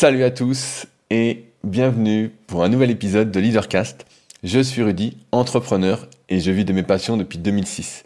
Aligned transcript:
Salut 0.00 0.24
à 0.24 0.30
tous 0.30 0.86
et 1.10 1.44
bienvenue 1.62 2.30
pour 2.46 2.64
un 2.64 2.70
nouvel 2.70 2.90
épisode 2.90 3.30
de 3.30 3.38
Leadercast. 3.38 4.06
Je 4.42 4.58
suis 4.58 4.82
Rudy, 4.82 5.18
entrepreneur 5.30 6.08
et 6.30 6.40
je 6.40 6.50
vis 6.50 6.64
de 6.64 6.72
mes 6.72 6.82
passions 6.82 7.18
depuis 7.18 7.36
2006. 7.36 8.04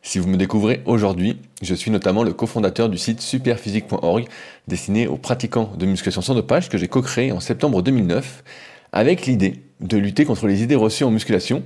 Si 0.00 0.18
vous 0.18 0.26
me 0.26 0.38
découvrez 0.38 0.80
aujourd'hui, 0.86 1.38
je 1.60 1.74
suis 1.74 1.90
notamment 1.90 2.22
le 2.22 2.32
cofondateur 2.32 2.88
du 2.88 2.96
site 2.96 3.20
superphysique.org 3.20 4.24
destiné 4.68 5.06
aux 5.06 5.18
pratiquants 5.18 5.70
de 5.76 5.84
musculation 5.84 6.22
sans 6.22 6.34
dopage 6.34 6.70
que 6.70 6.78
j'ai 6.78 6.88
co-créé 6.88 7.30
en 7.30 7.40
septembre 7.40 7.82
2009 7.82 8.42
avec 8.94 9.26
l'idée 9.26 9.64
de 9.80 9.98
lutter 9.98 10.24
contre 10.24 10.46
les 10.46 10.62
idées 10.62 10.76
reçues 10.76 11.04
en 11.04 11.10
musculation, 11.10 11.62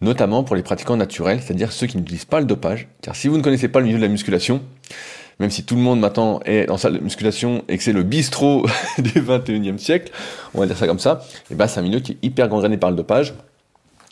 notamment 0.00 0.44
pour 0.44 0.56
les 0.56 0.62
pratiquants 0.62 0.96
naturels, 0.96 1.42
c'est-à-dire 1.42 1.72
ceux 1.72 1.86
qui 1.86 1.98
n'utilisent 1.98 2.24
pas 2.24 2.40
le 2.40 2.46
dopage. 2.46 2.88
Car 3.02 3.14
si 3.14 3.28
vous 3.28 3.36
ne 3.36 3.42
connaissez 3.42 3.68
pas 3.68 3.80
le 3.80 3.84
milieu 3.84 3.98
de 3.98 4.02
la 4.02 4.08
musculation, 4.08 4.62
même 5.40 5.50
si 5.50 5.64
tout 5.64 5.74
le 5.74 5.80
monde 5.80 5.98
maintenant 5.98 6.40
est 6.44 6.70
en 6.70 6.76
salle 6.76 6.92
de 6.92 6.98
musculation 7.00 7.64
et 7.68 7.78
que 7.78 7.82
c'est 7.82 7.94
le 7.94 8.04
bistrot 8.04 8.66
du 8.98 9.20
21e 9.20 9.78
siècle, 9.78 10.12
on 10.54 10.60
va 10.60 10.66
dire 10.66 10.76
ça 10.76 10.86
comme 10.86 10.98
ça, 10.98 11.24
et 11.50 11.54
ben 11.54 11.66
c'est 11.66 11.80
un 11.80 11.82
milieu 11.82 12.00
qui 12.00 12.12
est 12.12 12.18
hyper 12.22 12.48
gangréné 12.48 12.76
par 12.76 12.90
le 12.90 12.96
dopage. 12.96 13.34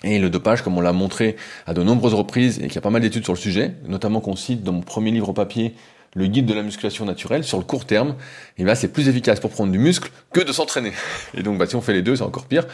Et 0.05 0.21
le 0.21 0.31
dopage, 0.31 0.63
comme 0.63 0.79
on 0.79 0.81
l'a 0.81 0.93
montré 0.93 1.37
à 1.67 1.75
de 1.75 1.83
nombreuses 1.83 2.15
reprises 2.15 2.59
et 2.61 2.63
qu'il 2.63 2.77
y 2.77 2.79
a 2.79 2.81
pas 2.81 2.91
mal 2.91 3.03
d'études 3.03 3.25
sur 3.25 3.33
le 3.33 3.39
sujet, 3.39 3.75
notamment 3.87 4.21
qu'on 4.21 4.37
cite 4.37 4.63
dans 4.63 4.73
mon 4.73 4.81
premier 4.81 5.11
livre 5.11 5.33
papier, 5.33 5.75
le 6.15 6.27
guide 6.27 6.47
de 6.47 6.55
la 6.55 6.63
musculation 6.63 7.05
naturelle, 7.05 7.45
sur 7.45 7.59
le 7.59 7.65
court 7.65 7.85
terme, 7.85 8.15
et 8.57 8.65
ben 8.65 8.75
c'est 8.75 8.89
plus 8.89 9.09
efficace 9.09 9.41
pour 9.41 9.51
prendre 9.51 9.73
du 9.73 9.79
muscle 9.79 10.11
que 10.33 10.41
de 10.41 10.53
s'entraîner. 10.53 10.93
Et 11.35 11.43
donc 11.43 11.59
bah, 11.59 11.67
si 11.67 11.77
on 11.77 11.81
fait 11.81 11.93
les 11.93 12.03
deux, 12.03 12.17
c'est 12.17 12.23
encore 12.23 12.47
pire. 12.47 12.67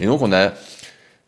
Et 0.00 0.06
donc 0.06 0.20
on 0.22 0.32
a 0.32 0.52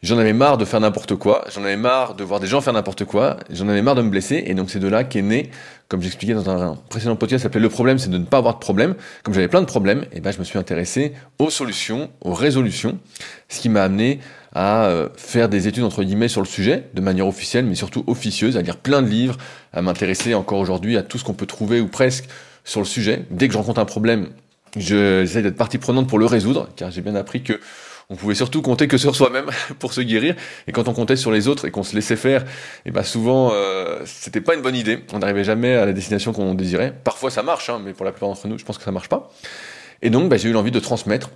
J'en 0.04 0.18
avais 0.18 0.34
marre 0.34 0.58
de 0.58 0.66
faire 0.66 0.80
n'importe 0.80 1.14
quoi, 1.14 1.46
j'en 1.50 1.64
avais 1.64 1.78
marre 1.78 2.14
de 2.14 2.24
voir 2.24 2.38
des 2.38 2.46
gens 2.46 2.60
faire 2.60 2.74
n'importe 2.74 3.06
quoi, 3.06 3.38
j'en 3.48 3.70
avais 3.70 3.80
marre 3.80 3.94
de 3.94 4.02
me 4.02 4.10
blesser, 4.10 4.44
et 4.46 4.52
donc 4.52 4.68
c'est 4.68 4.78
de 4.78 4.86
là 4.86 5.02
qu'est 5.02 5.22
né, 5.22 5.50
comme 5.88 6.02
j'expliquais 6.02 6.34
dans 6.34 6.50
un 6.50 6.76
précédent 6.90 7.16
podcast, 7.16 7.40
ça 7.40 7.44
s'appelait 7.44 7.62
Le 7.62 7.70
problème, 7.70 7.96
c'est 7.96 8.10
de 8.10 8.18
ne 8.18 8.26
pas 8.26 8.36
avoir 8.36 8.52
de 8.52 8.58
problème. 8.58 8.96
Comme 9.22 9.32
j'avais 9.32 9.48
plein 9.48 9.62
de 9.62 9.66
problèmes, 9.66 10.04
et 10.12 10.20
ben 10.20 10.30
je 10.30 10.38
me 10.40 10.44
suis 10.44 10.58
intéressé 10.58 11.14
aux 11.38 11.48
solutions, 11.48 12.10
aux 12.20 12.34
résolutions, 12.34 12.98
ce 13.48 13.60
qui 13.60 13.70
m'a 13.70 13.82
amené 13.82 14.20
à 14.54 14.88
euh, 14.88 15.08
faire 15.16 15.48
des 15.48 15.68
études 15.68 15.84
entre 15.84 16.04
guillemets 16.04 16.28
sur 16.28 16.42
le 16.42 16.46
sujet, 16.46 16.84
de 16.92 17.00
manière 17.00 17.26
officielle, 17.26 17.64
mais 17.64 17.74
surtout 17.74 18.04
officieuse, 18.06 18.58
à 18.58 18.60
lire 18.60 18.76
plein 18.76 19.00
de 19.00 19.08
livres, 19.08 19.38
à 19.72 19.80
m'intéresser 19.80 20.34
encore 20.34 20.58
aujourd'hui 20.58 20.98
à 20.98 21.02
tout 21.02 21.16
ce 21.16 21.24
qu'on 21.24 21.32
peut 21.32 21.46
trouver 21.46 21.80
ou 21.80 21.88
presque 21.88 22.26
sur 22.62 22.80
le 22.80 22.86
sujet. 22.86 23.24
Dès 23.30 23.48
que 23.48 23.54
je 23.54 23.58
rencontre 23.58 23.80
un 23.80 23.86
problème, 23.86 24.28
j'essaie 24.76 25.40
d'être 25.40 25.56
partie 25.56 25.78
prenante 25.78 26.08
pour 26.08 26.18
le 26.18 26.26
résoudre, 26.26 26.68
car 26.76 26.90
j'ai 26.90 27.00
bien 27.00 27.14
appris 27.14 27.42
que 27.42 27.58
on 28.10 28.16
pouvait 28.16 28.34
surtout 28.34 28.62
compter 28.62 28.88
que 28.88 28.98
sur 28.98 29.16
soi-même 29.16 29.46
pour 29.78 29.92
se 29.92 30.00
guérir. 30.00 30.34
Et 30.66 30.72
quand 30.72 30.88
on 30.88 30.92
comptait 30.92 31.16
sur 31.16 31.30
les 31.30 31.48
autres 31.48 31.66
et 31.66 31.70
qu'on 31.70 31.82
se 31.82 31.94
laissait 31.94 32.16
faire, 32.16 32.42
et 32.42 32.46
eh 32.86 32.90
ben 32.90 33.02
souvent 33.02 33.50
euh, 33.52 34.00
c'était 34.04 34.40
pas 34.40 34.54
une 34.54 34.62
bonne 34.62 34.76
idée. 34.76 35.00
On 35.12 35.18
n'arrivait 35.18 35.44
jamais 35.44 35.74
à 35.74 35.86
la 35.86 35.92
destination 35.92 36.32
qu'on 36.32 36.54
désirait. 36.54 36.94
Parfois 37.04 37.30
ça 37.30 37.42
marche, 37.42 37.70
hein, 37.70 37.80
mais 37.84 37.92
pour 37.92 38.04
la 38.04 38.12
plupart 38.12 38.28
d'entre 38.28 38.48
nous, 38.48 38.58
je 38.58 38.64
pense 38.64 38.78
que 38.78 38.84
ça 38.84 38.92
marche 38.92 39.08
pas. 39.08 39.32
Et 40.02 40.10
donc 40.10 40.28
bah, 40.28 40.36
j'ai 40.36 40.48
eu 40.48 40.52
l'envie 40.52 40.70
de 40.70 40.80
transmettre. 40.80 41.30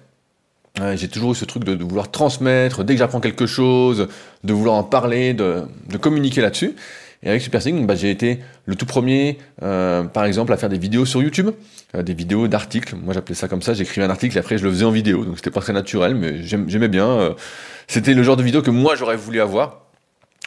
J'ai 0.94 1.08
toujours 1.08 1.32
eu 1.32 1.34
ce 1.34 1.44
truc 1.44 1.64
de, 1.64 1.82
vouloir 1.82 2.08
transmettre, 2.08 2.84
dès 2.84 2.94
que 2.94 3.00
j'apprends 3.00 3.18
quelque 3.18 3.46
chose, 3.46 4.06
de 4.44 4.52
vouloir 4.52 4.76
en 4.76 4.84
parler, 4.84 5.34
de 5.34 5.66
communiquer 6.00 6.40
là-dessus. 6.40 6.76
Et 7.22 7.28
avec 7.28 7.42
Super 7.42 7.60
bah, 7.84 7.96
j'ai 7.96 8.10
été 8.10 8.38
le 8.66 8.76
tout 8.76 8.86
premier, 8.86 9.38
euh, 9.62 10.04
par 10.04 10.24
exemple, 10.24 10.52
à 10.52 10.56
faire 10.56 10.68
des 10.68 10.78
vidéos 10.78 11.04
sur 11.04 11.20
YouTube, 11.20 11.50
euh, 11.94 12.02
des 12.02 12.14
vidéos 12.14 12.46
d'articles. 12.46 12.94
Moi, 12.96 13.12
j'appelais 13.12 13.34
ça 13.34 13.48
comme 13.48 13.62
ça. 13.62 13.74
J'écrivais 13.74 14.06
un 14.06 14.10
article 14.10 14.36
et 14.36 14.40
après, 14.40 14.56
je 14.56 14.64
le 14.64 14.70
faisais 14.70 14.84
en 14.84 14.92
vidéo. 14.92 15.24
Donc, 15.24 15.36
c'était 15.36 15.50
pas 15.50 15.60
très 15.60 15.72
naturel, 15.72 16.14
mais 16.14 16.42
j'aimais 16.42 16.88
bien. 16.88 17.08
Euh, 17.08 17.34
c'était 17.88 18.14
le 18.14 18.22
genre 18.22 18.36
de 18.36 18.42
vidéo 18.42 18.62
que 18.62 18.70
moi, 18.70 18.94
j'aurais 18.94 19.16
voulu 19.16 19.40
avoir. 19.40 19.86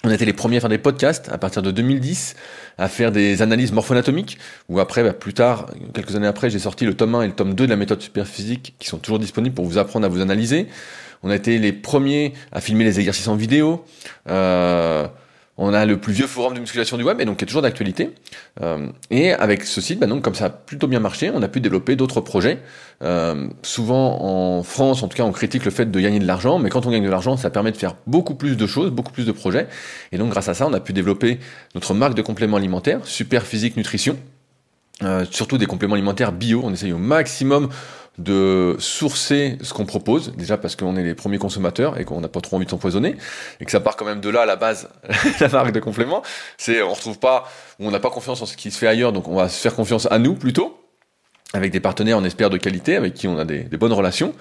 On 0.03 0.09
était 0.09 0.25
les 0.25 0.33
premiers 0.33 0.57
à 0.57 0.59
faire 0.61 0.69
des 0.69 0.79
podcasts 0.79 1.29
à 1.29 1.37
partir 1.37 1.61
de 1.61 1.69
2010, 1.69 2.35
à 2.77 2.87
faire 2.87 3.11
des 3.11 3.41
analyses 3.43 3.71
morpho-anatomiques, 3.71 4.39
ou 4.67 4.79
après, 4.79 5.03
bah, 5.03 5.13
plus 5.13 5.33
tard, 5.33 5.67
quelques 5.93 6.15
années 6.15 6.25
après, 6.25 6.49
j'ai 6.49 6.57
sorti 6.57 6.85
le 6.85 6.95
tome 6.95 7.15
1 7.15 7.21
et 7.23 7.27
le 7.27 7.33
tome 7.33 7.53
2 7.53 7.65
de 7.65 7.69
la 7.69 7.75
méthode 7.75 8.01
superphysique 8.01 8.75
qui 8.79 8.87
sont 8.87 8.97
toujours 8.97 9.19
disponibles 9.19 9.53
pour 9.53 9.65
vous 9.65 9.77
apprendre 9.77 10.05
à 10.05 10.09
vous 10.09 10.21
analyser. 10.21 10.67
On 11.21 11.29
a 11.29 11.35
été 11.35 11.59
les 11.59 11.71
premiers 11.71 12.33
à 12.51 12.61
filmer 12.61 12.83
les 12.83 12.99
exercices 12.99 13.27
en 13.27 13.35
vidéo. 13.35 13.85
Euh, 14.27 15.07
on 15.57 15.73
a 15.73 15.85
le 15.85 15.97
plus 15.97 16.13
vieux 16.13 16.27
forum 16.27 16.53
de 16.53 16.59
musculation 16.59 16.97
du 16.97 17.03
web, 17.03 17.19
et 17.21 17.25
donc 17.25 17.37
qui 17.37 17.43
est 17.43 17.47
toujours 17.47 17.61
d'actualité. 17.61 18.11
Euh, 18.61 18.87
et 19.09 19.33
avec 19.33 19.63
ce 19.63 19.81
site, 19.81 19.99
bah 19.99 20.07
donc, 20.07 20.23
comme 20.23 20.35
ça 20.35 20.45
a 20.45 20.49
plutôt 20.49 20.87
bien 20.87 20.99
marché, 20.99 21.31
on 21.33 21.41
a 21.41 21.47
pu 21.47 21.59
développer 21.59 21.95
d'autres 21.95 22.21
projets. 22.21 22.59
Euh, 23.03 23.47
souvent 23.61 24.21
en 24.21 24.63
France, 24.63 25.03
en 25.03 25.07
tout 25.07 25.17
cas, 25.17 25.23
on 25.23 25.31
critique 25.31 25.65
le 25.65 25.71
fait 25.71 25.89
de 25.89 25.99
gagner 25.99 26.19
de 26.19 26.27
l'argent, 26.27 26.57
mais 26.59 26.69
quand 26.69 26.85
on 26.85 26.91
gagne 26.91 27.03
de 27.03 27.09
l'argent, 27.09 27.37
ça 27.37 27.49
permet 27.49 27.71
de 27.71 27.77
faire 27.77 27.95
beaucoup 28.07 28.35
plus 28.35 28.57
de 28.57 28.67
choses, 28.67 28.91
beaucoup 28.91 29.11
plus 29.11 29.25
de 29.25 29.31
projets. 29.31 29.67
Et 30.11 30.17
donc 30.17 30.29
grâce 30.29 30.49
à 30.49 30.53
ça, 30.53 30.67
on 30.67 30.73
a 30.73 30.79
pu 30.79 30.93
développer 30.93 31.39
notre 31.75 31.93
marque 31.93 32.15
de 32.15 32.21
compléments 32.21 32.57
alimentaires, 32.57 32.99
Super 33.03 33.45
Physique 33.45 33.77
Nutrition. 33.77 34.17
Euh, 35.03 35.25
surtout 35.29 35.57
des 35.57 35.65
compléments 35.65 35.95
alimentaires 35.95 36.31
bio. 36.31 36.61
On 36.63 36.73
essaye 36.73 36.93
au 36.93 36.97
maximum 36.97 37.69
de 38.17 38.75
sourcer 38.79 39.57
ce 39.61 39.73
qu'on 39.73 39.85
propose, 39.85 40.33
déjà 40.35 40.57
parce 40.57 40.75
qu'on 40.75 40.95
est 40.95 41.03
les 41.03 41.15
premiers 41.15 41.37
consommateurs 41.37 41.99
et 41.99 42.05
qu'on 42.05 42.21
n'a 42.21 42.27
pas 42.27 42.41
trop 42.41 42.57
envie 42.57 42.65
de 42.65 42.69
s'empoisonner, 42.69 43.15
et 43.59 43.65
que 43.65 43.71
ça 43.71 43.79
part 43.79 43.95
quand 43.95 44.05
même 44.05 44.19
de 44.19 44.29
là 44.29 44.41
à 44.41 44.45
la 44.45 44.57
base, 44.57 44.89
la 45.39 45.47
marque 45.47 45.71
de 45.71 45.79
complément. 45.79 46.21
C'est, 46.57 46.81
on 46.81 46.93
retrouve 46.93 47.19
pas, 47.19 47.49
on 47.79 47.89
n'a 47.89 47.99
pas 47.99 48.09
confiance 48.09 48.41
en 48.41 48.45
ce 48.45 48.57
qui 48.57 48.69
se 48.69 48.77
fait 48.77 48.87
ailleurs, 48.87 49.13
donc 49.13 49.27
on 49.27 49.35
va 49.35 49.49
se 49.49 49.59
faire 49.59 49.75
confiance 49.75 50.07
à 50.11 50.19
nous 50.19 50.35
plutôt, 50.35 50.77
avec 51.53 51.71
des 51.71 51.79
partenaires, 51.79 52.17
on 52.17 52.23
espère, 52.23 52.49
de 52.49 52.57
qualité, 52.57 52.95
avec 52.95 53.13
qui 53.13 53.27
on 53.27 53.37
a 53.37 53.45
des, 53.45 53.63
bonnes 53.63 53.93
relations, 53.93 54.35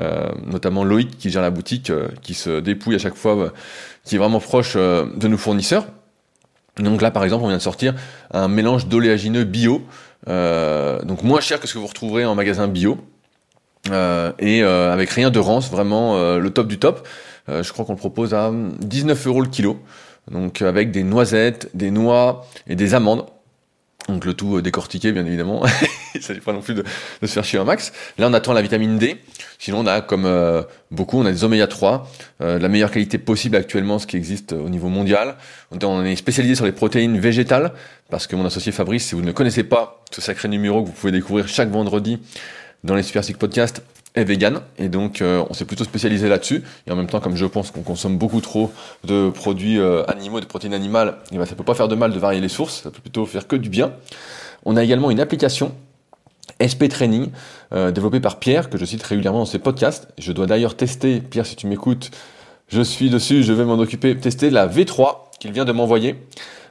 euh, 0.00 0.28
notamment 0.46 0.84
Loïc 0.84 1.18
qui 1.18 1.30
gère 1.30 1.42
la 1.42 1.50
boutique, 1.50 1.90
euh, 1.90 2.08
qui 2.22 2.34
se 2.34 2.60
dépouille 2.60 2.94
à 2.94 2.98
chaque 2.98 3.16
fois, 3.16 3.52
qui 4.04 4.14
est 4.14 4.18
vraiment 4.18 4.40
proche 4.40 4.76
de 4.76 5.28
nos 5.28 5.38
fournisseurs. 5.38 5.86
Donc 6.78 7.02
là, 7.02 7.10
par 7.10 7.24
exemple, 7.24 7.44
on 7.44 7.48
vient 7.48 7.56
de 7.56 7.62
sortir 7.62 7.94
un 8.30 8.48
mélange 8.48 8.86
d'oléagineux 8.86 9.44
bio, 9.44 9.82
euh, 10.28 11.00
donc 11.02 11.22
moins 11.22 11.40
cher 11.40 11.60
que 11.60 11.66
ce 11.66 11.74
que 11.74 11.78
vous 11.78 11.86
retrouverez 11.86 12.24
en 12.24 12.34
magasin 12.34 12.68
bio, 12.68 12.98
euh, 13.90 14.32
et 14.38 14.62
euh, 14.62 14.92
avec 14.92 15.10
rien 15.10 15.30
de 15.30 15.38
rance, 15.38 15.70
vraiment 15.70 16.38
le 16.38 16.50
top 16.50 16.68
du 16.68 16.78
top. 16.78 17.06
je 17.48 17.72
crois 17.72 17.84
qu'on 17.84 17.92
le 17.92 17.98
propose 17.98 18.34
à 18.34 18.52
19 18.52 19.26
euros 19.26 19.40
le 19.40 19.48
kilo, 19.48 19.78
donc 20.30 20.62
avec 20.62 20.90
des 20.90 21.02
noisettes, 21.02 21.70
des 21.74 21.90
noix 21.90 22.46
et 22.66 22.76
des 22.76 22.94
amandes. 22.94 23.26
Donc 24.08 24.24
le 24.24 24.34
tout 24.34 24.60
décortiqué, 24.60 25.12
bien 25.12 25.26
évidemment. 25.26 25.62
Il 26.14 26.22
s'agit 26.22 26.40
pas 26.40 26.52
non 26.52 26.60
plus 26.60 26.74
de, 26.74 26.84
se 27.22 27.26
faire 27.26 27.44
chier 27.44 27.58
un 27.58 27.64
max. 27.64 27.92
Là, 28.18 28.28
on 28.28 28.32
attend 28.32 28.52
la 28.52 28.62
vitamine 28.62 28.98
D. 28.98 29.16
Sinon, 29.58 29.80
on 29.80 29.86
a, 29.86 30.00
comme 30.00 30.24
euh, 30.24 30.62
beaucoup, 30.90 31.18
on 31.18 31.26
a 31.26 31.32
des 31.32 31.44
oméga 31.44 31.66
3, 31.66 32.10
euh, 32.40 32.58
la 32.58 32.68
meilleure 32.68 32.90
qualité 32.90 33.18
possible 33.18 33.56
actuellement, 33.56 33.98
ce 33.98 34.06
qui 34.06 34.16
existe 34.16 34.52
au 34.52 34.68
niveau 34.68 34.88
mondial. 34.88 35.36
On 35.82 36.04
est 36.04 36.16
spécialisé 36.16 36.54
sur 36.54 36.64
les 36.64 36.72
protéines 36.72 37.18
végétales, 37.18 37.72
parce 38.10 38.26
que 38.26 38.36
mon 38.36 38.46
associé 38.46 38.72
Fabrice, 38.72 39.06
si 39.06 39.14
vous 39.14 39.22
ne 39.22 39.32
connaissez 39.32 39.64
pas 39.64 40.02
ce 40.10 40.20
sacré 40.20 40.48
numéro 40.48 40.82
que 40.82 40.88
vous 40.88 40.94
pouvez 40.94 41.12
découvrir 41.12 41.48
chaque 41.48 41.70
vendredi 41.70 42.18
dans 42.84 42.94
les 42.94 43.02
Super 43.02 43.24
Sick 43.24 43.38
Podcast, 43.38 43.82
est 44.14 44.24
vegan 44.24 44.62
et 44.78 44.88
donc 44.88 45.20
euh, 45.20 45.44
on 45.50 45.54
s'est 45.54 45.66
plutôt 45.66 45.84
spécialisé 45.84 46.28
là-dessus 46.28 46.64
et 46.86 46.90
en 46.90 46.96
même 46.96 47.06
temps 47.06 47.20
comme 47.20 47.36
je 47.36 47.44
pense 47.44 47.70
qu'on 47.70 47.82
consomme 47.82 48.16
beaucoup 48.16 48.40
trop 48.40 48.72
de 49.04 49.28
produits 49.30 49.78
animaux 50.08 50.40
de 50.40 50.46
protéines 50.46 50.72
animales 50.72 51.18
et 51.30 51.36
ben 51.36 51.44
ça 51.44 51.54
peut 51.54 51.62
pas 51.62 51.74
faire 51.74 51.88
de 51.88 51.94
mal 51.94 52.12
de 52.12 52.18
varier 52.18 52.40
les 52.40 52.48
sources 52.48 52.82
ça 52.82 52.90
peut 52.90 53.00
plutôt 53.00 53.26
faire 53.26 53.46
que 53.46 53.54
du 53.54 53.68
bien 53.68 53.92
on 54.64 54.76
a 54.76 54.82
également 54.82 55.10
une 55.10 55.20
application 55.20 55.72
SP 56.60 56.88
Training, 56.88 57.30
euh, 57.72 57.90
développé 57.90 58.20
par 58.20 58.38
Pierre, 58.38 58.70
que 58.70 58.78
je 58.78 58.84
cite 58.84 59.02
régulièrement 59.02 59.40
dans 59.40 59.46
ses 59.46 59.58
podcasts. 59.58 60.08
Je 60.18 60.32
dois 60.32 60.46
d'ailleurs 60.46 60.76
tester, 60.76 61.20
Pierre, 61.20 61.46
si 61.46 61.56
tu 61.56 61.66
m'écoutes, 61.66 62.10
je 62.68 62.82
suis 62.82 63.10
dessus, 63.10 63.42
je 63.42 63.52
vais 63.52 63.64
m'en 63.64 63.78
occuper, 63.78 64.16
tester 64.16 64.50
la 64.50 64.66
V3 64.66 65.16
qu'il 65.38 65.52
vient 65.52 65.64
de 65.64 65.72
m'envoyer. 65.72 66.16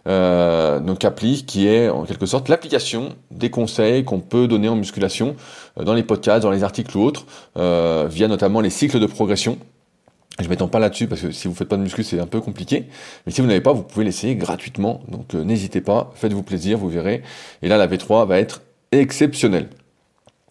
Euh, 0.08 0.80
donc 0.80 1.04
appli 1.04 1.44
qui 1.46 1.68
est 1.68 1.90
en 1.90 2.06
quelque 2.06 2.26
sorte 2.26 2.48
l'application 2.48 3.16
des 3.30 3.50
conseils 3.50 4.06
qu'on 4.06 4.22
peut 4.22 4.48
donner 4.48 4.70
en 4.70 4.78
musculation 4.78 5.36
euh, 5.78 5.84
dans 5.84 5.94
les 5.94 6.04
podcasts, 6.04 6.44
dans 6.44 6.52
les 6.52 6.64
articles 6.64 6.98
ou 6.98 7.02
autres, 7.02 7.26
via 7.56 8.28
notamment 8.28 8.62
les 8.62 8.70
cycles 8.70 9.00
de 9.00 9.06
progression. 9.06 9.58
Je 10.40 10.48
m'étends 10.50 10.68
pas 10.68 10.80
là-dessus 10.80 11.08
parce 11.08 11.22
que 11.22 11.32
si 11.32 11.48
vous 11.48 11.56
faites 11.56 11.68
pas 11.68 11.78
de 11.78 11.82
muscu, 11.82 12.04
c'est 12.04 12.20
un 12.20 12.28
peu 12.28 12.42
compliqué. 12.42 12.86
Mais 13.26 13.32
si 13.32 13.42
vous 13.42 13.48
n'avez 13.48 13.62
pas, 13.62 13.74
vous 13.74 13.82
pouvez 13.82 14.06
l'essayer 14.06 14.36
gratuitement. 14.36 15.02
Donc 15.08 15.34
n'hésitez 15.34 15.82
pas, 15.82 16.12
faites-vous 16.16 16.44
plaisir, 16.44 16.78
vous 16.78 16.90
verrez. 16.90 17.24
Et 17.64 17.68
là, 17.68 17.78
la 17.78 17.88
V3 17.88 18.28
va 18.28 18.38
être 18.38 18.62
exceptionnel. 18.92 19.70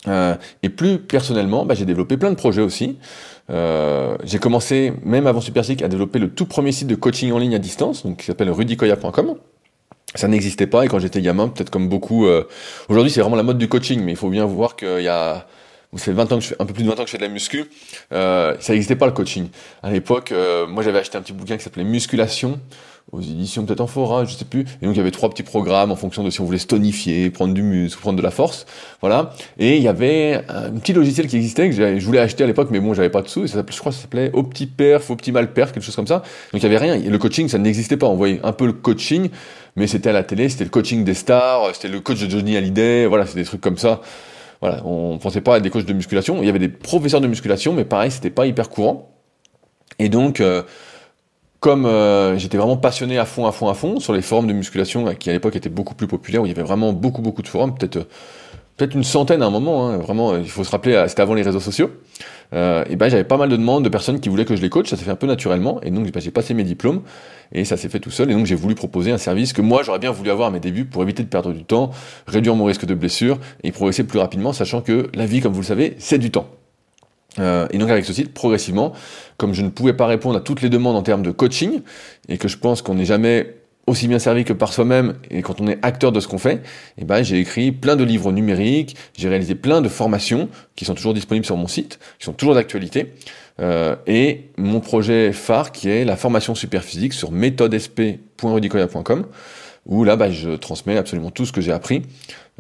Euh, 0.09 0.35
et 0.63 0.69
plus 0.69 0.99
personnellement, 0.99 1.65
bah, 1.65 1.75
j'ai 1.75 1.85
développé 1.85 2.17
plein 2.17 2.31
de 2.31 2.37
projets 2.37 2.63
aussi. 2.63 2.99
Euh, 3.51 4.17
j'ai 4.25 4.39
commencé, 4.39 4.93
même 5.05 5.27
avant 5.27 5.41
SuperSick, 5.41 5.83
à 5.83 5.89
développer 5.89 6.19
le 6.19 6.31
tout 6.31 6.47
premier 6.47 6.73
site 6.73 6.89
de 6.89 6.95
coaching 6.95 7.33
en 7.33 7.39
ligne 7.39 7.55
à 7.55 7.59
distance, 7.59 8.05
qui 8.19 8.25
s'appelle 8.25 8.51
rudicoya.com. 8.51 9.35
Ça 10.15 10.29
n'existait 10.29 10.67
pas, 10.67 10.85
et 10.85 10.89
quand 10.89 10.99
j'étais 10.99 11.21
gamin, 11.21 11.49
peut-être 11.49 11.71
comme 11.71 11.89
beaucoup... 11.89 12.27
Euh, 12.27 12.45
aujourd'hui, 12.89 13.11
c'est 13.11 13.21
vraiment 13.21 13.37
la 13.37 13.43
mode 13.43 13.59
du 13.59 13.69
coaching, 13.69 14.01
mais 14.03 14.13
il 14.13 14.17
faut 14.17 14.31
bien 14.31 14.47
voir 14.47 14.77
qu'il 14.77 15.03
y 15.03 15.09
a... 15.09 15.47
C'est 15.97 16.13
20 16.13 16.33
ans 16.33 16.39
que 16.39 16.45
je 16.45 16.49
fais, 16.49 16.57
un 16.59 16.67
peu 16.67 16.75
plus 16.75 16.85
de 16.85 16.89
20 16.89 16.95
ans 16.95 17.05
que 17.05 17.07
je 17.07 17.13
fais 17.13 17.19
de 17.19 17.23
la 17.23 17.29
muscu. 17.29 17.65
ça 18.11 18.57
n'existait 18.69 18.97
pas 18.97 19.07
le 19.07 19.13
coaching. 19.13 19.49
À 19.83 19.91
l'époque, 19.91 20.33
moi 20.69 20.83
j'avais 20.83 20.99
acheté 20.99 21.19
un 21.19 21.23
petit 21.23 21.33
bouquin 21.33 21.57
qui 21.57 21.65
s'appelait 21.65 21.85
Musculation 21.85 22.61
aux 23.13 23.21
éditions 23.21 23.65
peut-être 23.65 23.87
fora, 23.87 24.25
je 24.25 24.35
sais 24.35 24.45
plus. 24.45 24.65
Et 24.83 24.87
donc 24.87 24.95
il 24.95 24.99
y 24.99 25.01
avait 25.01 25.11
trois 25.11 25.31
petits 25.31 25.43
programmes 25.43 25.93
en 25.93 25.97
fonction 25.97 26.25
de 26.25 26.31
si 26.31 26.41
on 26.41 26.45
voulait 26.45 26.59
stonifier, 26.59 27.31
prendre 27.31 27.55
du 27.55 27.63
muscle, 27.63 28.01
prendre 28.01 28.19
de 28.19 28.23
la 28.23 28.31
force, 28.31 28.67
voilà. 29.01 29.33
Et 29.59 29.77
il 29.77 29.83
y 29.83 29.89
avait 29.89 30.43
un 30.49 30.73
petit 30.73 30.93
logiciel 30.93 31.29
qui 31.29 31.37
existait 31.37 31.71
que 31.71 31.99
je 31.99 32.05
voulais 32.05 32.19
acheter 32.19 32.45
à 32.45 32.47
l'époque, 32.47 32.69
mais 32.71 32.81
bon, 32.81 32.95
j'avais 32.95 33.11
pas 33.11 33.23
de 33.23 33.29
sous. 33.29 33.47
Je 33.47 33.53
crois, 33.61 33.63
que 33.65 33.97
ça 33.97 34.03
s'appelait 34.03 34.31
OptiPerf, 34.33 35.11
OptimalPerf, 35.11 35.73
quelque 35.73 35.85
chose 35.85 35.97
comme 35.97 36.07
ça. 36.07 36.23
Donc 36.53 36.63
il 36.63 36.63
y 36.63 36.67
avait 36.67 36.79
rien. 36.79 36.95
Et 36.95 37.09
le 37.09 37.19
coaching, 37.19 37.49
ça 37.49 37.59
n'existait 37.59 37.97
pas. 37.97 38.07
On 38.07 38.17
voyait 38.17 38.41
un 38.43 38.53
peu 38.53 38.67
le 38.67 38.73
coaching, 38.73 39.31
mais 39.77 39.87
c'était 39.87 40.11
à 40.11 40.13
la 40.13 40.25
télé, 40.25 40.49
c'était 40.49 40.65
le 40.65 40.71
coaching 40.71 41.05
des 41.05 41.15
stars, 41.15 41.75
c'était 41.75 41.89
le 41.89 42.01
coach 42.01 42.21
de 42.21 42.29
Johnny 42.29 42.57
Hallyday, 42.57 43.07
voilà, 43.07 43.27
c'était 43.27 43.41
des 43.41 43.47
trucs 43.47 43.61
comme 43.61 43.79
ça. 43.79 44.01
Voilà, 44.61 44.85
on 44.85 45.19
pensait 45.19 45.41
pas 45.41 45.57
à 45.57 45.61
des 45.61 45.71
coachs 45.71 45.85
de 45.85 45.93
musculation. 45.93 46.39
Il 46.41 46.47
y 46.47 46.49
avait 46.49 46.59
des 46.59 46.69
professeurs 46.69 47.21
de 47.21 47.27
musculation, 47.27 47.73
mais 47.73 47.85
pareil, 47.85 48.11
c'était 48.11 48.31
pas 48.31 48.47
hyper 48.47 48.71
courant. 48.71 49.11
Et 49.99 50.09
donc, 50.09 50.41
euh, 50.41 50.63
comme 51.61 51.87
euh, 51.87 52.39
j'étais 52.39 52.59
vraiment 52.59 52.77
passionné 52.77 53.19
à 53.19 53.25
fond, 53.25 53.47
à 53.47 53.53
fond, 53.53 53.69
à 53.69 53.75
fond 53.75 54.01
sur 54.01 54.13
les 54.13 54.23
forums 54.23 54.47
de 54.47 54.53
musculation 54.53 55.15
qui 55.15 55.31
à 55.31 55.33
l'époque 55.33 55.57
étaient 55.57 55.69
beaucoup 55.69 55.95
plus 55.95 56.07
populaires, 56.07 56.43
où 56.43 56.47
il 56.47 56.51
y 56.51 56.53
avait 56.53 56.63
vraiment 56.63 56.93
beaucoup, 56.93 57.23
beaucoup 57.23 57.43
de 57.43 57.49
forums, 57.49 57.77
peut-être 57.77 58.07
peut-être 58.77 58.95
une 58.95 59.05
centaine 59.05 59.43
à 59.43 59.47
un 59.47 59.51
moment, 59.51 59.89
hein, 59.89 59.97
vraiment, 59.99 60.37
il 60.37 60.49
faut 60.49 60.65
se 60.65 60.71
rappeler, 60.71 61.05
c'était 61.09 61.23
avant 61.23 61.35
les 61.35 61.43
réseaux 61.43 61.61
sociaux. 61.61 61.91
Euh, 62.55 62.85
et 62.89 62.97
ben 62.97 63.09
j'avais 63.09 63.25
pas 63.25 63.37
mal 63.37 63.49
de 63.49 63.57
demandes 63.57 63.83
de 63.83 63.89
personnes 63.89 64.21
qui 64.21 64.29
voulaient 64.29 64.45
que 64.45 64.55
je 64.55 64.63
les 64.63 64.69
coach, 64.69 64.89
ça 64.89 64.97
s'est 64.97 65.05
fait 65.05 65.11
un 65.11 65.17
peu 65.17 65.27
naturellement, 65.27 65.81
et 65.83 65.91
donc 65.91 66.11
ben, 66.11 66.21
j'ai 66.21 66.31
passé 66.31 66.55
mes 66.55 66.63
diplômes, 66.63 67.03
et 67.53 67.65
ça 67.65 67.77
s'est 67.77 67.89
fait 67.89 67.99
tout 67.99 68.11
seul, 68.11 68.31
et 68.31 68.35
donc 68.35 68.47
j'ai 68.47 68.55
voulu 68.55 68.75
proposer 68.75 69.11
un 69.11 69.19
service 69.19 69.53
que 69.53 69.63
moi 69.63 69.83
j'aurais 69.83 69.99
bien 69.99 70.13
voulu 70.13 70.31
avoir 70.31 70.49
à 70.49 70.51
mes 70.51 70.61
débuts 70.61 70.85
pour 70.85 71.03
éviter 71.03 71.23
de 71.23 71.29
perdre 71.29 71.53
du 71.53 71.65
temps, 71.65 71.91
réduire 72.27 72.55
mon 72.55 72.65
risque 72.65 72.87
de 72.87 72.95
blessure, 72.95 73.39
et 73.65 73.73
progresser 73.73 74.05
plus 74.05 74.19
rapidement, 74.19 74.53
sachant 74.53 74.81
que 74.81 75.09
la 75.15 75.27
vie, 75.27 75.41
comme 75.41 75.53
vous 75.53 75.63
le 75.63 75.67
savez, 75.67 75.97
c'est 75.99 76.19
du 76.19 76.31
temps. 76.31 76.47
Euh, 77.39 77.67
et 77.71 77.79
donc 77.79 77.91
avec 77.91 78.05
ce 78.05 78.13
site, 78.13 78.33
progressivement, 78.33 78.93
comme 79.37 79.53
je 79.53 79.63
ne 79.63 79.69
pouvais 79.69 79.93
pas 79.93 80.07
répondre 80.07 80.39
à 80.39 80.41
toutes 80.41 80.63
les 80.63 80.71
demandes 80.71 80.97
en 80.97 81.03
termes 81.03 81.23
de 81.23 81.33
coaching, 81.33 81.81
et 82.29 82.39
que 82.39 82.49
je 82.49 82.59
pense 82.59 82.81
qu'on 82.81 82.95
n'est 82.95 83.05
jamais 83.05 83.56
aussi 83.87 84.09
bien 84.09 84.19
servi 84.19 84.45
que 84.45 84.53
par 84.53 84.73
soi-même, 84.73 85.15
et 85.31 85.43
quand 85.43 85.61
on 85.61 85.69
est 85.69 85.79
acteur 85.83 86.11
de 86.13 86.21
ce 86.21 86.27
qu'on 86.27 86.39
fait, 86.39 86.63
eh 86.99 87.05
ben, 87.05 87.23
j'ai 87.23 87.39
écrit 87.39 87.71
plein 87.71 87.95
de 87.95 88.03
livres 88.05 88.33
numériques, 88.33 88.97
j'ai 89.17 89.29
réalisé 89.29 89.55
plein 89.55 89.81
de 89.81 89.89
formations 89.89 90.49
qui 90.75 90.85
sont 90.85 90.95
toujours 90.95 91.15
disponibles 91.15 91.47
sur 91.47 91.57
mon 91.57 91.69
site, 91.69 92.01
qui 92.19 92.25
sont 92.25 92.33
toujours 92.33 92.55
d'actualité, 92.55 93.15
euh, 93.61 93.95
et 94.07 94.51
mon 94.59 94.81
projet 94.81 95.33
phare 95.33 95.71
qui 95.73 95.89
est 95.89 96.05
la 96.05 96.17
formation 96.17 96.55
super 96.55 96.83
physique 96.83 97.13
sur 97.13 97.31
méthodesp.rudicoya.com, 97.31 99.27
où 99.87 100.05
là, 100.05 100.17
bah, 100.17 100.31
je 100.31 100.51
transmets 100.51 100.97
absolument 100.97 101.31
tout 101.31 101.47
ce 101.47 101.53
que 101.53 101.61
j'ai 101.61 101.73
appris. 101.73 102.03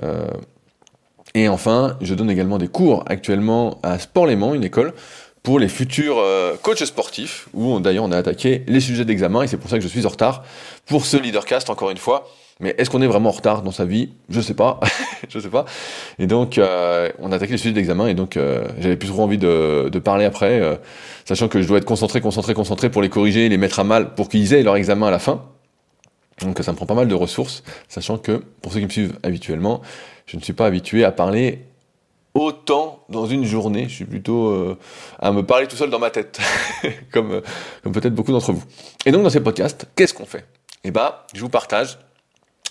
Euh, 0.04 0.28
et 1.34 1.48
enfin, 1.48 1.98
je 2.00 2.14
donne 2.14 2.30
également 2.30 2.56
des 2.56 2.68
cours 2.68 3.04
actuellement 3.06 3.78
à 3.82 3.98
Sport 3.98 4.26
Léman, 4.26 4.54
une 4.54 4.64
école, 4.64 4.94
pour 5.46 5.60
les 5.60 5.68
futurs 5.68 6.18
euh, 6.18 6.56
coachs 6.60 6.84
sportifs, 6.84 7.48
où 7.54 7.78
d'ailleurs 7.78 8.02
on 8.02 8.10
a 8.10 8.16
attaqué 8.16 8.64
les 8.66 8.80
sujets 8.80 9.04
d'examen, 9.04 9.42
et 9.42 9.46
c'est 9.46 9.58
pour 9.58 9.70
ça 9.70 9.76
que 9.76 9.82
je 9.84 9.86
suis 9.86 10.04
en 10.04 10.08
retard 10.08 10.42
pour 10.86 11.06
ce 11.06 11.16
leadercast, 11.16 11.70
encore 11.70 11.90
une 11.90 11.98
fois. 11.98 12.28
Mais 12.58 12.74
est-ce 12.78 12.90
qu'on 12.90 13.00
est 13.00 13.06
vraiment 13.06 13.28
en 13.28 13.32
retard 13.32 13.62
dans 13.62 13.70
sa 13.70 13.84
vie? 13.84 14.08
Je 14.28 14.40
sais 14.40 14.54
pas, 14.54 14.80
je 15.28 15.38
sais 15.38 15.48
pas. 15.48 15.64
Et 16.18 16.26
donc, 16.26 16.58
euh, 16.58 17.12
on 17.20 17.30
a 17.30 17.36
attaqué 17.36 17.52
les 17.52 17.58
sujets 17.58 17.74
d'examen, 17.74 18.08
et 18.08 18.14
donc 18.14 18.36
euh, 18.36 18.66
j'avais 18.80 18.96
plus 18.96 19.08
trop 19.08 19.22
envie 19.22 19.38
de, 19.38 19.88
de 19.88 19.98
parler 20.00 20.24
après, 20.24 20.80
sachant 21.24 21.46
que 21.46 21.62
je 21.62 21.68
dois 21.68 21.78
être 21.78 21.84
concentré, 21.84 22.20
concentré, 22.20 22.52
concentré 22.52 22.90
pour 22.90 23.00
les 23.00 23.08
corriger, 23.08 23.48
les 23.48 23.56
mettre 23.56 23.78
à 23.78 23.84
mal, 23.84 24.16
pour 24.16 24.28
qu'ils 24.28 24.52
aient 24.52 24.64
leur 24.64 24.74
examen 24.74 25.06
à 25.06 25.12
la 25.12 25.20
fin. 25.20 25.44
Donc 26.40 26.58
ça 26.60 26.72
me 26.72 26.76
prend 26.76 26.86
pas 26.86 26.94
mal 26.94 27.06
de 27.06 27.14
ressources, 27.14 27.62
sachant 27.86 28.18
que, 28.18 28.42
pour 28.62 28.72
ceux 28.72 28.80
qui 28.80 28.86
me 28.86 28.90
suivent 28.90 29.16
habituellement, 29.22 29.80
je 30.26 30.36
ne 30.38 30.42
suis 30.42 30.54
pas 30.54 30.66
habitué 30.66 31.04
à 31.04 31.12
parler 31.12 31.60
autant 32.36 33.04
dans 33.08 33.26
une 33.26 33.44
journée. 33.44 33.86
Je 33.88 33.94
suis 33.94 34.04
plutôt 34.04 34.48
euh, 34.48 34.78
à 35.18 35.32
me 35.32 35.42
parler 35.42 35.66
tout 35.66 35.76
seul 35.76 35.90
dans 35.90 35.98
ma 35.98 36.10
tête, 36.10 36.38
comme, 37.12 37.32
euh, 37.32 37.40
comme 37.82 37.92
peut-être 37.92 38.14
beaucoup 38.14 38.32
d'entre 38.32 38.52
vous. 38.52 38.62
Et 39.06 39.10
donc 39.10 39.22
dans 39.22 39.30
ces 39.30 39.40
podcasts, 39.40 39.86
qu'est-ce 39.96 40.14
qu'on 40.14 40.26
fait? 40.26 40.44
Eh 40.84 40.90
bah, 40.90 41.26
je 41.34 41.40
vous 41.40 41.48
partage 41.48 41.98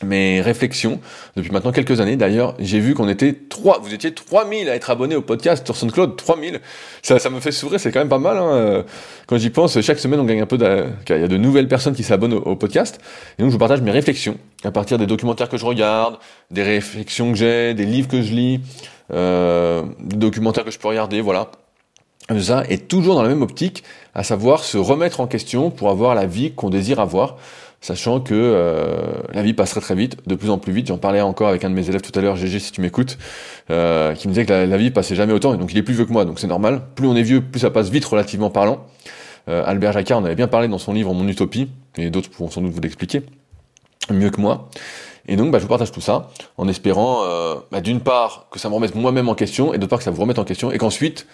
mes 0.03 0.41
réflexions 0.41 0.99
depuis 1.35 1.51
maintenant 1.51 1.71
quelques 1.71 1.99
années. 1.99 2.15
D'ailleurs, 2.15 2.53
j'ai 2.59 2.79
vu 2.79 2.93
qu'on 2.93 3.07
était 3.07 3.33
trois, 3.33 3.79
vous 3.79 3.93
étiez 3.93 4.13
3000 4.13 4.69
à 4.69 4.75
être 4.75 4.89
abonnés 4.91 5.15
au 5.15 5.21
podcast 5.21 5.65
sur 5.65 5.75
SoundCloud, 5.75 6.15
3000. 6.15 6.59
Ça, 7.01 7.17
ça 7.17 7.29
me 7.29 7.39
fait 7.39 7.53
sourire, 7.53 7.79
c'est 7.79 7.91
quand 7.91 7.99
même 7.99 8.09
pas 8.09 8.19
mal. 8.19 8.37
Hein. 8.37 8.83
Quand 9.25 9.37
j'y 9.37 9.49
pense, 9.49 9.79
chaque 9.79 9.99
semaine, 9.99 10.19
on 10.19 10.25
gagne 10.25 10.41
un 10.41 10.45
peu 10.45 10.57
de, 10.57 10.87
il 11.09 11.21
y 11.21 11.23
a 11.23 11.27
de 11.29 11.37
nouvelles 11.37 11.69
personnes 11.69 11.95
qui 11.95 12.03
s'abonnent 12.03 12.33
au, 12.33 12.55
podcast. 12.57 12.99
Et 13.39 13.41
donc, 13.41 13.51
je 13.51 13.53
vous 13.53 13.59
partage 13.59 13.81
mes 13.81 13.91
réflexions 13.91 14.37
à 14.65 14.71
partir 14.71 14.97
des 14.97 15.07
documentaires 15.07 15.47
que 15.47 15.57
je 15.57 15.65
regarde, 15.65 16.17
des 16.51 16.63
réflexions 16.63 17.31
que 17.31 17.37
j'ai, 17.37 17.73
des 17.73 17.85
livres 17.85 18.09
que 18.09 18.21
je 18.21 18.33
lis, 18.33 18.59
euh, 18.59 18.94
des 19.09 20.15
documentaires 20.15 20.65
que 20.65 20.71
je 20.71 20.79
peux 20.79 20.87
regarder, 20.87 21.21
voilà. 21.21 21.51
Ça, 22.39 22.63
est 22.67 22.87
toujours 22.87 23.15
dans 23.15 23.21
la 23.21 23.29
même 23.29 23.43
optique, 23.43 23.83
à 24.15 24.23
savoir 24.23 24.63
se 24.63 24.77
remettre 24.77 25.19
en 25.19 25.27
question 25.27 25.69
pour 25.69 25.89
avoir 25.89 26.15
la 26.15 26.25
vie 26.25 26.53
qu'on 26.53 26.71
désire 26.71 26.99
avoir 26.99 27.37
sachant 27.85 28.19
que 28.19 28.33
euh, 28.33 28.97
la 29.31 29.43
vie 29.43 29.53
passerait 29.53 29.79
très 29.79 29.93
vite, 29.93 30.17
de 30.25 30.33
plus 30.33 30.49
en 30.49 30.57
plus 30.57 30.73
vite. 30.73 30.87
J'en 30.87 30.97
parlais 30.97 31.21
encore 31.21 31.49
avec 31.49 31.63
un 31.63 31.69
de 31.69 31.75
mes 31.75 31.87
élèves 31.87 32.01
tout 32.01 32.17
à 32.17 32.21
l'heure, 32.21 32.35
GG 32.35 32.59
si 32.59 32.71
tu 32.71 32.81
m'écoutes, 32.81 33.19
euh, 33.69 34.13
qui 34.15 34.27
me 34.27 34.33
disait 34.33 34.45
que 34.45 34.53
la, 34.53 34.77
vie 34.77 34.89
passait 34.89 35.13
jamais 35.13 35.33
autant, 35.33 35.53
et 35.53 35.57
donc 35.57 35.71
il 35.71 35.77
est 35.77 35.83
plus 35.83 35.93
vieux 35.93 36.05
que 36.05 36.11
moi, 36.11 36.25
donc 36.25 36.39
c'est 36.39 36.47
normal. 36.47 36.81
Plus 36.95 37.07
on 37.07 37.15
est 37.15 37.21
vieux, 37.21 37.41
plus 37.41 37.59
ça 37.59 37.69
passe 37.69 37.89
vite 37.89 38.05
relativement 38.05 38.49
parlant. 38.49 38.87
Euh, 39.49 39.63
Albert 39.65 39.93
Jacquard 39.93 40.17
en 40.17 40.25
avait 40.25 40.35
bien 40.35 40.47
parlé 40.47 40.67
dans 40.67 40.79
son 40.79 40.93
livre 40.93 41.13
Mon 41.13 41.27
Utopie, 41.27 41.69
et 41.97 42.09
d'autres 42.09 42.31
pourront 42.31 42.49
sans 42.49 42.61
doute 42.61 42.71
vous 42.71 42.81
l'expliquer 42.81 43.21
mieux 44.09 44.31
que 44.31 44.41
moi. 44.41 44.69
Et 45.27 45.35
donc, 45.35 45.51
bah, 45.51 45.59
je 45.59 45.63
vous 45.63 45.69
partage 45.69 45.91
tout 45.91 46.01
ça 46.01 46.29
en 46.57 46.67
espérant, 46.67 47.21
bah, 47.71 47.81
d'une 47.81 47.99
part, 47.99 48.47
que 48.51 48.59
ça 48.59 48.69
me 48.69 48.75
remette 48.75 48.95
moi-même 48.95 49.29
en 49.29 49.35
question, 49.35 49.73
et 49.73 49.77
d'autre 49.77 49.89
part 49.89 49.99
que 49.99 50.05
ça 50.05 50.11
vous 50.11 50.21
remette 50.21 50.39
en 50.39 50.43
question, 50.43 50.71
et 50.71 50.77
qu'ensuite, 50.77 51.27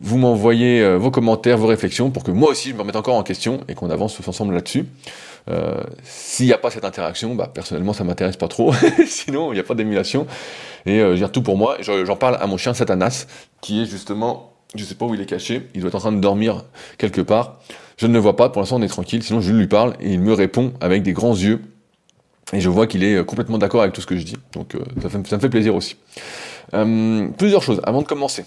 vous 0.00 0.16
m'envoyez 0.16 0.96
vos 0.96 1.10
commentaires, 1.10 1.58
vos 1.58 1.66
réflexions, 1.66 2.10
pour 2.10 2.24
que 2.24 2.30
moi 2.30 2.50
aussi 2.50 2.70
je 2.70 2.74
me 2.74 2.80
remette 2.80 2.96
encore 2.96 3.16
en 3.16 3.22
question, 3.22 3.60
et 3.68 3.74
qu'on 3.74 3.90
avance 3.90 4.14
tous 4.14 4.26
ensemble 4.28 4.54
là-dessus. 4.54 4.86
Euh, 5.50 5.82
s'il 6.02 6.46
n'y 6.46 6.52
a 6.52 6.58
pas 6.58 6.70
cette 6.70 6.84
interaction, 6.84 7.34
bah, 7.34 7.50
personnellement, 7.52 7.92
ça 7.92 8.04
m'intéresse 8.04 8.36
pas 8.36 8.48
trop. 8.48 8.72
Sinon, 9.06 9.52
il 9.52 9.54
n'y 9.54 9.60
a 9.60 9.64
pas 9.64 9.74
d'émulation. 9.74 10.26
Et 10.86 11.00
euh, 11.00 11.16
j'ai 11.16 11.28
tout 11.28 11.42
pour 11.42 11.56
moi. 11.56 11.76
J'en 11.80 12.16
parle 12.16 12.36
à 12.40 12.46
mon 12.46 12.56
chien 12.56 12.74
Satanas, 12.74 13.26
qui 13.60 13.82
est 13.82 13.86
justement, 13.86 14.52
je 14.74 14.84
sais 14.84 14.94
pas 14.94 15.06
où 15.06 15.14
il 15.14 15.20
est 15.20 15.26
caché. 15.26 15.68
Il 15.74 15.80
doit 15.80 15.88
être 15.88 15.94
en 15.94 16.00
train 16.00 16.12
de 16.12 16.20
dormir 16.20 16.64
quelque 16.98 17.20
part. 17.20 17.60
Je 17.96 18.06
ne 18.06 18.12
le 18.12 18.18
vois 18.18 18.36
pas. 18.36 18.50
Pour 18.50 18.60
l'instant, 18.60 18.76
on 18.76 18.82
est 18.82 18.88
tranquille. 18.88 19.22
Sinon, 19.22 19.40
je 19.40 19.52
lui 19.52 19.66
parle 19.66 19.94
et 20.00 20.12
il 20.12 20.20
me 20.20 20.32
répond 20.32 20.72
avec 20.80 21.02
des 21.02 21.12
grands 21.12 21.34
yeux. 21.34 21.62
Et 22.52 22.60
je 22.60 22.68
vois 22.68 22.86
qu'il 22.86 23.04
est 23.04 23.24
complètement 23.24 23.58
d'accord 23.58 23.82
avec 23.82 23.94
tout 23.94 24.00
ce 24.00 24.06
que 24.06 24.16
je 24.16 24.24
dis. 24.24 24.36
Donc, 24.52 24.74
euh, 24.74 24.80
ça, 25.08 25.18
me 25.18 25.40
fait 25.40 25.48
plaisir 25.48 25.74
aussi. 25.74 25.96
plusieurs 27.36 27.62
choses 27.62 27.80
avant 27.84 28.02
de 28.02 28.06
commencer. 28.06 28.44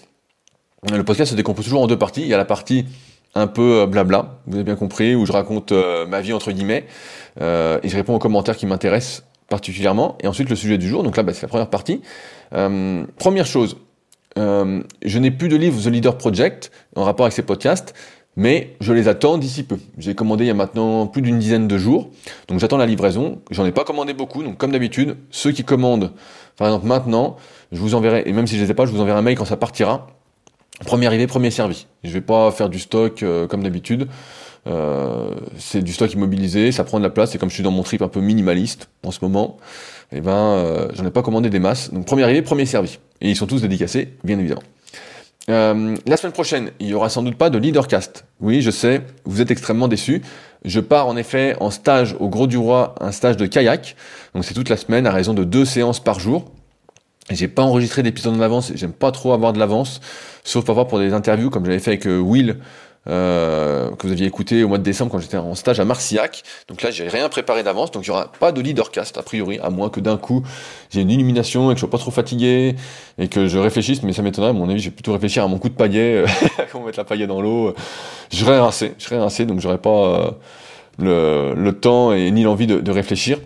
Le 0.91 1.03
podcast 1.03 1.31
se 1.31 1.35
décompose 1.35 1.65
toujours 1.65 1.81
en 1.81 1.87
deux 1.87 1.97
parties. 1.97 2.21
Il 2.21 2.27
y 2.27 2.33
a 2.33 2.37
la 2.37 2.45
partie 2.45 2.85
un 3.35 3.47
peu 3.47 3.81
euh, 3.81 3.85
blabla, 3.85 4.39
vous 4.47 4.55
avez 4.55 4.63
bien 4.63 4.75
compris, 4.75 5.15
où 5.15 5.25
je 5.25 5.31
raconte 5.31 5.71
euh, 5.71 6.05
ma 6.05 6.21
vie 6.21 6.33
entre 6.33 6.51
guillemets, 6.51 6.85
euh, 7.39 7.79
et 7.83 7.89
je 7.89 7.95
réponds 7.95 8.15
aux 8.15 8.19
commentaires 8.19 8.57
qui 8.57 8.65
m'intéressent 8.65 9.23
particulièrement, 9.49 10.17
et 10.21 10.27
ensuite 10.27 10.49
le 10.49 10.55
sujet 10.55 10.77
du 10.77 10.87
jour, 10.87 11.03
donc 11.03 11.17
là 11.17 11.23
bah, 11.23 11.33
c'est 11.33 11.43
la 11.43 11.47
première 11.49 11.69
partie. 11.69 12.01
première 12.51 13.45
chose, 13.45 13.77
je 14.37 15.19
n'ai 15.19 15.31
plus 15.31 15.49
de 15.49 15.57
livre 15.57 15.81
The 15.81 15.87
Leader 15.87 16.17
Project 16.17 16.71
en 16.95 17.03
rapport 17.03 17.25
avec 17.25 17.33
ces 17.33 17.41
podcasts, 17.41 17.93
mais 18.35 18.75
je 18.79 18.93
les 18.93 19.07
attends 19.07 19.37
d'ici 19.37 19.63
peu. 19.63 19.77
J'ai 19.97 20.15
commandé 20.15 20.45
il 20.45 20.47
y 20.47 20.51
a 20.51 20.55
maintenant 20.55 21.07
plus 21.07 21.21
d'une 21.21 21.39
dizaine 21.39 21.67
de 21.67 21.77
jours, 21.77 22.09
donc 22.47 22.59
j'attends 22.59 22.77
la 22.77 22.85
livraison. 22.85 23.41
J'en 23.51 23.65
ai 23.65 23.71
pas 23.71 23.83
commandé 23.83 24.13
beaucoup, 24.13 24.43
donc 24.43 24.57
comme 24.57 24.71
d'habitude, 24.71 25.17
ceux 25.29 25.51
qui 25.51 25.63
commandent, 25.63 26.11
par 26.57 26.67
exemple 26.67 26.87
maintenant, 26.87 27.37
je 27.71 27.79
vous 27.79 27.95
enverrai, 27.95 28.23
et 28.25 28.33
même 28.33 28.47
si 28.47 28.57
je 28.57 28.63
les 28.63 28.71
ai 28.71 28.73
pas, 28.73 28.85
je 28.85 28.91
vous 28.91 29.01
enverrai 29.01 29.19
un 29.19 29.23
mail 29.23 29.37
quand 29.37 29.45
ça 29.45 29.57
partira, 29.57 30.07
Premier 30.85 31.05
arrivé, 31.05 31.27
premier 31.27 31.51
servi. 31.51 31.85
Je 32.03 32.11
vais 32.11 32.21
pas 32.21 32.51
faire 32.51 32.69
du 32.69 32.79
stock 32.79 33.21
euh, 33.23 33.47
comme 33.47 33.63
d'habitude. 33.63 34.07
Euh, 34.67 35.35
c'est 35.57 35.83
du 35.83 35.93
stock 35.93 36.11
immobilisé, 36.13 36.71
ça 36.71 36.83
prend 36.83 36.97
de 36.97 37.03
la 37.03 37.09
place. 37.09 37.35
Et 37.35 37.37
comme 37.37 37.49
je 37.49 37.55
suis 37.55 37.63
dans 37.63 37.71
mon 37.71 37.83
trip 37.83 38.01
un 38.01 38.07
peu 38.07 38.19
minimaliste 38.19 38.89
en 39.03 39.11
ce 39.11 39.19
moment, 39.21 39.57
eh 40.11 40.21
ben, 40.21 40.31
euh, 40.31 40.87
j'en 40.93 41.05
ai 41.05 41.11
pas 41.11 41.21
commandé 41.21 41.49
des 41.49 41.59
masses. 41.59 41.93
Donc 41.93 42.05
premier 42.05 42.23
arrivé, 42.23 42.41
premier 42.41 42.65
servi. 42.65 42.99
Et 43.21 43.29
ils 43.29 43.35
sont 43.35 43.47
tous 43.47 43.61
dédicacés, 43.61 44.13
bien 44.23 44.39
évidemment. 44.39 44.63
La 45.47 46.17
semaine 46.17 46.33
prochaine, 46.33 46.71
il 46.79 46.87
y 46.87 46.93
aura 46.93 47.09
sans 47.09 47.23
doute 47.23 47.35
pas 47.35 47.49
de 47.49 47.57
leadercast. 47.57 48.25
Oui, 48.39 48.61
je 48.61 48.71
sais, 48.71 49.01
vous 49.25 49.41
êtes 49.41 49.51
extrêmement 49.51 49.87
déçus. 49.87 50.21
Je 50.63 50.79
pars 50.79 51.07
en 51.07 51.17
effet 51.17 51.55
en 51.59 51.71
stage 51.71 52.15
au 52.19 52.29
Gros 52.29 52.47
du 52.47 52.57
Roi, 52.57 52.95
un 53.01 53.11
stage 53.11 53.37
de 53.37 53.47
kayak. 53.47 53.95
Donc 54.35 54.45
c'est 54.45 54.53
toute 54.53 54.69
la 54.69 54.77
semaine 54.77 55.07
à 55.07 55.11
raison 55.11 55.33
de 55.33 55.43
deux 55.43 55.65
séances 55.65 55.99
par 55.99 56.19
jour. 56.19 56.51
J'ai 57.29 57.47
pas 57.47 57.63
enregistré 57.63 58.03
d'épisode 58.03 58.35
en 58.35 58.41
avance, 58.41 58.71
j'aime 58.75 58.93
pas 58.93 59.11
trop 59.11 59.33
avoir 59.33 59.53
de 59.53 59.59
l'avance, 59.59 60.01
sauf 60.43 60.65
parfois 60.65 60.87
pour 60.87 60.99
des 60.99 61.13
interviews 61.13 61.49
comme 61.49 61.65
j'avais 61.65 61.79
fait 61.79 61.91
avec 61.91 62.07
euh, 62.07 62.19
Will, 62.19 62.57
euh, 63.07 63.89
que 63.95 64.05
vous 64.05 64.13
aviez 64.13 64.27
écouté 64.27 64.63
au 64.63 64.67
mois 64.67 64.77
de 64.77 64.83
décembre 64.83 65.11
quand 65.11 65.19
j'étais 65.19 65.37
en 65.37 65.55
stage 65.55 65.79
à 65.79 65.85
Marcillac. 65.85 66.43
Donc 66.67 66.83
là, 66.83 66.91
j'ai 66.91 67.07
rien 67.07 67.29
préparé 67.29 67.63
d'avance, 67.63 67.91
donc 67.91 68.05
il 68.05 68.09
y 68.09 68.11
aura 68.11 68.31
pas 68.31 68.51
de 68.51 68.61
leadercast 68.61 69.17
a 69.17 69.23
priori, 69.23 69.59
à 69.59 69.69
moins 69.69 69.89
que 69.89 69.99
d'un 69.99 70.17
coup 70.17 70.43
j'ai 70.91 71.01
une 71.01 71.09
illumination 71.09 71.71
et 71.71 71.73
que 71.73 71.77
je 71.77 71.81
sois 71.81 71.89
pas 71.89 71.97
trop 71.97 72.11
fatigué 72.11 72.75
et 73.17 73.27
que 73.27 73.47
je 73.47 73.57
réfléchisse, 73.57 74.03
mais 74.03 74.13
ça 74.13 74.21
m'étonnerait. 74.21 74.51
À 74.51 74.53
mon 74.53 74.69
avis, 74.69 74.79
je 74.79 74.89
vais 74.89 74.95
plutôt 74.95 75.13
réfléchir 75.13 75.43
à 75.43 75.47
mon 75.47 75.57
coup 75.57 75.69
de 75.69 75.73
paillet, 75.73 76.25
comment 76.71 76.85
mettre 76.85 76.99
la 76.99 77.05
paillet 77.05 77.27
dans 77.27 77.41
l'eau. 77.41 77.73
Je 78.31 78.37
serais 78.37 78.59
rincé, 78.59 78.93
je 78.99 79.05
serais 79.05 79.19
rincé, 79.19 79.45
donc 79.45 79.59
j'aurais 79.59 79.79
pas 79.79 80.35
euh, 81.01 81.55
le, 81.55 81.71
temps 81.71 82.13
et 82.13 82.29
ni 82.29 82.43
l'envie 82.43 82.67
de, 82.67 82.79
de 82.79 82.91
réfléchir. 82.91 83.39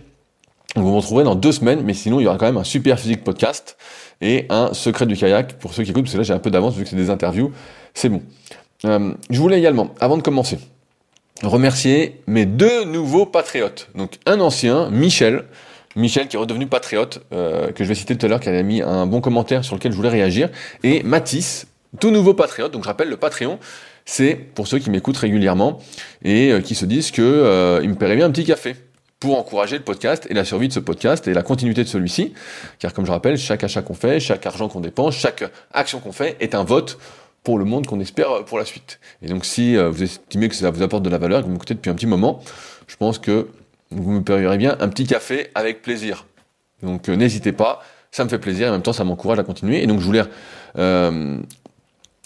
Vous 0.74 0.90
me 0.90 0.96
retrouverez 0.96 1.24
dans 1.24 1.34
deux 1.34 1.52
semaines, 1.52 1.80
mais 1.82 1.94
sinon 1.94 2.20
il 2.20 2.24
y 2.24 2.26
aura 2.26 2.36
quand 2.36 2.44
même 2.44 2.58
un 2.58 2.64
super 2.64 3.00
physique 3.00 3.24
podcast 3.24 3.78
et 4.20 4.44
un 4.50 4.74
secret 4.74 5.06
du 5.06 5.16
kayak 5.16 5.54
pour 5.54 5.72
ceux 5.72 5.82
qui 5.82 5.90
écoutent, 5.90 6.04
parce 6.04 6.12
que 6.12 6.18
là 6.18 6.24
j'ai 6.24 6.34
un 6.34 6.38
peu 6.38 6.50
d'avance 6.50 6.74
vu 6.74 6.84
que 6.84 6.90
c'est 6.90 6.96
des 6.96 7.08
interviews, 7.08 7.52
c'est 7.94 8.10
bon. 8.10 8.20
Euh, 8.84 9.12
je 9.30 9.40
voulais 9.40 9.58
également, 9.58 9.94
avant 10.00 10.16
de 10.16 10.22
commencer, 10.22 10.58
remercier 11.42 12.20
mes 12.26 12.46
deux 12.46 12.84
nouveaux 12.84 13.26
patriotes. 13.26 13.88
Donc 13.94 14.18
un 14.26 14.40
ancien, 14.40 14.90
Michel, 14.90 15.44
Michel 15.94 16.28
qui 16.28 16.36
est 16.36 16.38
redevenu 16.38 16.66
patriote, 16.66 17.22
euh, 17.32 17.72
que 17.72 17.84
je 17.84 17.88
vais 17.88 17.94
citer 17.94 18.16
tout 18.16 18.26
à 18.26 18.28
l'heure, 18.28 18.40
qui 18.40 18.48
avait 18.48 18.62
mis 18.62 18.82
un 18.82 19.06
bon 19.06 19.20
commentaire 19.20 19.64
sur 19.64 19.76
lequel 19.76 19.92
je 19.92 19.96
voulais 19.96 20.10
réagir, 20.10 20.50
et 20.82 21.02
Mathis, 21.02 21.66
tout 22.00 22.10
nouveau 22.10 22.34
patriote, 22.34 22.72
donc 22.72 22.82
je 22.82 22.88
rappelle 22.88 23.08
le 23.08 23.16
Patreon, 23.16 23.58
c'est 24.04 24.34
pour 24.34 24.68
ceux 24.68 24.78
qui 24.78 24.90
m'écoutent 24.90 25.16
régulièrement 25.16 25.78
et 26.22 26.52
euh, 26.52 26.60
qui 26.60 26.74
se 26.74 26.84
disent 26.84 27.10
que 27.10 27.80
il 27.82 27.88
me 27.88 27.94
paierait 27.94 28.16
bien 28.16 28.26
un 28.26 28.30
petit 28.30 28.44
café 28.44 28.76
pour 29.18 29.38
encourager 29.38 29.78
le 29.78 29.82
podcast 29.82 30.26
et 30.28 30.34
la 30.34 30.44
survie 30.44 30.68
de 30.68 30.72
ce 30.72 30.80
podcast 30.80 31.26
et 31.26 31.32
la 31.32 31.42
continuité 31.42 31.82
de 31.82 31.88
celui-ci. 31.88 32.34
Car 32.78 32.92
comme 32.92 33.06
je 33.06 33.10
rappelle, 33.10 33.38
chaque 33.38 33.64
achat 33.64 33.82
qu'on 33.82 33.94
fait, 33.94 34.20
chaque 34.20 34.44
argent 34.46 34.68
qu'on 34.68 34.80
dépense, 34.80 35.16
chaque 35.16 35.44
action 35.72 36.00
qu'on 36.00 36.12
fait 36.12 36.36
est 36.40 36.54
un 36.54 36.64
vote 36.64 36.98
pour 37.46 37.60
le 37.60 37.64
monde 37.64 37.86
qu'on 37.86 38.00
espère 38.00 38.44
pour 38.44 38.58
la 38.58 38.64
suite. 38.64 38.98
Et 39.22 39.28
donc 39.28 39.44
si 39.44 39.76
euh, 39.76 39.88
vous 39.88 40.02
estimez 40.02 40.48
que 40.48 40.56
ça 40.56 40.68
vous 40.68 40.82
apporte 40.82 41.04
de 41.04 41.08
la 41.08 41.16
valeur, 41.16 41.42
que 41.42 41.46
vous 41.46 41.52
m'écoutez 41.52 41.74
depuis 41.74 41.90
un 41.90 41.94
petit 41.94 42.08
moment, 42.08 42.40
je 42.88 42.96
pense 42.96 43.20
que 43.20 43.46
vous 43.92 44.10
me 44.10 44.20
payerez 44.20 44.58
bien 44.58 44.76
un 44.80 44.88
petit 44.88 45.06
café 45.06 45.46
avec 45.54 45.80
plaisir. 45.80 46.26
Donc 46.82 47.08
euh, 47.08 47.14
n'hésitez 47.14 47.52
pas, 47.52 47.84
ça 48.10 48.24
me 48.24 48.28
fait 48.28 48.40
plaisir 48.40 48.70
en 48.70 48.72
même 48.72 48.82
temps 48.82 48.92
ça 48.92 49.04
m'encourage 49.04 49.38
à 49.38 49.44
continuer. 49.44 49.80
Et 49.80 49.86
donc 49.86 50.00
je 50.00 50.04
voulais 50.04 50.24
euh, 50.76 51.38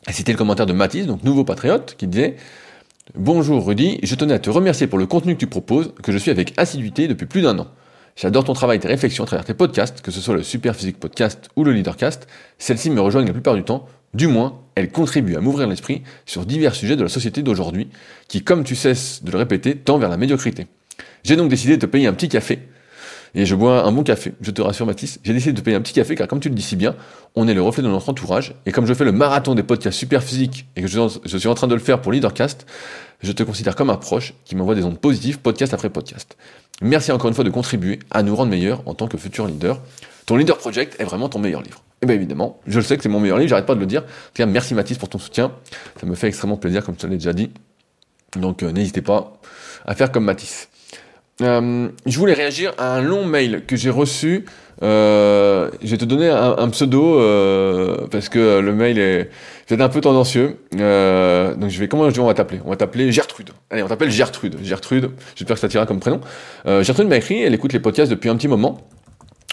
citer 0.08 0.32
le 0.32 0.38
commentaire 0.38 0.64
de 0.64 0.72
Mathis, 0.72 1.04
donc 1.04 1.22
nouveau 1.22 1.44
patriote, 1.44 1.96
qui 1.98 2.06
disait 2.06 2.36
Bonjour 3.14 3.66
Rudy, 3.66 4.00
je 4.02 4.14
tenais 4.14 4.32
à 4.32 4.38
te 4.38 4.48
remercier 4.48 4.86
pour 4.86 4.98
le 4.98 5.04
contenu 5.04 5.34
que 5.34 5.40
tu 5.40 5.48
proposes, 5.48 5.92
que 6.02 6.12
je 6.12 6.16
suis 6.16 6.30
avec 6.30 6.54
assiduité 6.56 7.08
depuis 7.08 7.26
plus 7.26 7.42
d'un 7.42 7.58
an. 7.58 7.66
J'adore 8.16 8.44
ton 8.44 8.54
travail 8.54 8.78
et 8.78 8.80
tes 8.80 8.88
réflexions 8.88 9.24
à 9.24 9.26
travers 9.26 9.44
tes 9.44 9.54
podcasts, 9.54 10.00
que 10.00 10.10
ce 10.10 10.22
soit 10.22 10.34
le 10.34 10.42
Super 10.42 10.74
Physique 10.74 10.98
Podcast 10.98 11.50
ou 11.56 11.64
le 11.64 11.72
Leadercast. 11.72 12.26
Celles-ci 12.56 12.88
me 12.88 13.02
rejoignent 13.02 13.26
la 13.26 13.34
plupart 13.34 13.54
du 13.54 13.64
temps. 13.64 13.86
Du 14.14 14.26
moins, 14.26 14.58
elles 14.80 14.90
contribuent 14.90 15.36
à 15.36 15.40
m'ouvrir 15.40 15.68
l'esprit 15.68 16.02
sur 16.26 16.44
divers 16.44 16.74
sujets 16.74 16.96
de 16.96 17.02
la 17.02 17.08
société 17.08 17.42
d'aujourd'hui, 17.42 17.88
qui, 18.28 18.42
comme 18.42 18.64
tu 18.64 18.74
cesses 18.74 19.22
de 19.22 19.30
le 19.30 19.38
répéter, 19.38 19.76
tend 19.76 19.98
vers 19.98 20.08
la 20.08 20.16
médiocrité. 20.16 20.66
J'ai 21.22 21.36
donc 21.36 21.48
décidé 21.48 21.76
de 21.76 21.80
te 21.80 21.86
payer 21.86 22.06
un 22.06 22.12
petit 22.12 22.28
café 22.28 22.60
et 23.34 23.46
je 23.46 23.54
bois 23.54 23.84
un 23.86 23.92
bon 23.92 24.02
café, 24.02 24.32
je 24.40 24.50
te 24.50 24.60
rassure 24.60 24.86
Mathis. 24.86 25.20
J'ai 25.22 25.32
décidé 25.32 25.52
de 25.52 25.60
te 25.60 25.64
payer 25.64 25.76
un 25.76 25.80
petit 25.80 25.92
café 25.92 26.14
car 26.16 26.26
comme 26.26 26.40
tu 26.40 26.48
le 26.48 26.54
dis 26.54 26.62
si 26.62 26.76
bien, 26.76 26.96
on 27.36 27.46
est 27.46 27.54
le 27.54 27.62
reflet 27.62 27.82
de 27.82 27.88
notre 27.88 28.08
entourage. 28.08 28.54
Et 28.66 28.72
comme 28.72 28.86
je 28.86 28.94
fais 28.94 29.04
le 29.04 29.12
marathon 29.12 29.54
des 29.54 29.62
podcasts 29.62 29.98
super 29.98 30.22
physiques 30.22 30.66
et 30.74 30.82
que 30.82 30.88
je 30.88 31.38
suis 31.38 31.48
en 31.48 31.54
train 31.54 31.68
de 31.68 31.74
le 31.74 31.80
faire 31.80 32.00
pour 32.00 32.12
Leadercast, 32.12 32.66
je 33.22 33.32
te 33.32 33.42
considère 33.42 33.76
comme 33.76 33.90
un 33.90 33.96
proche 33.96 34.34
qui 34.44 34.56
m'envoie 34.56 34.74
des 34.74 34.84
ondes 34.84 34.98
positives 34.98 35.38
podcast 35.38 35.74
après 35.74 35.90
podcast. 35.90 36.36
Merci 36.82 37.12
encore 37.12 37.28
une 37.28 37.34
fois 37.34 37.44
de 37.44 37.50
contribuer 37.50 38.00
à 38.10 38.22
nous 38.22 38.34
rendre 38.34 38.50
meilleurs 38.50 38.82
en 38.86 38.94
tant 38.94 39.06
que 39.06 39.18
futur 39.18 39.46
leader. 39.46 39.80
Ton 40.30 40.36
Leader 40.36 40.58
Project 40.58 40.94
est 41.00 41.04
vraiment 41.04 41.28
ton 41.28 41.40
meilleur 41.40 41.60
livre. 41.60 41.78
Et 41.78 41.98
eh 42.02 42.06
bien 42.06 42.14
évidemment, 42.14 42.60
je 42.64 42.78
le 42.78 42.84
sais 42.84 42.96
que 42.96 43.02
c'est 43.02 43.08
mon 43.08 43.18
meilleur 43.18 43.36
livre, 43.36 43.48
j'arrête 43.48 43.66
pas 43.66 43.74
de 43.74 43.80
le 43.80 43.86
dire. 43.86 44.02
En 44.02 44.04
tout 44.04 44.34
cas, 44.34 44.46
merci 44.46 44.74
Mathis 44.74 44.96
pour 44.96 45.08
ton 45.08 45.18
soutien. 45.18 45.50
Ça 46.00 46.06
me 46.06 46.14
fait 46.14 46.28
extrêmement 46.28 46.56
plaisir, 46.56 46.84
comme 46.84 46.94
je 46.94 47.00
te 47.00 47.06
l'ai 47.08 47.16
déjà 47.16 47.32
dit. 47.32 47.50
Donc 48.36 48.62
euh, 48.62 48.70
n'hésitez 48.70 49.02
pas 49.02 49.32
à 49.84 49.96
faire 49.96 50.12
comme 50.12 50.22
Mathis. 50.26 50.68
Euh, 51.42 51.88
je 52.06 52.16
voulais 52.16 52.34
réagir 52.34 52.74
à 52.78 52.94
un 52.94 53.00
long 53.02 53.26
mail 53.26 53.64
que 53.66 53.74
j'ai 53.74 53.90
reçu. 53.90 54.44
Euh, 54.84 55.68
je 55.82 55.90
vais 55.90 55.98
te 55.98 56.04
donner 56.04 56.28
un, 56.28 56.68
pseudo 56.68 57.16
parce 58.12 58.28
que 58.28 58.60
le 58.60 58.72
mail 58.72 59.00
est 59.00 59.30
peut-être 59.66 59.80
un 59.80 59.88
peu 59.88 60.00
tendancieux. 60.00 60.58
Donc 60.70 61.70
je 61.70 61.80
vais 61.80 61.88
comment 61.88 62.04
on 62.04 62.26
va 62.26 62.34
t'appeler? 62.34 62.60
On 62.64 62.70
va 62.70 62.76
t'appeler 62.76 63.10
Gertrude. 63.10 63.50
Allez, 63.68 63.82
on 63.82 63.88
t'appelle 63.88 64.12
Gertrude. 64.12 64.58
Gertrude. 64.62 65.10
J'espère 65.34 65.56
que 65.56 65.60
ça 65.60 65.68
t'ira 65.68 65.86
comme 65.86 65.98
prénom. 65.98 66.20
Gertrude 66.64 67.08
m'a 67.08 67.16
écrit. 67.16 67.42
Elle 67.42 67.54
écoute 67.54 67.72
les 67.72 67.80
podcasts 67.80 68.12
depuis 68.12 68.28
un 68.28 68.36
petit 68.36 68.46
moment. 68.46 68.86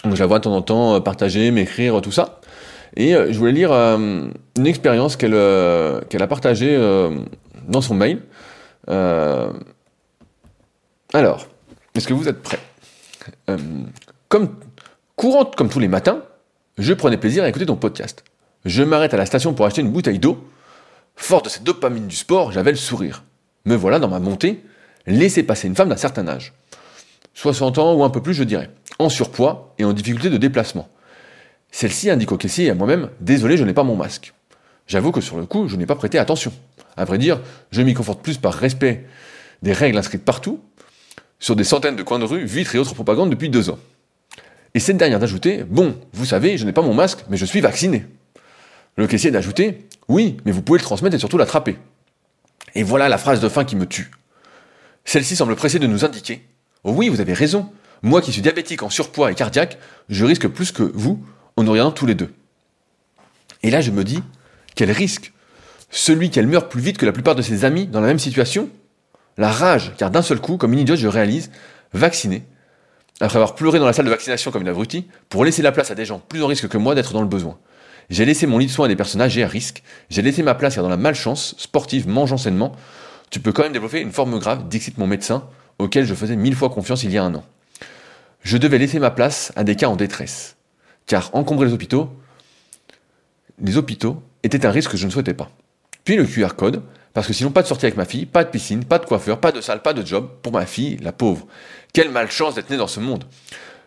Donc 0.04 0.14
je 0.14 0.20
la 0.20 0.26
vois 0.26 0.38
de 0.38 0.44
temps 0.44 0.54
en 0.54 0.62
temps 0.62 1.00
partager, 1.00 1.50
m'écrire, 1.50 2.00
tout 2.00 2.12
ça. 2.12 2.40
Et 2.96 3.12
je 3.12 3.38
voulais 3.38 3.52
lire 3.52 3.72
une 3.72 4.32
expérience 4.66 5.16
qu'elle 5.16 5.34
a 5.34 6.26
partagée 6.28 6.76
dans 7.66 7.80
son 7.80 7.94
mail. 7.94 8.20
alors. 11.12 11.46
Est-ce 11.98 12.06
que 12.06 12.14
vous 12.14 12.28
êtes 12.28 12.42
prêts? 12.42 12.60
Euh, 13.50 13.56
Comme 14.28 14.54
courante 15.16 15.56
comme 15.56 15.68
tous 15.68 15.80
les 15.80 15.88
matins, 15.88 16.22
je 16.78 16.92
prenais 16.94 17.16
plaisir 17.16 17.42
à 17.42 17.48
écouter 17.48 17.66
ton 17.66 17.74
podcast. 17.74 18.22
Je 18.64 18.84
m'arrête 18.84 19.14
à 19.14 19.16
la 19.16 19.26
station 19.26 19.52
pour 19.52 19.66
acheter 19.66 19.80
une 19.80 19.90
bouteille 19.90 20.20
d'eau. 20.20 20.44
Fort 21.16 21.42
de 21.42 21.48
cette 21.48 21.64
dopamine 21.64 22.06
du 22.06 22.14
sport, 22.14 22.52
j'avais 22.52 22.70
le 22.70 22.76
sourire. 22.76 23.24
Me 23.64 23.74
voilà 23.74 23.98
dans 23.98 24.06
ma 24.06 24.20
montée, 24.20 24.62
laisser 25.06 25.42
passer 25.42 25.66
une 25.66 25.74
femme 25.74 25.88
d'un 25.88 25.96
certain 25.96 26.28
âge. 26.28 26.52
60 27.34 27.78
ans 27.78 27.94
ou 27.94 28.04
un 28.04 28.10
peu 28.10 28.22
plus, 28.22 28.34
je 28.34 28.44
dirais. 28.44 28.70
En 28.98 29.08
surpoids 29.08 29.74
et 29.78 29.84
en 29.84 29.92
difficulté 29.92 30.30
de 30.30 30.36
déplacement. 30.36 30.88
Celle-ci 31.70 32.10
indique 32.10 32.32
au 32.32 32.36
caissier 32.36 32.66
et 32.66 32.70
à 32.70 32.74
moi-même 32.74 33.10
Désolé, 33.20 33.56
je 33.56 33.64
n'ai 33.64 33.74
pas 33.74 33.84
mon 33.84 33.96
masque. 33.96 34.34
J'avoue 34.86 35.12
que 35.12 35.20
sur 35.20 35.36
le 35.36 35.46
coup, 35.46 35.68
je 35.68 35.76
n'ai 35.76 35.86
pas 35.86 35.94
prêté 35.94 36.18
attention. 36.18 36.52
À 36.96 37.04
vrai 37.04 37.18
dire, 37.18 37.40
je 37.70 37.82
m'y 37.82 37.94
conforte 37.94 38.22
plus 38.22 38.38
par 38.38 38.54
respect 38.54 39.04
des 39.62 39.72
règles 39.72 39.98
inscrites 39.98 40.24
partout 40.24 40.60
sur 41.38 41.54
des 41.54 41.64
centaines 41.64 41.96
de 41.96 42.02
coins 42.02 42.18
de 42.18 42.24
rue, 42.24 42.44
vitres 42.44 42.74
et 42.74 42.78
autres 42.78 42.94
propagandes 42.94 43.30
depuis 43.30 43.48
deux 43.48 43.70
ans. 43.70 43.78
Et 44.74 44.80
cette 44.80 44.96
dernière 44.96 45.18
d'ajouter 45.18 45.64
Bon, 45.64 45.96
vous 46.12 46.24
savez, 46.24 46.58
je 46.58 46.64
n'ai 46.64 46.72
pas 46.72 46.82
mon 46.82 46.94
masque, 46.94 47.24
mais 47.28 47.36
je 47.36 47.44
suis 47.44 47.60
vacciné. 47.60 48.06
Le 48.96 49.06
caissier 49.06 49.30
d'ajouter 49.30 49.86
Oui, 50.08 50.38
mais 50.44 50.52
vous 50.52 50.62
pouvez 50.62 50.78
le 50.78 50.84
transmettre 50.84 51.14
et 51.14 51.18
surtout 51.18 51.38
l'attraper. 51.38 51.78
Et 52.74 52.82
voilà 52.82 53.08
la 53.08 53.18
phrase 53.18 53.40
de 53.40 53.48
fin 53.48 53.64
qui 53.64 53.76
me 53.76 53.86
tue. 53.86 54.10
Celle-ci 55.04 55.36
semble 55.36 55.54
pressée 55.56 55.78
de 55.78 55.86
nous 55.86 56.04
indiquer 56.04 56.42
oh 56.84 56.92
Oui, 56.92 57.08
vous 57.08 57.20
avez 57.20 57.32
raison. 57.32 57.70
Moi 58.02 58.20
qui 58.20 58.32
suis 58.32 58.42
diabétique 58.42 58.82
en 58.82 58.90
surpoids 58.90 59.30
et 59.30 59.34
cardiaque, 59.34 59.78
je 60.08 60.24
risque 60.24 60.48
plus 60.48 60.72
que 60.72 60.82
vous 60.82 61.24
en 61.56 61.64
nous 61.64 61.72
regardant 61.72 61.92
tous 61.92 62.06
les 62.06 62.14
deux. 62.14 62.32
Et 63.62 63.70
là, 63.70 63.80
je 63.80 63.90
me 63.90 64.04
dis 64.04 64.22
Quel 64.74 64.90
risque 64.90 65.32
Celui 65.90 66.30
qu'elle 66.30 66.46
meurt 66.46 66.70
plus 66.70 66.80
vite 66.80 66.98
que 66.98 67.06
la 67.06 67.12
plupart 67.12 67.34
de 67.34 67.42
ses 67.42 67.64
amis 67.64 67.86
dans 67.86 68.00
la 68.00 68.06
même 68.06 68.18
situation 68.18 68.70
la 69.38 69.52
rage, 69.52 69.92
car 69.96 70.10
d'un 70.10 70.20
seul 70.20 70.40
coup, 70.40 70.56
comme 70.56 70.72
une 70.72 70.80
idiote, 70.80 70.98
je 70.98 71.06
réalise, 71.06 71.50
vacciné, 71.94 72.42
après 73.20 73.36
avoir 73.36 73.54
pleuré 73.54 73.78
dans 73.78 73.86
la 73.86 73.92
salle 73.92 74.04
de 74.04 74.10
vaccination 74.10 74.50
comme 74.50 74.62
une 74.62 74.68
abrutie, 74.68 75.06
pour 75.28 75.44
laisser 75.44 75.62
la 75.62 75.72
place 75.72 75.92
à 75.92 75.94
des 75.94 76.04
gens 76.04 76.18
plus 76.18 76.42
en 76.42 76.48
risque 76.48 76.68
que 76.68 76.76
moi 76.76 76.96
d'être 76.96 77.12
dans 77.12 77.22
le 77.22 77.28
besoin. 77.28 77.56
J'ai 78.10 78.24
laissé 78.24 78.46
mon 78.46 78.58
lit 78.58 78.66
de 78.66 78.70
soins 78.70 78.86
à 78.86 78.88
des 78.88 78.96
personnes 78.96 79.20
âgées 79.20 79.44
à 79.44 79.48
risque, 79.48 79.82
j'ai 80.10 80.22
laissé 80.22 80.42
ma 80.42 80.54
place 80.54 80.74
car 80.74 80.82
dans 80.82 80.90
la 80.90 80.96
malchance, 80.96 81.54
sportive, 81.56 82.08
mange 82.08 82.32
enseignement, 82.32 82.74
tu 83.30 83.38
peux 83.38 83.52
quand 83.52 83.62
même 83.62 83.72
développer 83.72 84.00
une 84.00 84.12
forme 84.12 84.38
grave, 84.38 84.68
d'excite 84.68 84.98
mon 84.98 85.06
médecin, 85.06 85.46
auquel 85.78 86.04
je 86.04 86.14
faisais 86.14 86.34
mille 86.34 86.56
fois 86.56 86.70
confiance 86.70 87.04
il 87.04 87.12
y 87.12 87.18
a 87.18 87.22
un 87.22 87.34
an. 87.34 87.44
Je 88.48 88.56
devais 88.56 88.78
laisser 88.78 88.98
ma 88.98 89.10
place 89.10 89.52
à 89.56 89.62
des 89.62 89.76
cas 89.76 89.88
en 89.88 89.96
détresse, 89.96 90.56
car 91.04 91.28
encombrer 91.34 91.66
les 91.66 91.74
hôpitaux, 91.74 92.08
les 93.62 93.76
hôpitaux 93.76 94.22
étaient 94.42 94.64
un 94.64 94.70
risque 94.70 94.92
que 94.92 94.96
je 94.96 95.04
ne 95.04 95.10
souhaitais 95.10 95.34
pas. 95.34 95.50
Puis 96.02 96.16
le 96.16 96.24
QR 96.24 96.54
code, 96.56 96.80
parce 97.12 97.26
que 97.26 97.34
sinon, 97.34 97.50
pas 97.50 97.60
de 97.60 97.66
sortie 97.66 97.84
avec 97.84 97.98
ma 97.98 98.06
fille, 98.06 98.24
pas 98.24 98.44
de 98.44 98.48
piscine, 98.48 98.86
pas 98.86 98.98
de 98.98 99.04
coiffeur, 99.04 99.38
pas 99.38 99.52
de 99.52 99.60
salle, 99.60 99.82
pas 99.82 99.92
de 99.92 100.02
job 100.02 100.30
pour 100.40 100.50
ma 100.50 100.64
fille, 100.64 100.96
la 101.02 101.12
pauvre. 101.12 101.46
Quelle 101.92 102.10
malchance 102.10 102.54
d'être 102.54 102.70
née 102.70 102.78
dans 102.78 102.86
ce 102.86 103.00
monde. 103.00 103.24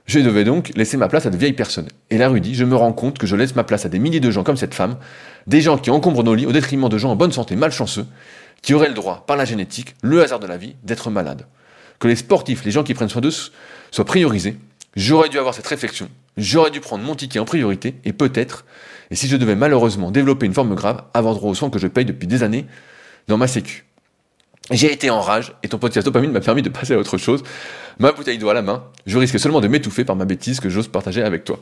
Je 0.05 0.19
devais 0.19 0.43
donc 0.43 0.71
laisser 0.75 0.95
ma 0.95 1.07
place 1.07 1.25
à 1.25 1.31
de 1.31 1.37
vieilles 1.37 1.53
personnes. 1.53 1.87
Et 2.11 2.19
là, 2.19 2.29
Rudy, 2.29 2.53
je 2.53 2.63
me 2.63 2.75
rends 2.75 2.93
compte 2.93 3.17
que 3.17 3.25
je 3.25 3.35
laisse 3.35 3.55
ma 3.55 3.63
place 3.63 3.87
à 3.87 3.89
des 3.89 3.97
milliers 3.97 4.19
de 4.19 4.29
gens 4.29 4.43
comme 4.43 4.57
cette 4.57 4.75
femme, 4.75 4.97
des 5.47 5.61
gens 5.61 5.79
qui 5.79 5.89
encombrent 5.89 6.23
nos 6.23 6.35
lits 6.35 6.45
au 6.45 6.51
détriment 6.51 6.87
de 6.87 6.99
gens 6.99 7.09
en 7.09 7.15
bonne 7.15 7.31
santé 7.31 7.55
malchanceux, 7.55 8.05
qui 8.61 8.75
auraient 8.75 8.89
le 8.89 8.93
droit, 8.93 9.23
par 9.25 9.37
la 9.37 9.45
génétique, 9.45 9.95
le 10.03 10.21
hasard 10.21 10.39
de 10.39 10.45
la 10.45 10.57
vie, 10.57 10.75
d'être 10.83 11.09
malades. 11.09 11.47
Que 12.01 12.09
les 12.09 12.17
sportifs, 12.17 12.65
les 12.65 12.71
gens 12.71 12.83
qui 12.83 12.93
prennent 12.93 13.07
soin 13.07 13.21
d'eux, 13.21 13.31
soient 13.91 14.05
priorisés. 14.05 14.57
J'aurais 14.97 15.29
dû 15.29 15.39
avoir 15.39 15.53
cette 15.53 15.67
réflexion, 15.67 16.09
j'aurais 16.35 16.71
dû 16.71 16.81
prendre 16.81 17.05
mon 17.05 17.15
ticket 17.15 17.39
en 17.39 17.45
priorité, 17.45 17.95
et 18.03 18.11
peut-être, 18.11 18.65
et 19.09 19.15
si 19.15 19.29
je 19.29 19.37
devais 19.37 19.55
malheureusement 19.55 20.11
développer 20.11 20.45
une 20.45 20.53
forme 20.53 20.75
grave, 20.75 21.03
avoir 21.13 21.33
droit 21.35 21.49
aux 21.49 21.55
soins 21.55 21.69
que 21.69 21.79
je 21.79 21.87
paye 21.87 22.03
depuis 22.03 22.27
des 22.27 22.43
années, 22.43 22.65
dans 23.29 23.37
ma 23.37 23.47
sécu. 23.47 23.85
J'ai 24.69 24.91
été 24.91 25.09
en 25.09 25.21
rage 25.21 25.53
et 25.63 25.69
ton 25.69 25.77
podcast 25.77 26.05
dopamine 26.05 26.31
m'a 26.31 26.39
permis 26.39 26.61
de 26.61 26.69
passer 26.69 26.93
à 26.93 26.97
autre 26.97 27.17
chose. 27.17 27.43
Ma 27.99 28.11
bouteille 28.11 28.37
d'eau 28.37 28.49
à 28.49 28.53
la 28.53 28.61
main, 28.61 28.83
je 29.05 29.17
risque 29.17 29.39
seulement 29.39 29.61
de 29.61 29.67
m'étouffer 29.67 30.03
par 30.05 30.15
ma 30.15 30.25
bêtise 30.25 30.59
que 30.59 30.69
j'ose 30.69 30.87
partager 30.87 31.21
avec 31.23 31.43
toi. 31.43 31.59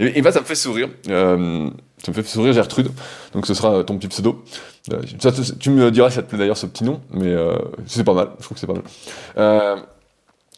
Et, 0.00 0.18
et 0.18 0.22
bah, 0.22 0.32
ça 0.32 0.40
me 0.40 0.44
fait 0.44 0.54
sourire. 0.54 0.88
Euh, 1.08 1.70
ça 2.04 2.10
me 2.10 2.14
fait 2.14 2.22
sourire 2.24 2.52
Gertrude. 2.52 2.90
Donc 3.32 3.46
ce 3.46 3.54
sera 3.54 3.84
ton 3.84 3.96
petit 3.96 4.08
pseudo. 4.08 4.42
Euh, 4.92 5.00
tu 5.58 5.70
me 5.70 5.90
diras 5.90 6.10
si 6.10 6.16
ça 6.16 6.22
te 6.22 6.28
plaît 6.28 6.38
d'ailleurs 6.38 6.56
ce 6.56 6.66
petit 6.66 6.84
nom, 6.84 7.00
mais 7.10 7.28
euh, 7.28 7.56
c'est 7.86 8.04
pas 8.04 8.14
mal. 8.14 8.30
Je 8.38 8.44
trouve 8.44 8.54
que 8.54 8.60
c'est 8.60 8.66
pas 8.66 8.74
mal. 8.74 8.82
Euh, 9.38 9.76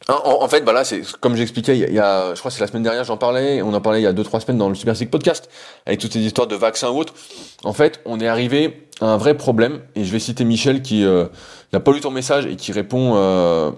en, 0.07 0.49
fait, 0.49 0.63
bah 0.63 0.85
c'est 0.85 1.03
comme 1.21 1.35
j'expliquais, 1.35 1.79
il 1.79 1.95
y, 1.95 1.99
a, 1.99 2.35
je 2.35 2.39
crois 2.39 2.51
que 2.51 2.55
c'est 2.55 2.61
la 2.61 2.67
semaine 2.67 2.83
dernière, 2.83 3.05
j'en 3.05 3.17
parlais, 3.17 3.63
on 3.63 3.73
en 3.73 3.81
parlait 3.81 4.01
il 4.01 4.05
y 4.05 4.07
a 4.07 4.13
2-3 4.13 4.41
semaines 4.41 4.59
dans 4.59 4.69
le 4.69 4.75
Super 4.75 4.95
Podcast, 5.11 5.49
avec 5.87 5.99
toutes 5.99 6.13
ces 6.13 6.21
histoires 6.21 6.47
de 6.47 6.57
vaccins 6.57 6.91
ou 6.91 6.99
autres. 6.99 7.15
En 7.63 7.73
fait, 7.73 8.01
on 8.05 8.21
est 8.21 8.29
arrivé 8.29 8.87
à 9.01 9.07
un 9.07 9.17
vrai 9.17 9.35
problème, 9.35 9.81
et 9.95 10.05
je 10.05 10.13
vais 10.13 10.19
citer 10.19 10.45
Michel 10.45 10.83
qui 10.83 11.05
euh, 11.05 11.25
n'a 11.73 11.81
pas 11.81 11.91
lu 11.93 12.01
ton 12.01 12.11
message 12.11 12.45
et 12.45 12.57
qui 12.57 12.73
répond 12.73 13.13
euh, 13.15 13.71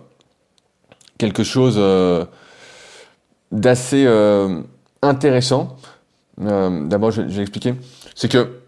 quelque 1.19 1.45
chose 1.45 1.77
euh, 1.79 2.25
d'assez 3.53 4.05
euh. 6.43 6.87
D'abord, 6.87 7.11
je, 7.11 7.23
je 7.23 7.37
vais 7.37 7.43
expliquer. 7.43 7.75
C'est 8.15 8.31
que 8.31 8.61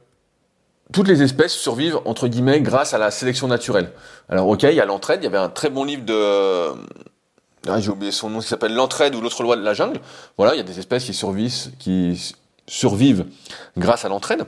toutes 0.93 1.09
les 1.09 1.23
espèces 1.23 1.53
survivent 1.53 1.99
entre 2.05 2.29
guillemets 2.29 2.61
grâce 2.61 2.95
à 2.95 2.99
la 2.99 3.11
sélection 3.11 3.49
naturelle. 3.49 3.93
Alors 4.29 4.49
ok, 4.49 4.63
il 4.65 4.75
y 4.75 4.81
a 4.81 4.87
l'entraide, 4.87 5.21
il 5.21 5.25
y 5.25 5.29
avait 5.29 5.39
un 5.39 5.51
très 5.51 5.71
bon 5.71 5.85
livre 5.85 6.05
de 6.05 6.75
ah, 7.67 7.81
j'ai 7.81 7.91
oublié 7.91 8.13
son 8.13 8.31
nom, 8.31 8.41
qui 8.41 8.49
s'appelle 8.49 8.75
l'entraide 8.75 9.15
ou 9.15 9.21
l'autre 9.21 9.43
loi 9.43 9.57
de 9.57 9.63
la 9.63 9.75
jungle. 9.75 10.01
Voilà, 10.37 10.55
il 10.55 10.59
y 10.59 10.61
a 10.61 10.65
des 10.65 10.79
espèces 10.79 11.05
qui 11.05 11.15
survivent, 11.15 11.71
qui 11.79 12.35
survivent 12.67 13.27
grâce 13.77 14.05
à 14.05 14.09
l'entraide, 14.09 14.45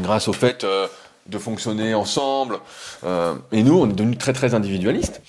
grâce 0.00 0.28
au 0.28 0.32
fait 0.32 0.64
euh, 0.64 0.86
de 1.26 1.38
fonctionner 1.38 1.94
ensemble. 1.94 2.58
Euh, 3.04 3.34
et 3.50 3.62
nous, 3.62 3.78
on 3.78 3.88
est 3.88 3.92
devenus 3.92 4.18
très 4.18 4.32
très 4.32 4.54
individualistes. 4.54 5.20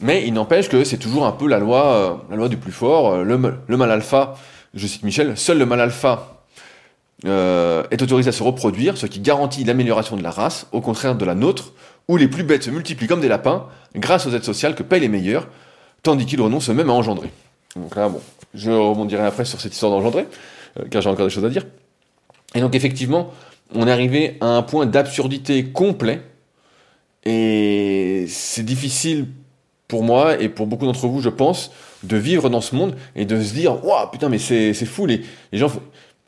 Mais 0.00 0.26
il 0.26 0.32
n'empêche 0.32 0.68
que 0.68 0.84
c'est 0.84 0.96
toujours 0.96 1.26
un 1.26 1.32
peu 1.32 1.48
la 1.48 1.58
loi, 1.58 1.86
euh, 1.86 2.14
la 2.30 2.36
loi 2.36 2.48
du 2.48 2.56
plus 2.56 2.72
fort. 2.72 3.18
Le, 3.18 3.36
mal 3.36 3.90
alpha, 3.90 4.34
je 4.74 4.86
cite 4.86 5.02
Michel, 5.02 5.36
seul 5.36 5.58
le 5.58 5.66
mal 5.66 5.80
alpha 5.80 6.37
est 7.24 8.02
autorisé 8.02 8.28
à 8.28 8.32
se 8.32 8.42
reproduire, 8.42 8.96
ce 8.96 9.06
qui 9.06 9.20
garantit 9.20 9.64
l'amélioration 9.64 10.16
de 10.16 10.22
la 10.22 10.30
race, 10.30 10.66
au 10.72 10.80
contraire 10.80 11.16
de 11.16 11.24
la 11.24 11.34
nôtre, 11.34 11.72
où 12.08 12.16
les 12.16 12.28
plus 12.28 12.42
bêtes 12.42 12.64
se 12.64 12.70
multiplient 12.70 13.06
comme 13.06 13.20
des 13.20 13.28
lapins, 13.28 13.66
grâce 13.94 14.26
aux 14.26 14.30
aides 14.30 14.44
sociales 14.44 14.74
que 14.74 14.82
payent 14.82 15.00
les 15.00 15.08
meilleurs, 15.08 15.48
tant 16.02 16.16
dit 16.16 16.26
qu'il 16.26 16.40
renonce 16.40 16.68
même 16.68 16.90
à 16.90 16.92
engendrer. 16.92 17.30
Donc 17.76 17.94
là, 17.96 18.08
bon, 18.08 18.20
je 18.54 18.70
rebondirai 18.70 19.24
après 19.24 19.44
sur 19.44 19.60
cette 19.60 19.72
histoire 19.72 19.92
d'engendrer, 19.92 20.26
euh, 20.78 20.84
car 20.90 21.02
j'ai 21.02 21.10
encore 21.10 21.26
des 21.26 21.32
choses 21.32 21.44
à 21.44 21.50
dire. 21.50 21.66
Et 22.54 22.60
donc 22.60 22.74
effectivement, 22.74 23.32
on 23.74 23.86
est 23.86 23.90
arrivé 23.90 24.38
à 24.40 24.46
un 24.46 24.62
point 24.62 24.86
d'absurdité 24.86 25.64
complet, 25.64 26.22
et 27.24 28.24
c'est 28.28 28.64
difficile 28.64 29.26
pour 29.86 30.02
moi 30.02 30.40
et 30.40 30.48
pour 30.48 30.66
beaucoup 30.66 30.86
d'entre 30.86 31.06
vous, 31.08 31.20
je 31.20 31.28
pense, 31.28 31.72
de 32.04 32.16
vivre 32.16 32.48
dans 32.48 32.60
ce 32.60 32.74
monde 32.74 32.96
et 33.16 33.24
de 33.24 33.42
se 33.42 33.52
dire, 33.52 33.84
waouh, 33.84 34.08
putain, 34.10 34.28
mais 34.28 34.38
c'est 34.38 34.72
fou, 34.84 35.06
les, 35.06 35.22
les 35.52 35.58
gens. 35.58 35.70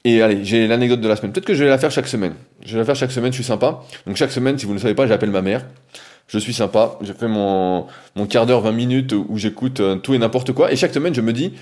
Et 0.04 0.22
allez, 0.22 0.44
j'ai 0.44 0.66
l'anecdote 0.66 1.00
de 1.00 1.08
la 1.08 1.16
semaine. 1.16 1.32
Peut-être 1.32 1.46
que 1.46 1.54
je 1.54 1.64
vais 1.64 1.70
la 1.70 1.78
faire 1.78 1.90
chaque 1.90 2.08
semaine. 2.08 2.34
Je 2.64 2.72
vais 2.72 2.78
la 2.78 2.84
faire 2.84 2.96
chaque 2.96 3.12
semaine, 3.12 3.32
je 3.32 3.36
suis 3.36 3.44
sympa. 3.44 3.82
Donc 4.06 4.16
chaque 4.16 4.32
semaine, 4.32 4.58
si 4.58 4.66
vous 4.66 4.74
ne 4.74 4.78
savez 4.78 4.94
pas, 4.94 5.06
j'appelle 5.06 5.30
ma 5.30 5.42
mère. 5.42 5.66
Je 6.28 6.38
suis 6.38 6.54
sympa. 6.54 6.96
J'ai 7.02 7.12
fait 7.12 7.28
mon, 7.28 7.86
mon 8.14 8.26
quart 8.26 8.46
d'heure, 8.46 8.62
20 8.62 8.72
minutes 8.72 9.12
où 9.12 9.36
j'écoute 9.36 9.80
euh, 9.80 9.96
tout 9.96 10.14
et 10.14 10.18
n'importe 10.18 10.52
quoi. 10.52 10.72
Et 10.72 10.76
chaque 10.76 10.94
semaine, 10.94 11.14
je 11.14 11.20
me 11.20 11.32
dis, 11.32 11.54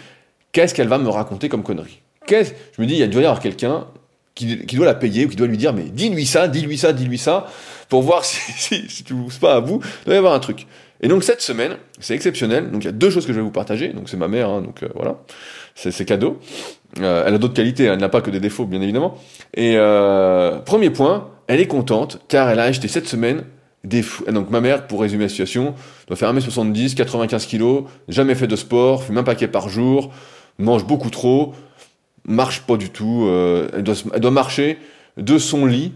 qu'est-ce 0.52 0.75
qu'elle 0.75 0.88
va 0.88 0.99
me 0.99 1.09
raconter 1.09 1.49
comme 1.49 1.62
connerie? 1.62 2.00
Qu'est-ce 2.26 2.52
Je 2.76 2.83
me 2.83 2.87
dis, 2.87 2.97
il 2.97 3.11
doit 3.11 3.23
y 3.23 3.25
avoir 3.25 3.40
quelqu'un 3.40 3.87
qui, 4.35 4.66
qui, 4.66 4.76
doit 4.76 4.87
la 4.87 4.95
payer 4.95 5.25
ou 5.25 5.28
qui 5.28 5.37
doit 5.37 5.47
lui 5.49 5.57
dire, 5.57 5.73
mais 5.73 5.85
dis-lui 5.85 6.26
ça, 6.26 6.47
dis-lui 6.47 6.78
ça, 6.78 6.92
dis-lui 6.92 7.18
ça, 7.18 7.47
pour 7.88 8.02
voir 8.02 8.25
si, 8.26 8.52
si, 8.52 8.88
si 8.88 9.02
tu 9.02 9.14
ne 9.14 9.25
pousses 9.25 9.38
pas 9.38 9.57
à 9.57 9.61
vous. 9.61 9.80
Il 10.02 10.04
doit 10.07 10.14
y 10.14 10.18
avoir 10.18 10.35
un 10.35 10.38
truc. 10.38 10.66
Et 11.00 11.09
donc 11.09 11.23
cette 11.25 11.40
semaine, 11.40 11.76
c'est 12.00 12.14
exceptionnel. 12.14 12.71
Donc 12.71 12.83
il 12.83 12.87
y 12.87 12.90
a 12.90 12.92
deux 12.92 13.11
choses 13.11 13.26
que 13.26 13.33
je 13.33 13.38
vais 13.38 13.45
vous 13.45 13.50
partager. 13.50 13.88
Donc 13.88 14.09
c'est 14.09 14.16
ma 14.16 14.28
mère, 14.28 14.49
hein, 14.49 14.62
donc 14.62 14.83
euh, 14.83 14.88
voilà, 14.95 15.16
c'est 15.78 16.04
cadeau. 16.04 16.38
Euh, 17.00 17.25
elle 17.26 17.35
a 17.35 17.38
d'autres 17.38 17.54
qualités, 17.54 17.88
hein. 17.88 17.92
elle 17.94 18.00
n'a 18.00 18.08
pas 18.08 18.20
que 18.20 18.30
des 18.30 18.40
défauts, 18.40 18.64
bien 18.64 18.80
évidemment. 18.80 19.16
Et 19.54 19.75
euh, 19.76 20.58
premier 20.58 20.90
point, 20.90 21.28
elle 21.47 21.61
est 21.61 21.66
contente 21.66 22.20
car 22.28 22.50
elle 22.50 22.58
a 22.58 22.64
acheté 22.64 22.88
cette 22.88 23.06
semaine 23.06 23.44
des 23.85 24.04
donc 24.32 24.50
ma 24.50 24.61
mère, 24.61 24.87
pour 24.88 25.00
résumer 25.00 25.25
la 25.25 25.28
situation, 25.28 25.75
doit 26.08 26.16
faire 26.16 26.32
1m70, 26.35 26.94
95 26.94 27.47
kg, 27.47 27.85
jamais 28.08 28.35
fait 28.35 28.49
de 28.49 28.56
sport, 28.56 29.04
fume 29.04 29.18
un 29.18 29.23
paquet 29.23 29.47
par 29.47 29.68
jour, 29.68 30.12
mange 30.58 30.85
beaucoup 30.85 31.11
trop, 31.11 31.54
marche 32.26 32.62
pas 32.62 32.76
du 32.76 32.90
tout. 32.90 33.26
Euh, 33.26 33.68
elle, 33.73 33.85
doit, 33.85 33.94
elle 34.12 34.20
doit 34.20 34.32
marcher 34.32 34.78
de 35.16 35.38
son 35.38 35.64
lit 35.64 35.92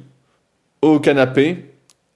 au 0.80 1.00
canapé 1.00 1.66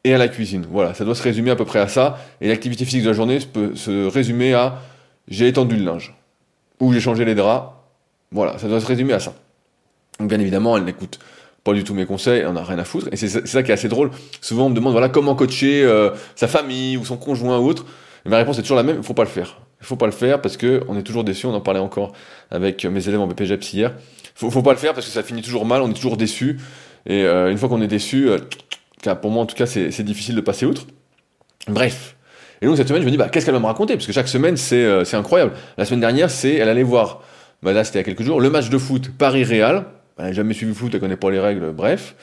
et 0.04 0.14
à 0.14 0.18
la 0.18 0.28
cuisine. 0.28 0.64
Voilà, 0.70 0.94
ça 0.94 1.04
doit 1.04 1.16
se 1.16 1.22
résumer 1.22 1.50
à 1.50 1.56
peu 1.56 1.64
près 1.64 1.80
à 1.80 1.88
ça. 1.88 2.18
Et 2.40 2.46
l'activité 2.46 2.84
physique 2.84 3.02
de 3.02 3.08
la 3.08 3.14
journée 3.14 3.38
peut 3.52 3.74
se 3.74 4.06
résumer 4.06 4.54
à 4.54 4.80
j'ai 5.28 5.48
étendu 5.48 5.76
le 5.76 5.84
linge 5.84 6.15
ou 6.80 6.92
j'ai 6.92 7.00
changé 7.00 7.24
les 7.24 7.34
draps. 7.34 7.72
Voilà, 8.32 8.58
ça 8.58 8.68
doit 8.68 8.80
se 8.80 8.86
résumer 8.86 9.12
à 9.12 9.20
ça. 9.20 9.34
Donc 10.18 10.28
bien 10.28 10.40
évidemment, 10.40 10.76
elle 10.76 10.84
n'écoute 10.84 11.18
pas 11.64 11.72
du 11.72 11.84
tout 11.84 11.94
mes 11.94 12.06
conseils, 12.06 12.40
elle 12.40 12.46
en 12.46 12.56
a 12.56 12.62
rien 12.62 12.78
à 12.78 12.84
foutre. 12.84 13.08
Et 13.12 13.16
c'est 13.16 13.46
ça 13.46 13.62
qui 13.62 13.70
est 13.70 13.74
assez 13.74 13.88
drôle. 13.88 14.10
Souvent, 14.40 14.66
on 14.66 14.70
me 14.70 14.74
demande 14.74 14.92
voilà 14.92 15.08
comment 15.08 15.34
coacher 15.34 15.82
euh, 15.84 16.10
sa 16.34 16.48
famille 16.48 16.96
ou 16.96 17.04
son 17.04 17.16
conjoint 17.16 17.58
ou 17.58 17.66
autre. 17.66 17.84
Et 18.24 18.28
ma 18.28 18.38
réponse 18.38 18.58
est 18.58 18.62
toujours 18.62 18.76
la 18.76 18.82
même, 18.82 18.98
il 18.98 19.02
faut 19.02 19.14
pas 19.14 19.24
le 19.24 19.28
faire. 19.28 19.60
Il 19.80 19.86
faut 19.86 19.96
pas 19.96 20.06
le 20.06 20.12
faire 20.12 20.40
parce 20.40 20.56
que 20.56 20.82
on 20.88 20.96
est 20.96 21.02
toujours 21.02 21.24
déçu. 21.24 21.46
On 21.46 21.54
en 21.54 21.60
parlait 21.60 21.80
encore 21.80 22.12
avec 22.50 22.84
mes 22.84 23.08
élèves 23.08 23.20
en 23.20 23.26
BPGEPS 23.26 23.72
hier. 23.72 23.94
Faut, 24.34 24.50
faut 24.50 24.62
pas 24.62 24.72
le 24.72 24.78
faire 24.78 24.94
parce 24.94 25.06
que 25.06 25.12
ça 25.12 25.22
finit 25.22 25.42
toujours 25.42 25.66
mal. 25.66 25.82
On 25.82 25.90
est 25.90 25.94
toujours 25.94 26.16
déçu. 26.16 26.58
Et 27.06 27.24
euh, 27.24 27.50
une 27.50 27.58
fois 27.58 27.68
qu'on 27.68 27.82
est 27.82 27.86
déçu, 27.86 28.28
euh, 28.28 28.38
pour 29.14 29.30
moi, 29.30 29.42
en 29.42 29.46
tout 29.46 29.54
cas, 29.54 29.66
c'est 29.66 30.02
difficile 30.02 30.34
de 30.34 30.40
passer 30.40 30.66
outre. 30.66 30.86
Bref. 31.68 32.15
Et 32.62 32.66
donc, 32.66 32.76
cette 32.76 32.88
semaine, 32.88 33.02
je 33.02 33.06
me 33.06 33.10
dis, 33.10 33.16
bah, 33.16 33.28
qu'est-ce 33.28 33.44
qu'elle 33.44 33.54
va 33.54 33.60
me 33.60 33.66
raconter? 33.66 33.94
Parce 33.94 34.06
que 34.06 34.12
chaque 34.12 34.28
semaine, 34.28 34.56
c'est 34.56 34.84
euh, 34.84 35.04
incroyable. 35.12 35.52
La 35.76 35.84
semaine 35.84 36.00
dernière, 36.00 36.30
c'est 36.30 36.54
elle 36.54 36.68
allait 36.68 36.82
voir, 36.82 37.22
bah, 37.62 37.72
là, 37.72 37.84
c'était 37.84 37.98
il 37.98 38.02
y 38.02 38.04
a 38.04 38.04
quelques 38.04 38.22
jours, 38.22 38.40
le 38.40 38.50
match 38.50 38.68
de 38.68 38.78
foot 38.78 39.10
Paris-Réal. 39.16 39.84
Elle 40.18 40.24
n'a 40.24 40.32
jamais 40.32 40.54
suivi 40.54 40.72
le 40.72 40.76
foot, 40.76 40.90
elle 40.94 41.00
connaît 41.00 41.16
pas 41.16 41.30
les 41.30 41.40
règles, 41.40 41.72
bref. 41.72 42.14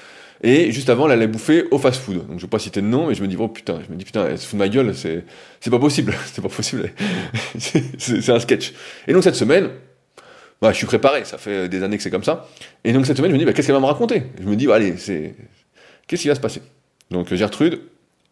Et 0.41 0.71
juste 0.71 0.89
avant, 0.89 1.05
elle 1.05 1.13
allait 1.13 1.27
bouffer 1.27 1.65
au 1.71 1.77
fast-food. 1.77 2.27
Donc, 2.27 2.37
je 2.37 2.41
vais 2.41 2.49
pas 2.49 2.59
citer 2.59 2.81
de 2.81 2.87
nom, 2.87 3.07
mais 3.07 3.15
je 3.15 3.21
me 3.21 3.27
dis, 3.27 3.37
oh 3.39 3.47
putain, 3.47 3.79
je 3.85 3.91
me 3.91 3.97
dis, 3.97 4.03
putain, 4.03 4.27
elle 4.27 4.37
se 4.37 4.47
fout 4.47 4.57
de 4.57 4.63
ma 4.63 4.69
gueule, 4.69 4.93
c'est 4.95 5.23
pas 5.69 5.79
possible. 5.79 6.13
c'est 6.33 6.41
pas 6.41 6.49
possible. 6.49 6.91
c'est 7.57 8.29
un 8.29 8.39
sketch. 8.39 8.73
Et 9.07 9.13
donc, 9.13 9.23
cette 9.23 9.35
semaine, 9.35 9.69
bah, 10.61 10.71
je 10.71 10.77
suis 10.77 10.87
préparé, 10.87 11.25
ça 11.25 11.37
fait 11.37 11.69
des 11.69 11.83
années 11.83 11.97
que 11.97 12.03
c'est 12.03 12.11
comme 12.11 12.23
ça. 12.23 12.47
Et 12.83 12.91
donc, 12.91 13.05
cette 13.05 13.17
semaine, 13.17 13.31
je 13.31 13.37
me 13.37 13.45
dis, 13.45 13.53
qu'est-ce 13.53 13.67
qu'elle 13.67 13.75
va 13.75 13.81
me 13.81 13.85
raconter? 13.85 14.23
Je 14.41 14.47
me 14.47 14.55
dis, 14.55 14.69
allez, 14.71 14.97
c'est 14.97 15.35
Qu'est-ce 16.07 16.21
qui 16.23 16.27
va 16.27 16.35
se 16.35 16.39
passer? 16.39 16.61
Donc 17.11 17.33
Gertrude, 17.33 17.81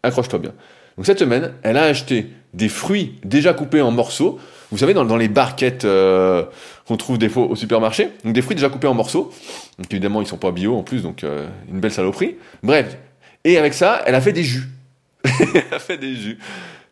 accroche-toi 0.04 0.40
bien. 0.40 0.54
Donc 0.98 1.06
cette 1.06 1.20
semaine, 1.20 1.54
elle 1.64 1.78
a 1.78 1.84
acheté 1.84 2.28
des 2.54 2.70
fruits 2.70 3.20
déjà 3.24 3.54
coupés 3.54 3.82
en 3.82 3.92
morceaux. 3.92 4.40
Vous 4.72 4.78
savez, 4.78 4.94
dans, 4.94 5.18
les 5.18 5.28
barquettes 5.28 5.86
euh, 5.86 6.46
qu'on 6.88 6.98
trouve 6.98 7.18
des 7.18 7.30
fois 7.30 7.44
au 7.44 7.56
supermarché. 7.56 8.10
Donc 8.24 8.34
des 8.34 8.42
fruits 8.42 8.56
déjà 8.56 8.70
coupés 8.70 8.88
en 8.88 8.94
morceaux. 8.94 9.32
Donc 9.78 9.92
évidemment, 9.92 10.22
ils 10.22 10.28
sont 10.28 10.38
pas 10.38 10.52
bio 10.52 10.78
en 10.78 10.84
plus, 10.84 11.02
donc 11.02 11.24
euh, 11.24 11.48
une 11.70 11.80
belle 11.80 11.92
saloperie. 11.92 12.36
Bref. 12.64 12.98
Et 13.44 13.58
avec 13.58 13.74
ça, 13.74 14.02
elle 14.06 14.16
a 14.16 14.22
fait 14.22 14.34
des 14.34 14.44
jus. 14.44 14.68
elle 15.26 15.64
a 15.74 15.80
fait 15.80 15.98
des 15.98 16.16
jus. 16.16 16.40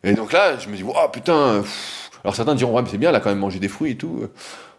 Et 0.02 0.14
donc 0.14 0.32
là, 0.32 0.58
je 0.58 0.68
me 0.68 0.76
dis, 0.76 0.84
oh 0.86 1.08
putain. 1.12 1.62
Alors 2.22 2.34
certains 2.34 2.54
diront, 2.54 2.74
ouais, 2.74 2.82
mais 2.82 2.88
c'est 2.90 2.98
bien, 2.98 3.10
elle 3.10 3.16
a 3.16 3.20
quand 3.20 3.30
même 3.30 3.38
mangé 3.38 3.58
des 3.58 3.68
fruits 3.68 3.92
et 3.92 3.96
tout. 3.96 4.28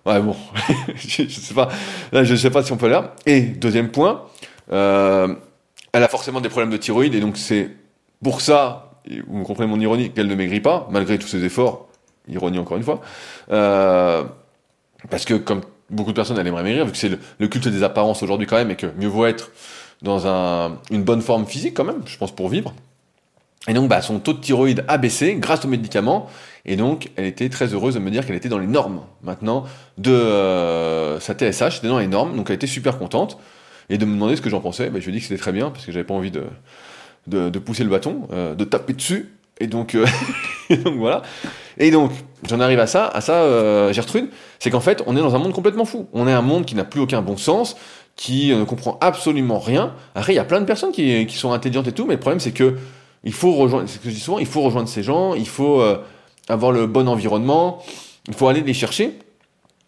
Ouais, 0.05 0.19
bon. 0.19 0.35
je, 0.95 1.27
sais 1.27 1.53
pas. 1.53 1.69
Là, 2.11 2.23
je 2.23 2.35
sais 2.35 2.49
pas 2.49 2.63
si 2.63 2.71
on 2.71 2.77
peut 2.77 2.89
là. 2.89 3.15
Et 3.25 3.41
deuxième 3.41 3.89
point, 3.89 4.23
euh, 4.71 5.33
elle 5.93 6.03
a 6.03 6.07
forcément 6.07 6.41
des 6.41 6.49
problèmes 6.49 6.71
de 6.71 6.77
thyroïde, 6.77 7.15
et 7.15 7.19
donc 7.19 7.37
c'est 7.37 7.69
pour 8.23 8.41
ça, 8.41 8.90
vous 9.27 9.43
comprenez 9.43 9.67
mon 9.67 9.79
ironie, 9.79 10.11
qu'elle 10.11 10.27
ne 10.27 10.35
maigrit 10.35 10.61
pas, 10.61 10.87
malgré 10.91 11.17
tous 11.17 11.27
ses 11.27 11.43
efforts, 11.43 11.87
ironie 12.27 12.59
encore 12.59 12.77
une 12.77 12.83
fois, 12.83 13.01
euh, 13.51 14.23
parce 15.09 15.25
que 15.25 15.33
comme 15.33 15.61
beaucoup 15.89 16.11
de 16.11 16.15
personnes, 16.15 16.37
elle 16.39 16.47
aimerait 16.47 16.63
maigrir, 16.63 16.85
vu 16.85 16.91
que 16.91 16.97
c'est 16.97 17.11
le, 17.39 17.47
culte 17.47 17.67
des 17.67 17.83
apparences 17.83 18.23
aujourd'hui 18.23 18.47
quand 18.47 18.57
même, 18.57 18.71
et 18.71 18.75
que 18.75 18.87
mieux 18.97 19.07
vaut 19.07 19.25
être 19.25 19.51
dans 20.01 20.27
un, 20.27 20.79
une 20.89 21.03
bonne 21.03 21.21
forme 21.21 21.45
physique 21.45 21.73
quand 21.75 21.83
même, 21.83 22.01
je 22.05 22.17
pense, 22.17 22.31
pour 22.31 22.49
vivre. 22.49 22.73
Et 23.67 23.73
donc, 23.73 23.89
bah, 23.89 24.01
son 24.01 24.19
taux 24.19 24.33
de 24.33 24.39
thyroïde 24.39 24.83
a 24.87 24.97
baissé 24.97 25.35
grâce 25.35 25.65
aux 25.65 25.67
médicaments, 25.67 26.29
et 26.65 26.75
donc 26.75 27.09
elle 27.15 27.25
était 27.25 27.49
très 27.49 27.73
heureuse 27.73 27.95
de 27.95 27.99
me 27.99 28.09
dire 28.11 28.25
qu'elle 28.25 28.35
était 28.35 28.49
dans 28.49 28.59
les 28.59 28.67
normes 28.67 29.01
maintenant 29.23 29.65
de 29.97 30.11
euh, 30.11 31.19
sa 31.19 31.33
TSH, 31.33 31.77
était 31.77 31.87
dans 31.87 31.99
les 31.99 32.07
normes, 32.07 32.35
donc 32.35 32.49
elle 32.49 32.55
était 32.55 32.67
super 32.67 32.97
contente 32.97 33.37
et 33.89 33.97
de 33.97 34.05
me 34.05 34.13
demander 34.13 34.35
ce 34.35 34.41
que 34.41 34.49
j'en 34.49 34.61
pensais. 34.61 34.89
Bah, 34.89 34.99
je 34.99 35.05
lui 35.05 35.11
ai 35.11 35.13
dit 35.13 35.19
que 35.19 35.27
c'était 35.27 35.41
très 35.41 35.51
bien, 35.51 35.69
parce 35.69 35.85
que 35.85 35.91
j'avais 35.91 36.05
pas 36.05 36.13
envie 36.13 36.31
de, 36.31 36.43
de, 37.27 37.49
pousser 37.59 37.83
le 37.83 37.89
bâton, 37.89 38.27
euh, 38.31 38.55
de 38.55 38.63
taper 38.63 38.93
dessus. 38.93 39.33
Et 39.59 39.67
donc, 39.67 39.95
euh, 39.95 40.05
donc 40.69 40.95
voilà. 40.95 41.21
Et 41.77 41.91
donc, 41.91 42.11
j'en 42.47 42.59
arrive 42.59 42.79
à 42.79 42.87
ça, 42.87 43.07
à 43.07 43.21
ça, 43.21 43.43
euh, 43.43 43.93
Gertrude, 43.93 44.29
c'est 44.59 44.69
qu'en 44.69 44.79
fait, 44.79 45.03
on 45.05 45.15
est 45.15 45.19
dans 45.19 45.35
un 45.35 45.39
monde 45.39 45.53
complètement 45.53 45.85
fou. 45.85 46.07
On 46.13 46.27
est 46.27 46.33
un 46.33 46.41
monde 46.41 46.65
qui 46.65 46.75
n'a 46.75 46.83
plus 46.83 47.01
aucun 47.01 47.21
bon 47.21 47.37
sens, 47.37 47.75
qui 48.15 48.53
ne 48.53 48.63
comprend 48.63 48.97
absolument 49.01 49.59
rien. 49.59 49.93
Après, 50.15 50.33
il 50.33 50.35
y 50.35 50.39
a 50.39 50.43
plein 50.43 50.59
de 50.59 50.65
personnes 50.65 50.91
qui, 50.91 51.25
qui, 51.25 51.37
sont 51.37 51.51
intelligentes 51.51 51.87
et 51.87 51.91
tout, 51.91 52.05
mais 52.05 52.15
le 52.15 52.19
problème, 52.19 52.39
c'est 52.39 52.51
que 52.51 52.75
il 53.23 53.33
faut 53.33 53.53
rejoindre, 53.53 53.87
ce 53.87 53.99
que 53.99 54.09
je 54.09 54.15
dis 54.15 54.19
souvent, 54.19 54.39
il 54.39 54.47
faut 54.47 54.61
rejoindre 54.61 54.89
ces 54.89 55.03
gens, 55.03 55.35
il 55.35 55.47
faut 55.47 55.83
avoir 56.49 56.71
le 56.71 56.87
bon 56.87 57.07
environnement, 57.07 57.83
il 58.27 58.33
faut 58.33 58.47
aller 58.47 58.61
les 58.61 58.73
chercher. 58.73 59.19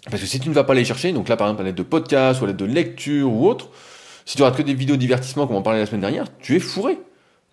Parce 0.10 0.22
que 0.22 0.28
si 0.28 0.40
tu 0.40 0.50
ne 0.50 0.54
vas 0.54 0.64
pas 0.64 0.74
les 0.74 0.86
chercher, 0.86 1.12
donc 1.14 1.30
là 1.30 1.38
par 1.38 1.48
exemple 1.48 1.62
à 1.62 1.66
l'aide 1.66 1.76
de 1.76 1.84
podcasts 1.84 2.42
ou 2.42 2.44
à 2.44 2.48
l'aide 2.48 2.58
de 2.58 2.66
lecture 2.66 3.32
ou 3.32 3.48
autre, 3.48 3.70
si 4.26 4.36
tu 4.36 4.44
regardes 4.44 4.58
que 4.58 4.64
des 4.64 4.74
vidéos 4.74 4.98
divertissement 4.98 5.48
comme 5.48 5.56
on 5.56 5.62
parlait 5.62 5.80
la 5.80 5.86
semaine 5.86 6.02
dernière, 6.02 6.26
tu 6.40 6.56
es 6.56 6.60
fourré. 6.60 6.98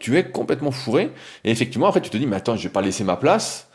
Tu 0.00 0.18
es 0.18 0.24
complètement 0.24 0.72
fourré. 0.72 1.12
Et 1.44 1.50
effectivement, 1.52 1.86
après 1.86 2.00
tu 2.00 2.10
te 2.10 2.16
dis, 2.16 2.26
mais 2.26 2.36
attends, 2.36 2.56
je 2.56 2.64
vais 2.64 2.72
pas 2.72 2.82
laisser 2.82 3.04
ma 3.04 3.16
place 3.16 3.68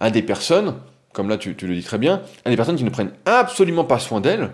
à 0.00 0.10
des 0.10 0.22
personnes, 0.22 0.76
comme 1.12 1.28
là 1.28 1.36
tu, 1.36 1.54
le 1.60 1.74
dis 1.74 1.82
très 1.82 1.98
bien, 1.98 2.22
à 2.46 2.50
des 2.50 2.56
personnes 2.56 2.76
qui 2.76 2.84
ne 2.84 2.90
prennent 2.90 3.12
absolument 3.26 3.84
pas 3.84 3.98
soin 3.98 4.20
d'elles, 4.20 4.50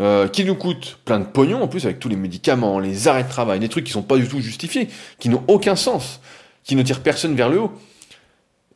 euh, 0.00 0.26
qui 0.26 0.44
nous 0.44 0.56
coûtent 0.56 0.98
plein 1.04 1.20
de 1.20 1.26
pognon 1.26 1.62
en 1.62 1.68
plus 1.68 1.84
avec 1.84 2.00
tous 2.00 2.08
les 2.08 2.16
médicaments, 2.16 2.80
les 2.80 3.06
arrêts 3.06 3.22
de 3.22 3.28
travail, 3.28 3.60
des 3.60 3.68
trucs 3.68 3.84
qui 3.84 3.92
sont 3.92 4.02
pas 4.02 4.16
du 4.16 4.26
tout 4.26 4.40
justifiés, 4.40 4.88
qui 5.18 5.28
n'ont 5.28 5.44
aucun 5.46 5.76
sens, 5.76 6.20
qui 6.64 6.74
ne 6.74 6.82
tirent 6.82 7.00
personne 7.00 7.36
vers 7.36 7.48
le 7.48 7.60
haut. 7.60 7.72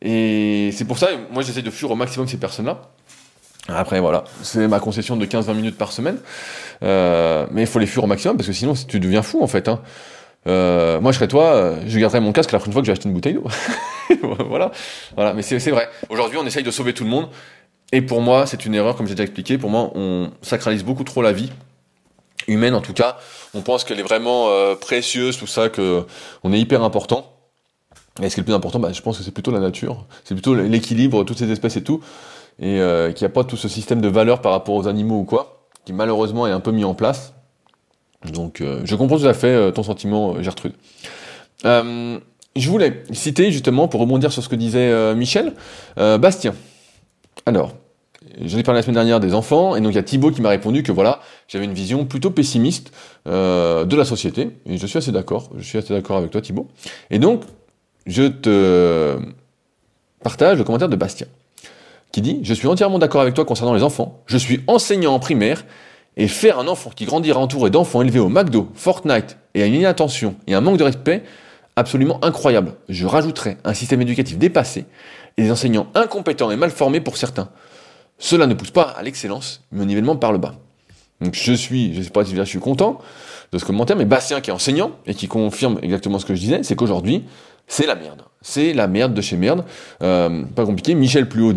Et 0.01 0.69
c'est 0.71 0.85
pour 0.85 0.97
ça, 0.97 1.09
moi 1.31 1.43
j'essaie 1.43 1.61
de 1.63 1.71
fuir 1.71 1.91
au 1.91 1.95
maximum 1.95 2.27
ces 2.27 2.37
personnes-là. 2.37 2.91
Après, 3.67 3.99
voilà, 3.99 4.25
c'est 4.43 4.67
ma 4.67 4.79
concession 4.79 5.17
de 5.17 5.25
15-20 5.25 5.53
minutes 5.55 5.77
par 5.77 5.91
semaine. 5.91 6.19
Euh, 6.83 7.47
mais 7.51 7.61
il 7.61 7.67
faut 7.67 7.79
les 7.79 7.87
fuir 7.87 8.03
au 8.03 8.07
maximum 8.07 8.37
parce 8.37 8.47
que 8.47 8.53
sinon, 8.53 8.73
tu 8.73 8.99
deviens 8.99 9.23
fou 9.23 9.41
en 9.41 9.47
fait. 9.47 9.67
Hein. 9.67 9.81
Euh, 10.47 11.01
moi, 11.01 11.11
je 11.11 11.17
serais 11.17 11.27
toi, 11.27 11.53
euh, 11.53 11.81
je 11.87 11.99
garderais 11.99 12.21
mon 12.21 12.31
casque 12.31 12.51
la 12.51 12.59
prochaine 12.59 12.73
fois 12.73 12.81
que 12.81 12.85
j'ai 12.85 12.91
acheté 12.91 13.07
une 13.09 13.15
bouteille 13.15 13.33
d'eau. 13.33 13.45
voilà, 14.47 14.71
voilà. 15.15 15.33
Mais 15.33 15.41
c'est 15.41 15.71
vrai. 15.71 15.89
Aujourd'hui, 16.09 16.37
on 16.37 16.45
essaye 16.45 16.63
de 16.63 16.71
sauver 16.71 16.93
tout 16.93 17.03
le 17.03 17.09
monde. 17.09 17.27
Et 17.91 18.01
pour 18.01 18.21
moi, 18.21 18.45
c'est 18.45 18.65
une 18.65 18.75
erreur, 18.75 18.95
comme 18.95 19.07
j'ai 19.07 19.15
déjà 19.15 19.23
expliqué. 19.23 19.57
Pour 19.57 19.69
moi, 19.69 19.91
on 19.95 20.31
sacralise 20.41 20.83
beaucoup 20.83 21.03
trop 21.03 21.21
la 21.21 21.31
vie 21.31 21.51
humaine, 22.47 22.75
en 22.75 22.81
tout 22.81 22.93
cas. 22.93 23.17
On 23.53 23.61
pense 23.61 23.83
qu'elle 23.83 23.99
est 23.99 24.03
vraiment 24.03 24.49
euh, 24.49 24.75
précieuse, 24.75 25.37
tout 25.37 25.47
ça, 25.47 25.69
que 25.69 26.05
on 26.43 26.53
est 26.53 26.59
hyper 26.59 26.83
important. 26.83 27.31
Et 28.21 28.29
ce 28.29 28.35
qui 28.35 28.39
est 28.39 28.43
le 28.43 28.45
plus 28.45 28.53
important, 28.53 28.79
bah, 28.79 28.91
je 28.93 29.01
pense 29.01 29.17
que 29.17 29.23
c'est 29.23 29.31
plutôt 29.31 29.51
la 29.51 29.59
nature, 29.59 30.05
c'est 30.23 30.35
plutôt 30.35 30.55
l'équilibre, 30.55 31.23
toutes 31.25 31.37
ces 31.37 31.51
espèces 31.51 31.75
et 31.75 31.83
tout 31.83 32.01
et 32.59 32.79
euh, 32.79 33.11
qu'il 33.11 33.25
n'y 33.25 33.31
a 33.31 33.33
pas 33.33 33.43
tout 33.43 33.57
ce 33.57 33.67
système 33.67 34.01
de 34.01 34.07
valeur 34.07 34.41
par 34.41 34.51
rapport 34.51 34.75
aux 34.75 34.87
animaux 34.87 35.19
ou 35.19 35.23
quoi, 35.23 35.67
qui 35.85 35.93
malheureusement 35.93 36.47
est 36.47 36.51
un 36.51 36.59
peu 36.59 36.71
mis 36.71 36.85
en 36.85 36.93
place. 36.95 37.33
Donc 38.31 38.61
euh, 38.61 38.81
je 38.85 38.95
comprends 38.95 39.17
tout 39.17 39.27
à 39.27 39.33
fait 39.33 39.47
euh, 39.47 39.71
ton 39.71 39.83
sentiment, 39.83 40.41
Gertrude. 40.41 40.73
je 41.63 42.69
voulais 42.69 43.03
citer 43.11 43.51
justement, 43.51 43.87
pour 43.87 44.01
rebondir 44.01 44.31
sur 44.31 44.43
ce 44.43 44.49
que 44.49 44.55
disait 44.55 45.15
Michel, 45.15 45.53
Bastien. 45.97 46.53
Alors, 47.45 47.73
j'en 48.41 48.57
ai 48.57 48.63
parlé 48.63 48.79
la 48.79 48.83
semaine 48.83 48.95
dernière 48.95 49.19
des 49.19 49.33
enfants, 49.33 49.75
et 49.75 49.81
donc 49.81 49.91
il 49.91 49.95
y 49.95 49.99
a 49.99 50.03
Thibaut 50.03 50.31
qui 50.31 50.41
m'a 50.41 50.49
répondu 50.49 50.83
que 50.83 50.91
voilà, 50.91 51.19
j'avais 51.47 51.65
une 51.65 51.73
vision 51.73 52.05
plutôt 52.05 52.31
pessimiste 52.31 52.91
de 53.25 53.95
la 53.95 54.05
société, 54.05 54.51
et 54.65 54.77
je 54.77 54.87
suis 54.87 54.97
assez 54.97 55.11
d'accord, 55.11 55.49
je 55.57 55.63
suis 55.63 55.77
assez 55.77 55.93
d'accord 55.93 56.17
avec 56.17 56.31
toi 56.31 56.41
Thibaut. 56.41 56.67
Et 57.11 57.19
donc, 57.19 57.43
je 58.07 58.23
te 58.23 59.17
partage 60.23 60.57
le 60.57 60.63
commentaire 60.63 60.89
de 60.89 60.95
Bastien. 60.95 61.27
qui 62.11 62.21
dit 62.21 62.39
Je 62.43 62.53
suis 62.53 62.67
entièrement 62.67 62.99
d'accord 62.99 63.21
avec 63.21 63.33
toi 63.33 63.45
concernant 63.45 63.73
les 63.73 63.83
enfants. 63.83 64.23
Je 64.25 64.37
suis 64.37 64.61
enseignant 64.67 65.13
en 65.13 65.19
primaire 65.19 65.65
et 66.17 66.27
faire 66.27 66.59
un 66.59 66.67
enfant 66.67 66.91
qui 66.95 67.05
grandira 67.05 67.39
entouré 67.39 67.69
d'enfants 67.69 68.01
élevés 68.01 68.19
au 68.19 68.29
McDo, 68.29 68.69
Fortnite 68.73 69.37
et 69.53 69.63
à 69.63 69.65
une 69.65 69.73
inattention 69.73 70.35
et 70.47 70.53
un 70.53 70.61
manque 70.61 70.77
de 70.77 70.83
respect 70.83 71.23
absolument 71.75 72.23
incroyable. 72.23 72.73
Je 72.89 73.05
rajouterais 73.05 73.57
un 73.63 73.73
système 73.73 74.01
éducatif 74.01 74.37
dépassé 74.37 74.85
et 75.37 75.43
des 75.43 75.51
enseignants 75.51 75.87
incompétents 75.93 76.51
et 76.51 76.55
mal 76.55 76.71
formés 76.71 77.01
pour 77.01 77.17
certains. 77.17 77.49
Cela 78.17 78.47
ne 78.47 78.53
pousse 78.53 78.71
pas 78.71 78.83
à 78.83 79.03
l'excellence, 79.03 79.63
mais 79.71 79.81
au 79.81 79.85
nivellement 79.85 80.15
par 80.15 80.31
le 80.31 80.37
bas. 80.37 80.55
Donc 81.21 81.33
je 81.33 81.53
suis, 81.53 81.93
je 81.93 82.01
sais 82.01 82.09
pas 82.09 82.23
si 82.23 82.35
je 82.35 82.41
suis 82.43 82.59
content 82.59 82.99
de 83.51 83.57
ce 83.57 83.65
commentaire, 83.65 83.95
mais 83.95 84.05
Bastien 84.05 84.41
qui 84.41 84.49
est 84.49 84.53
enseignant 84.53 84.91
et 85.05 85.13
qui 85.13 85.27
confirme 85.27 85.79
exactement 85.81 86.19
ce 86.19 86.25
que 86.25 86.35
je 86.35 86.39
disais, 86.39 86.63
c'est 86.63 86.75
qu'aujourd'hui, 86.75 87.25
c'est 87.67 87.85
la 87.85 87.95
merde. 87.95 88.21
C'est 88.41 88.73
la 88.73 88.87
merde 88.87 89.13
de 89.13 89.21
chez 89.21 89.37
merde. 89.37 89.65
Euh, 90.03 90.43
pas 90.55 90.65
compliqué. 90.65 90.93
Michel 90.93 91.27
Pluot 91.27 91.53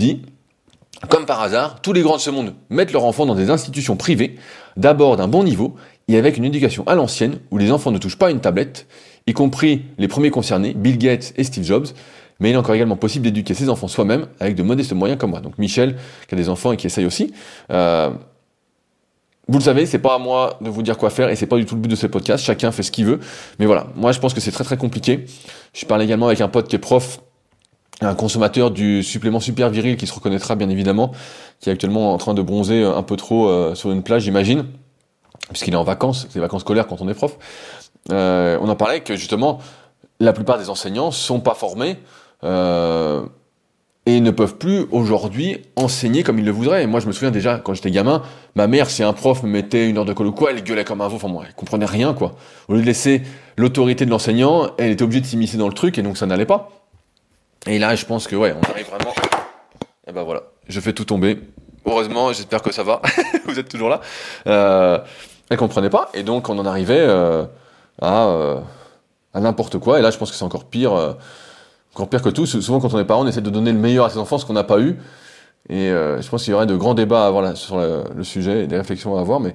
comme 1.09 1.27
par 1.27 1.41
hasard, 1.41 1.81
tous 1.81 1.93
les 1.93 2.03
grands 2.03 2.17
de 2.17 2.21
ce 2.21 2.31
monde 2.31 2.55
mettent 2.71 2.93
leurs 2.93 3.05
enfants 3.05 3.27
dans 3.27 3.35
des 3.35 3.51
institutions 3.51 3.97
privées, 3.97 4.37
d'abord 4.77 5.17
d'un 5.17 5.29
bon 5.29 5.45
niveau, 5.45 5.77
et 6.09 6.17
avec 6.17 6.37
une 6.37 6.45
éducation 6.45 6.85
à 6.87 6.95
l'ancienne, 6.95 7.39
où 7.51 7.59
les 7.59 7.71
enfants 7.71 7.93
ne 7.93 7.99
touchent 7.99 8.19
pas 8.19 8.31
une 8.31 8.41
tablette, 8.41 8.87
y 9.27 9.33
compris 9.33 9.85
les 9.99 10.09
premiers 10.09 10.31
concernés, 10.31 10.75
Bill 10.75 10.99
Gates 10.99 11.35
et 11.37 11.45
Steve 11.45 11.65
Jobs, 11.65 11.87
mais 12.41 12.51
il 12.51 12.55
est 12.55 12.57
encore 12.57 12.75
également 12.75 12.97
possible 12.97 13.25
d'éduquer 13.25 13.55
ses 13.55 13.69
enfants 13.69 13.89
soi-même 13.89 14.27
avec 14.41 14.55
de 14.55 14.63
modestes 14.63 14.93
moyens 14.93 15.19
comme 15.19 15.31
moi. 15.31 15.41
Donc 15.41 15.59
Michel, 15.59 15.97
qui 16.29 16.35
a 16.35 16.39
des 16.39 16.49
enfants 16.49 16.73
et 16.73 16.77
qui 16.77 16.87
essaye 16.87 17.05
aussi. 17.05 17.33
Euh, 17.71 18.11
vous 19.49 19.59
le 19.59 19.65
savez, 19.65 19.87
c'est 19.87 19.99
pas 19.99 20.15
à 20.15 20.19
moi 20.19 20.59
de 20.61 20.69
vous 20.69 20.83
dire 20.83 20.99
quoi 20.99 21.11
faire 21.11 21.31
et 21.31 21.37
c'est 21.37 21.47
pas 21.47 21.57
du 21.57 21.65
tout 21.65 21.75
le 21.75 21.81
but 21.81 21.89
de 21.89 21.97
ce 21.97 22.07
podcast. 22.07 22.45
Chacun 22.45 22.71
fait 22.71 22.83
ce 22.83 22.93
qu'il 22.93 23.07
veut. 23.07 23.19
Mais 23.59 23.67
voilà, 23.67 23.89
moi 23.97 24.13
je 24.13 24.21
pense 24.21 24.35
que 24.35 24.41
c'est 24.41 24.53
très 24.53 24.65
très 24.65 24.77
compliqué. 24.77 25.25
Je 25.73 25.87
parle 25.87 26.03
également 26.03 26.27
avec 26.27 26.41
un 26.41 26.49
pote 26.49 26.69
qui 26.69 26.77
est 26.77 26.81
prof, 26.81 27.21
un 28.01 28.15
consommateur 28.15 28.71
du 28.71 29.03
supplément 29.03 29.41
super 29.41 29.71
viril 29.71 29.97
qui 29.97 30.07
se 30.07 30.15
reconnaîtra 30.15 30.55
bien 30.55 30.69
évidemment, 30.69 31.13
qui 31.61 31.69
est 31.69 31.73
actuellement 31.73 32.13
en 32.13 32.19
train 32.19 32.35
de 32.35 32.43
bronzer 32.43 32.85
un 32.85 33.03
peu 33.03 33.17
trop 33.17 33.49
euh, 33.49 33.75
sur 33.75 33.91
une 33.91 34.03
plage, 34.03 34.23
j'imagine, 34.23 34.67
puisqu'il 35.49 35.75
est 35.75 35.79
en 35.79 35.85
vacances, 35.85 36.27
c'est 36.29 36.37
les 36.37 36.41
vacances 36.41 36.63
scolaires 36.63 36.87
quand 36.87 37.01
on 37.01 37.09
est 37.09 37.15
prof. 37.15 37.37
Euh, 38.13 38.59
on 38.61 38.69
en 38.69 38.77
parlait 38.77 39.01
que 39.01 39.17
justement, 39.17 39.59
la 40.21 40.33
plupart 40.33 40.59
des 40.59 40.71
enseignants 40.71 41.11
sont 41.11 41.41
pas 41.41 41.55
formés 41.55 41.97
euh, 42.45 43.23
et 44.07 44.21
ne 44.21 44.31
peuvent 44.31 44.57
plus 44.57 44.87
aujourd'hui 44.91 45.63
enseigner 45.77 46.23
comme 46.23 46.39
ils 46.39 46.45
le 46.45 46.53
voudraient. 46.53 46.85
Et 46.85 46.87
moi, 46.87 47.01
je 47.01 47.07
me 47.07 47.13
souviens 47.13 47.31
déjà, 47.31 47.59
quand 47.59 47.75
j'étais 47.75 47.91
gamin, 47.91 48.23
ma 48.55 48.69
mère, 48.69 48.89
si 48.91 49.03
un 49.03 49.13
prof 49.13 49.43
me 49.43 49.49
mettait 49.49 49.89
une 49.89 49.99
heure 49.99 50.05
de 50.05 50.13
colle 50.13 50.31
quoi, 50.31 50.53
elle 50.53 50.63
gueulait 50.63 50.85
comme 50.85 51.01
un 51.01 51.09
veau. 51.09 51.17
Enfin, 51.17 51.29
moi, 51.29 51.45
elle 51.47 51.55
comprenait 51.55 51.85
rien, 51.85 52.15
quoi. 52.15 52.37
Au 52.69 52.75
lieu 52.75 52.81
de 52.81 52.87
laisser 52.87 53.23
l'autorité 53.57 54.07
de 54.07 54.11
l'enseignant, 54.11 54.71
elle 54.79 54.93
était 54.93 55.03
obligée 55.03 55.21
de 55.21 55.27
s'immiscer 55.27 55.59
dans 55.59 55.69
le 55.69 55.75
truc, 55.75 55.99
et 55.99 56.03
donc 56.03 56.17
ça 56.17 56.27
n'allait 56.27 56.47
pas. 56.47 56.78
Et 57.67 57.79
là, 57.79 57.95
je 57.95 58.05
pense 58.05 58.27
que, 58.27 58.37
ouais, 58.37 58.55
on 58.55 58.71
arrive 58.71 58.87
vraiment. 58.87 59.15
Et 60.07 60.13
ben 60.13 60.23
voilà, 60.23 60.43
je 60.69 60.81
fais 60.81 60.93
tout 60.93 61.05
tomber. 61.05 61.39
Heureusement, 61.85 62.33
j'espère 62.33 62.63
que 62.63 62.73
ça 62.73 62.83
va. 62.83 63.03
Vous 63.47 63.59
êtes 63.59 63.69
toujours 63.69 63.89
là. 63.89 64.01
Euh, 64.47 64.99
elle 65.51 65.59
comprenait 65.59 65.91
pas, 65.91 66.11
et 66.15 66.23
donc 66.23 66.49
on 66.49 66.59
en 66.59 66.67
arrivait 66.67 67.01
euh, 67.01 67.45
à, 68.01 68.27
euh, 68.29 68.61
à 69.35 69.41
n'importe 69.41 69.79
quoi. 69.79 69.99
Et 69.99 70.03
là, 70.03 70.11
je 70.11 70.19
pense 70.19 70.31
que 70.31 70.37
c'est 70.37 70.45
encore 70.45 70.65
pire. 70.65 70.93
Euh, 70.93 71.13
encore 71.95 72.09
pire 72.09 72.23
que 72.23 72.29
tout, 72.29 72.47
souvent 72.47 72.81
quand 72.81 72.95
on 72.95 72.99
est 72.99 73.05
parent, 73.05 73.25
on 73.25 73.27
essaie 73.27 73.41
de 73.41 73.51
donner 73.51 73.73
le 73.73 73.79
meilleur 73.79 74.05
à 74.05 74.11
ses 74.11 74.19
enfants, 74.19 74.39
ce 74.39 74.47
qu'on 74.47 74.53
n'a 74.53 74.65
pas 74.65 74.79
eu. 74.79 74.99
Et 75.69 75.91
euh, 75.91 76.21
je 76.21 76.29
pense 76.29 76.45
qu'il 76.45 76.53
y 76.53 76.55
aurait 76.55 76.67
de 76.67 76.77
grands 76.77 76.95
débats 76.95 77.25
à 77.25 77.27
avoir 77.27 77.43
là, 77.43 77.55
sur 77.55 77.79
le, 77.79 78.25
sujet 78.25 78.65
et 78.65 78.67
des 78.67 78.77
réflexions 78.77 79.17
à 79.17 79.21
avoir, 79.21 79.41
mais 79.41 79.55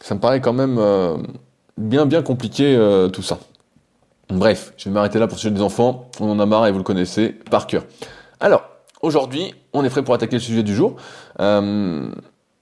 ça 0.00 0.14
me 0.14 0.20
paraît 0.20 0.40
quand 0.40 0.52
même 0.52 0.78
euh, 0.78 1.16
bien 1.76 2.06
bien 2.06 2.22
compliqué 2.22 2.74
euh, 2.76 3.08
tout 3.08 3.22
ça. 3.22 3.38
Bref, 4.32 4.72
je 4.76 4.84
vais 4.84 4.90
m'arrêter 4.90 5.18
là 5.18 5.26
pour 5.26 5.36
le 5.36 5.40
sujet 5.40 5.54
des 5.54 5.62
enfants. 5.62 6.10
On 6.20 6.30
en 6.30 6.40
a 6.40 6.46
marre 6.46 6.66
et 6.66 6.72
vous 6.72 6.78
le 6.78 6.84
connaissez 6.84 7.28
par 7.28 7.66
cœur. 7.66 7.84
Alors, 8.40 8.62
aujourd'hui, 9.02 9.54
on 9.72 9.84
est 9.84 9.90
prêt 9.90 10.02
pour 10.02 10.14
attaquer 10.14 10.36
le 10.36 10.40
sujet 10.40 10.62
du 10.62 10.74
jour. 10.74 10.96
En, 11.38 12.10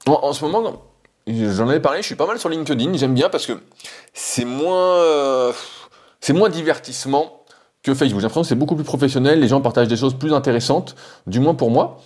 en, 0.07 0.33
ce 0.33 0.45
moment, 0.45 0.83
j'en 1.27 1.69
avais 1.69 1.81
parlé, 1.81 2.03
je 2.03 2.07
suis 2.07 2.17
pas 2.17 2.27
mal 2.27 2.39
sur 2.39 2.49
LinkedIn, 2.49 2.95
j'aime 2.95 3.15
bien 3.15 3.29
parce 3.29 3.47
que 3.47 3.53
c'est 4.13 4.45
moins, 4.45 5.53
c'est 6.21 6.33
moins 6.33 6.49
divertissement 6.49 7.41
que 7.83 7.95
Facebook. 7.95 8.21
J'ai 8.21 8.25
l'impression 8.25 8.43
que 8.43 8.49
c'est 8.49 8.55
beaucoup 8.55 8.75
plus 8.75 8.85
professionnel, 8.85 9.41
les 9.41 9.49
gens 9.49 9.61
partagent 9.61 9.89
des 9.89 9.97
choses 9.97 10.15
plus 10.15 10.35
intéressantes, 10.35 10.97
du 11.27 11.41
moins 11.41 11.55
pour 11.55 11.71
moi. 11.71 11.99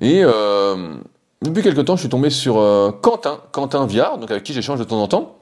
Et 0.00 0.22
euh, 0.22 0.96
depuis 1.42 1.62
quelque 1.62 1.80
temps, 1.80 1.96
je 1.96 2.00
suis 2.00 2.08
tombé 2.08 2.30
sur 2.30 2.58
euh, 2.58 2.90
Quentin, 2.90 3.40
Quentin 3.52 3.86
Viard, 3.86 4.18
avec 4.28 4.42
qui 4.42 4.52
j'échange 4.52 4.78
de 4.78 4.84
temps 4.84 5.00
en 5.00 5.08
temps, 5.08 5.36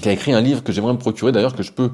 qui 0.00 0.08
a 0.08 0.12
écrit 0.12 0.32
un 0.32 0.40
livre 0.40 0.62
que 0.62 0.72
j'aimerais 0.72 0.92
me 0.92 0.98
procurer, 0.98 1.32
d'ailleurs 1.32 1.56
que 1.56 1.62
je 1.62 1.72
peux, 1.72 1.90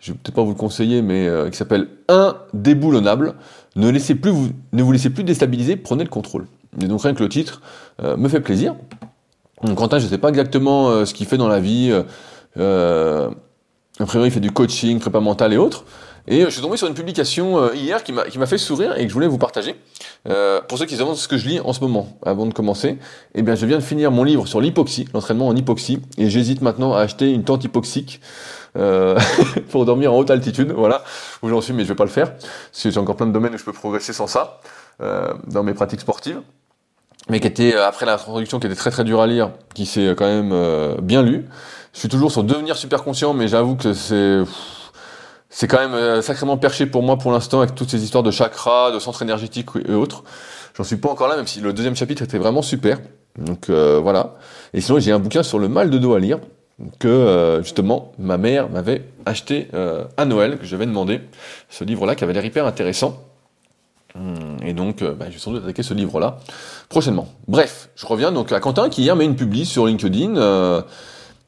je 0.00 0.12
vais 0.12 0.18
peut-être 0.18 0.34
pas 0.34 0.42
vous 0.42 0.50
le 0.50 0.56
conseiller, 0.56 1.02
mais 1.02 1.26
euh, 1.26 1.50
qui 1.50 1.56
s'appelle 1.56 1.88
Indéboulonnable. 2.08 3.34
Ne 3.76 3.88
laissez 3.88 4.14
plus 4.14 4.30
vous, 4.30 4.50
ne 4.72 4.82
vous 4.82 4.92
laissez 4.92 5.10
plus 5.10 5.24
déstabiliser, 5.24 5.76
prenez 5.76 6.04
le 6.04 6.10
contrôle. 6.10 6.46
Et 6.80 6.86
donc 6.86 7.02
rien 7.02 7.14
que 7.14 7.22
le 7.22 7.28
titre 7.28 7.60
euh, 8.02 8.16
me 8.16 8.28
fait 8.28 8.40
plaisir. 8.40 8.74
Donc, 9.62 9.78
Quentin, 9.78 9.98
je 9.98 10.06
sais 10.06 10.18
pas 10.18 10.28
exactement 10.28 10.88
euh, 10.88 11.04
ce 11.04 11.14
qu'il 11.14 11.26
fait 11.26 11.38
dans 11.38 11.48
la 11.48 11.60
vie. 11.60 11.90
Euh, 12.56 13.30
après, 13.98 14.20
il 14.24 14.30
fait 14.30 14.40
du 14.40 14.50
coaching, 14.50 14.98
prépa 14.98 15.20
mental 15.20 15.52
et 15.52 15.56
autres. 15.56 15.84
Et 16.26 16.42
je 16.42 16.48
suis 16.48 16.62
tombé 16.62 16.76
sur 16.78 16.88
une 16.88 16.94
publication 16.94 17.70
hier 17.74 18.02
qui 18.02 18.12
m'a 18.12 18.46
fait 18.46 18.56
sourire 18.56 18.96
et 18.96 19.02
que 19.02 19.08
je 19.08 19.12
voulais 19.12 19.26
vous 19.26 19.36
partager. 19.36 19.76
Pour 20.68 20.78
ceux 20.78 20.86
qui 20.86 20.94
se 20.94 21.00
demandent 21.00 21.16
ce 21.16 21.28
que 21.28 21.36
je 21.36 21.46
lis 21.46 21.60
en 21.60 21.74
ce 21.74 21.80
moment, 21.80 22.18
avant 22.24 22.46
de 22.46 22.54
commencer, 22.54 22.96
eh 23.34 23.42
bien, 23.42 23.54
je 23.54 23.66
viens 23.66 23.76
de 23.76 23.82
finir 23.82 24.10
mon 24.10 24.24
livre 24.24 24.46
sur 24.46 24.62
l'hypoxie, 24.62 25.06
l'entraînement 25.12 25.48
en 25.48 25.54
hypoxie, 25.54 26.00
et 26.16 26.30
j'hésite 26.30 26.62
maintenant 26.62 26.94
à 26.94 27.00
acheter 27.00 27.30
une 27.30 27.44
tente 27.44 27.62
hypoxique 27.64 28.22
euh, 28.76 29.18
pour 29.70 29.84
dormir 29.84 30.12
en 30.12 30.18
haute 30.18 30.30
altitude. 30.30 30.72
Voilà 30.72 31.02
où 31.42 31.48
j'en 31.48 31.60
suis, 31.60 31.72
mais 31.72 31.84
je 31.84 31.88
vais 31.88 31.94
pas 31.94 32.04
le 32.04 32.10
faire 32.10 32.34
parce 32.34 32.82
que 32.82 32.90
j'ai 32.90 33.00
encore 33.00 33.16
plein 33.16 33.26
de 33.26 33.32
domaines 33.32 33.54
où 33.54 33.58
je 33.58 33.64
peux 33.64 33.72
progresser 33.72 34.12
sans 34.12 34.26
ça 34.26 34.60
euh, 35.02 35.32
dans 35.46 35.62
mes 35.62 35.74
pratiques 35.74 36.00
sportives. 36.00 36.40
Mais 37.30 37.40
qui 37.40 37.46
était 37.46 37.74
après 37.74 38.04
l'introduction 38.04 38.60
qui 38.60 38.66
était 38.66 38.76
très 38.76 38.90
très 38.90 39.02
dure 39.02 39.22
à 39.22 39.26
lire, 39.26 39.50
qui 39.74 39.86
s'est 39.86 40.14
quand 40.16 40.26
même 40.26 40.54
bien 41.00 41.22
lu. 41.22 41.46
Je 41.94 42.00
suis 42.00 42.08
toujours 42.08 42.30
sur 42.30 42.44
devenir 42.44 42.76
super 42.76 43.02
conscient, 43.02 43.32
mais 43.32 43.48
j'avoue 43.48 43.76
que 43.76 43.94
c'est 43.94 44.42
c'est 45.56 45.68
quand 45.68 45.78
même 45.78 45.94
euh, 45.94 46.20
sacrément 46.20 46.56
perché 46.56 46.84
pour 46.84 47.04
moi 47.04 47.16
pour 47.16 47.30
l'instant 47.30 47.60
avec 47.60 47.76
toutes 47.76 47.88
ces 47.88 48.02
histoires 48.02 48.24
de 48.24 48.32
chakras, 48.32 48.90
de 48.90 48.98
centres 48.98 49.22
énergétiques 49.22 49.68
et 49.86 49.94
autres. 49.94 50.24
J'en 50.76 50.82
suis 50.82 50.96
pas 50.96 51.08
encore 51.08 51.28
là, 51.28 51.36
même 51.36 51.46
si 51.46 51.60
le 51.60 51.72
deuxième 51.72 51.94
chapitre 51.94 52.22
était 52.22 52.38
vraiment 52.38 52.60
super. 52.60 52.98
Donc 53.38 53.70
euh, 53.70 54.00
voilà. 54.02 54.34
Et 54.72 54.80
sinon, 54.80 54.98
j'ai 54.98 55.12
un 55.12 55.20
bouquin 55.20 55.44
sur 55.44 55.60
le 55.60 55.68
mal 55.68 55.90
de 55.90 55.98
dos 55.98 56.12
à 56.14 56.18
lire 56.18 56.40
que 56.98 57.08
euh, 57.08 57.62
justement 57.62 58.12
ma 58.18 58.36
mère 58.36 58.68
m'avait 58.68 59.04
acheté 59.26 59.68
à 60.16 60.24
Noël, 60.24 60.58
que 60.58 60.66
j'avais 60.66 60.86
demandé. 60.86 61.20
Ce 61.68 61.84
livre-là 61.84 62.14
qui 62.14 62.24
avait 62.24 62.32
l'air 62.32 62.44
hyper 62.44 62.66
intéressant. 62.66 63.22
Hum, 64.14 64.58
et 64.64 64.74
donc, 64.74 65.02
bah, 65.02 65.26
je 65.28 65.32
vais 65.32 65.38
sans 65.38 65.50
doute 65.50 65.64
attaquer 65.64 65.82
ce 65.82 65.94
livre-là 65.94 66.38
prochainement. 66.88 67.28
Bref, 67.48 67.88
je 67.96 68.06
reviens 68.06 68.32
donc 68.32 68.52
à 68.52 68.60
Quentin 68.60 68.88
qui 68.88 69.02
hier 69.02 69.16
met 69.16 69.24
une 69.24 69.36
publi 69.36 69.64
sur 69.64 69.86
LinkedIn 69.86 70.84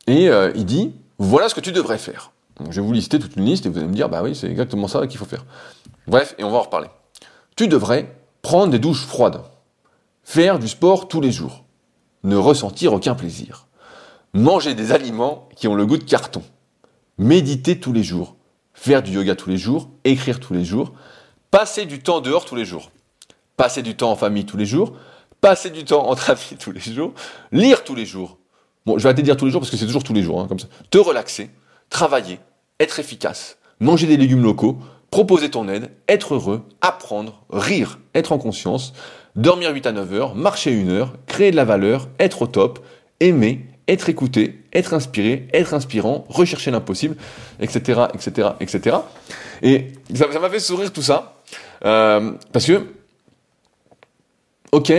et 0.07 0.31
il 0.55 0.65
dit 0.65 0.95
voilà 1.19 1.49
ce 1.49 1.55
que 1.55 1.61
tu 1.61 1.73
devrais 1.73 1.99
faire 1.99 2.33
je 2.71 2.81
vais 2.81 2.87
vous 2.87 2.93
lister 2.93 3.19
toute 3.19 3.37
une 3.37 3.45
liste 3.45 3.67
et 3.67 3.69
vous 3.69 3.79
allez 3.79 3.87
me 3.87 3.95
dire, 3.95 4.09
bah 4.09 4.23
oui, 4.23 4.35
c'est 4.35 4.49
exactement 4.49 4.89
ça 4.89 5.07
qu'il 5.07 5.19
faut 5.19 5.25
faire. 5.25 5.45
Bref, 6.07 6.35
et 6.39 6.45
on 6.45 6.51
va 6.51 6.59
en 6.59 6.63
reparler. 6.63 6.89
Tu 7.57 7.69
devrais 7.69 8.17
prendre 8.43 8.71
des 8.71 8.79
douches 8.79 9.05
froides, 9.05 9.43
faire 10.23 10.59
du 10.59 10.69
sport 10.69 11.09
tous 11.09 11.21
les 11.21 11.33
jours, 11.33 11.65
ne 12.25 12.37
ressentir 12.37 12.93
aucun 12.93 13.15
plaisir, 13.15 13.66
manger 14.37 14.75
des 14.75 14.93
aliments 14.93 15.49
qui 15.57 15.67
ont 15.67 15.75
le 15.75 15.87
goût 15.87 15.97
de 15.97 16.05
carton, 16.05 16.43
méditer 17.19 17.81
tous 17.81 17.93
les 17.93 18.03
jours, 18.03 18.37
faire 18.75 19.03
du 19.03 19.13
yoga 19.13 19.35
tous 19.35 19.49
les 19.49 19.57
jours, 19.57 19.89
écrire 20.05 20.41
tous 20.41 20.53
les 20.53 20.65
jours, 20.65 20.93
passer 21.51 21.87
du 21.87 22.01
temps 22.01 22.21
dehors 22.21 22.45
tous 22.45 22.55
les 22.55 22.67
jours, 22.67 22.93
passer 23.57 23.83
du 23.83 23.97
temps 23.97 24.11
en 24.11 24.17
famille 24.17 24.45
tous 24.45 24.59
les 24.59 24.67
jours, 24.67 24.93
passer 25.41 25.71
du 25.71 25.85
temps 25.85 26.09
entre 26.09 26.31
amis 26.31 26.57
tous 26.61 26.71
les 26.71 26.81
jours, 26.81 27.15
lire 27.51 27.83
tous 27.83 27.95
les 27.95 28.05
jours. 28.05 28.39
Bon, 28.85 28.99
je 28.99 29.03
vais 29.03 29.09
arrêter 29.09 29.23
dire 29.23 29.37
tous 29.37 29.47
les 29.47 29.51
jours 29.51 29.63
parce 29.63 29.71
que 29.71 29.77
c'est 29.77 29.87
toujours 29.87 30.05
tous 30.05 30.13
les 30.13 30.23
jours, 30.23 30.41
hein, 30.41 30.47
comme 30.49 30.59
ça. 30.59 30.69
Te 30.91 30.99
relaxer, 30.99 31.51
travailler, 31.89 32.39
être 32.79 33.01
efficace, 33.01 33.57
manger 33.81 34.07
des 34.07 34.19
légumes 34.19 34.43
locaux, 34.43 34.79
proposer 35.11 35.51
ton 35.51 35.67
aide, 35.69 35.91
être 36.09 36.35
heureux, 36.35 36.63
apprendre, 36.83 37.43
rire, 37.49 37.99
être 38.15 38.33
en 38.33 38.39
conscience, 38.39 38.93
dormir 39.35 39.73
8 39.73 39.87
à 39.87 39.93
9 39.93 40.13
heures, 40.13 40.35
marcher 40.35 40.73
une 40.73 40.91
heure, 40.91 41.15
créer 41.27 41.51
de 41.51 41.57
la 41.57 41.65
valeur, 41.65 42.09
être 42.19 42.43
au 42.43 42.47
top, 42.47 42.81
aimer, 43.21 43.67
être 43.89 44.09
écouté, 44.09 44.63
être 44.73 44.95
inspiré, 44.95 45.49
être 45.53 45.75
inspirant, 45.75 46.25
rechercher 46.29 46.71
l'impossible, 46.71 47.17
etc., 47.61 48.03
etc., 48.15 48.49
etc. 48.61 48.97
Et 49.63 49.93
ça 50.15 50.27
m'a 50.41 50.51
fait 50.51 50.61
sourire 50.61 50.93
tout 50.93 51.03
ça, 51.03 51.41
euh, 51.85 52.33
parce 52.53 52.67
que, 52.67 52.87
ok, 54.73 54.93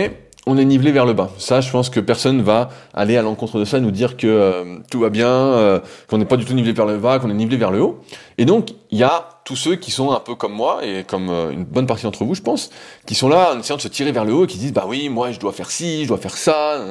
on 0.46 0.56
est 0.56 0.64
nivelé 0.64 0.92
vers 0.92 1.04
le 1.04 1.12
bas. 1.12 1.30
Ça, 1.36 1.60
je 1.60 1.70
pense 1.70 1.90
que 1.90 2.00
personne 2.00 2.40
va 2.40 2.70
aller 2.94 3.18
à 3.18 3.22
l'encontre 3.22 3.58
de 3.58 3.64
ça, 3.64 3.80
nous 3.80 3.90
dire 3.90 4.16
que 4.16 4.26
euh, 4.26 4.78
tout 4.90 5.00
va 5.00 5.10
bien, 5.10 5.28
euh, 5.28 5.80
qu'on 6.08 6.16
n'est 6.16 6.24
pas 6.24 6.38
du 6.38 6.46
tout 6.46 6.54
nivelé 6.54 6.72
vers 6.72 6.86
le 6.86 6.96
bas, 6.96 7.18
qu'on 7.18 7.30
est 7.30 7.34
nivelé 7.34 7.58
vers 7.58 7.70
le 7.70 7.82
haut. 7.82 8.00
Et 8.38 8.46
donc, 8.46 8.70
il 8.90 8.98
y 8.98 9.02
a 9.02 9.37
tous 9.48 9.56
ceux 9.56 9.76
qui 9.76 9.90
sont 9.90 10.12
un 10.12 10.20
peu 10.20 10.34
comme 10.34 10.52
moi, 10.52 10.84
et 10.84 11.04
comme 11.04 11.30
euh, 11.30 11.50
une 11.52 11.64
bonne 11.64 11.86
partie 11.86 12.02
d'entre 12.02 12.22
vous, 12.22 12.34
je 12.34 12.42
pense, 12.42 12.68
qui 13.06 13.14
sont 13.14 13.30
là 13.30 13.54
en 13.54 13.58
essayant 13.58 13.78
de 13.78 13.80
se 13.80 13.88
tirer 13.88 14.12
vers 14.12 14.26
le 14.26 14.34
haut 14.34 14.44
et 14.44 14.46
qui 14.46 14.58
disent, 14.58 14.74
bah 14.74 14.84
oui, 14.86 15.08
moi, 15.08 15.32
je 15.32 15.40
dois 15.40 15.52
faire 15.52 15.70
ci, 15.70 16.02
je 16.02 16.08
dois 16.08 16.18
faire 16.18 16.36
ça, 16.36 16.84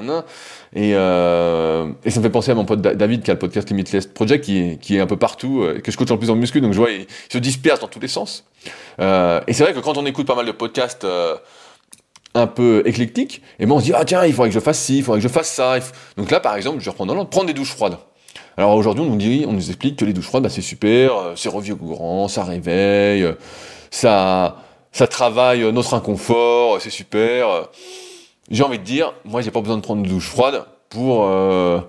Et, 0.74 0.90
et 0.90 0.94
ça 0.94 2.20
me 2.20 2.24
fait 2.24 2.32
penser 2.32 2.50
à 2.50 2.56
mon 2.56 2.66
pote 2.66 2.82
David 2.82 3.22
qui 3.22 3.30
a 3.30 3.36
le 3.36 3.40
podcast 3.40 3.70
Limitless 3.70 4.08
Project, 4.08 4.44
qui 4.44 4.98
est, 4.98 5.00
un 5.00 5.06
peu 5.06 5.18
partout, 5.18 5.68
que 5.84 5.92
je 5.92 5.98
coach 5.98 6.10
en 6.10 6.18
plus 6.18 6.32
en 6.32 6.36
muscu, 6.36 6.60
donc 6.60 6.74
je 6.74 6.80
vois, 6.80 6.90
il, 6.90 7.06
se 7.32 7.38
disperse 7.38 7.80
dans 7.80 7.88
tous 7.88 8.00
les 8.00 8.08
sens. 8.08 8.44
et 8.98 9.54
c'est 9.54 9.64
vrai 9.64 9.74
que 9.76 9.80
quand 9.80 9.96
on 9.96 10.06
écoute 10.08 10.26
pas 10.26 10.36
mal 10.36 10.48
de 10.48 10.52
podcasts 10.52 11.06
un 12.34 12.48
peu 12.48 12.82
éclectique, 12.86 13.44
et 13.60 13.68
moi 13.68 13.78
on 13.78 13.80
se 13.82 13.86
dit, 13.86 13.94
ah 13.94 14.04
tiens, 14.04 14.26
il 14.26 14.34
faudrait 14.34 14.50
que 14.50 14.56
je 14.56 14.60
fasse 14.60 14.80
ci, 14.80 14.98
il 14.98 15.04
faudrait 15.04 15.20
que 15.20 15.28
je 15.28 15.32
fasse 15.32 15.52
ça. 15.52 15.78
Donc 16.18 16.32
là, 16.32 16.40
par 16.40 16.56
exemple, 16.56 16.80
je 16.80 16.86
vais 16.86 16.90
reprendre 16.90 17.10
dans 17.10 17.16
l'ordre, 17.16 17.30
prendre 17.30 17.46
des 17.46 17.54
douches 17.54 17.76
froides. 17.76 17.98
Alors 18.58 18.76
aujourd'hui, 18.76 19.46
on 19.48 19.54
nous 19.54 19.70
explique 19.70 19.98
que 19.98 20.06
les 20.06 20.14
douches 20.14 20.26
froides, 20.26 20.44
bah, 20.44 20.50
c'est 20.50 20.62
super, 20.62 21.16
euh, 21.16 21.34
c'est 21.36 21.48
revigorant, 21.48 22.28
ça 22.28 22.44
réveille, 22.44 23.24
euh, 23.24 23.34
ça, 23.92 24.58
ça 24.92 25.08
travaille 25.08 25.72
notre 25.72 25.94
inconfort, 25.94 26.82
c'est 26.82 26.90
super. 26.90 27.70
J'ai 28.50 28.64
envie 28.64 28.80
de 28.80 28.84
dire, 28.84 29.14
moi, 29.26 29.42
j'ai 29.42 29.52
pas 29.52 29.62
besoin 29.62 29.78
de 29.78 29.82
prendre 29.84 30.04
une 30.04 30.10
douche 30.10 30.28
froide 30.30 30.66
pour 30.90 31.26
euh, 31.26 31.80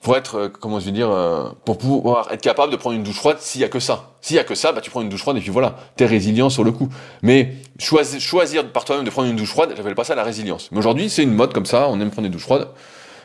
pour 0.00 0.16
être, 0.16 0.36
euh, 0.36 0.48
comment 0.48 0.80
je 0.80 0.86
vais 0.86 0.92
dire, 0.92 1.10
euh, 1.10 1.50
pour 1.64 1.76
pouvoir 1.76 2.32
être 2.32 2.40
capable 2.40 2.72
de 2.72 2.76
prendre 2.76 2.96
une 2.96 3.02
douche 3.02 3.16
froide 3.16 3.36
s'il 3.38 3.60
y 3.60 3.64
a 3.64 3.68
que 3.68 3.80
ça. 3.80 4.14
S'il 4.22 4.36
y 4.36 4.38
a 4.38 4.44
que 4.44 4.54
ça, 4.54 4.72
bah 4.72 4.80
tu 4.80 4.90
prends 4.90 5.02
une 5.02 5.10
douche 5.10 5.20
froide 5.20 5.36
et 5.36 5.40
puis 5.40 5.50
voilà, 5.50 5.76
t'es 5.96 6.06
résilient 6.06 6.48
sur 6.48 6.64
le 6.64 6.72
coup. 6.72 6.88
Mais 7.22 7.52
choisir, 7.78 8.20
choisir 8.20 8.66
par 8.72 8.84
toi-même 8.86 9.04
de 9.04 9.10
prendre 9.10 9.28
une 9.28 9.36
douche 9.36 9.50
froide, 9.50 9.74
j'appelle 9.76 9.94
pas 9.94 10.04
ça 10.04 10.14
la 10.14 10.24
résilience. 10.24 10.70
Mais 10.72 10.78
aujourd'hui, 10.78 11.10
c'est 11.10 11.22
une 11.22 11.34
mode 11.34 11.52
comme 11.52 11.66
ça, 11.66 11.88
on 11.88 12.00
aime 12.00 12.10
prendre 12.10 12.28
des 12.28 12.32
douches 12.32 12.44
froides. 12.44 12.68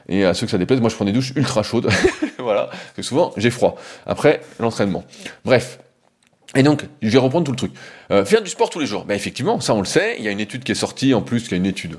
Et 0.08 0.26
à 0.26 0.34
ceux 0.34 0.46
que 0.46 0.52
ça 0.52 0.58
déplaise, 0.58 0.80
moi 0.82 0.90
je 0.90 0.96
prends 0.96 1.06
des 1.06 1.12
douches 1.12 1.34
ultra 1.36 1.64
chaudes. 1.64 1.90
voilà, 2.40 2.68
parce 2.68 2.94
que 2.96 3.02
souvent 3.02 3.34
j'ai 3.38 3.50
froid. 3.50 3.76
Après 4.06 4.42
l'entraînement. 4.60 5.04
Bref, 5.44 5.80
et 6.56 6.64
donc, 6.64 6.86
je 7.02 7.10
vais 7.10 7.18
reprendre 7.18 7.46
tout 7.46 7.52
le 7.52 7.58
truc. 7.58 7.74
Euh, 8.12 8.24
faire 8.24 8.42
du 8.42 8.50
sport 8.50 8.70
tous 8.70 8.80
les 8.80 8.86
jours. 8.86 9.04
Ben 9.04 9.16
effectivement, 9.16 9.60
ça 9.60 9.74
on 9.74 9.80
le 9.80 9.86
sait. 9.86 10.16
Il 10.20 10.24
y 10.24 10.28
a 10.30 10.32
une 10.32 10.40
étude 10.40 10.64
qui 10.64 10.72
est 10.72 10.76
sortie, 10.76 11.14
en 11.14 11.22
plus, 11.22 11.50
y 11.52 11.54
a 11.54 11.58
une 11.58 11.66
étude, 11.66 11.98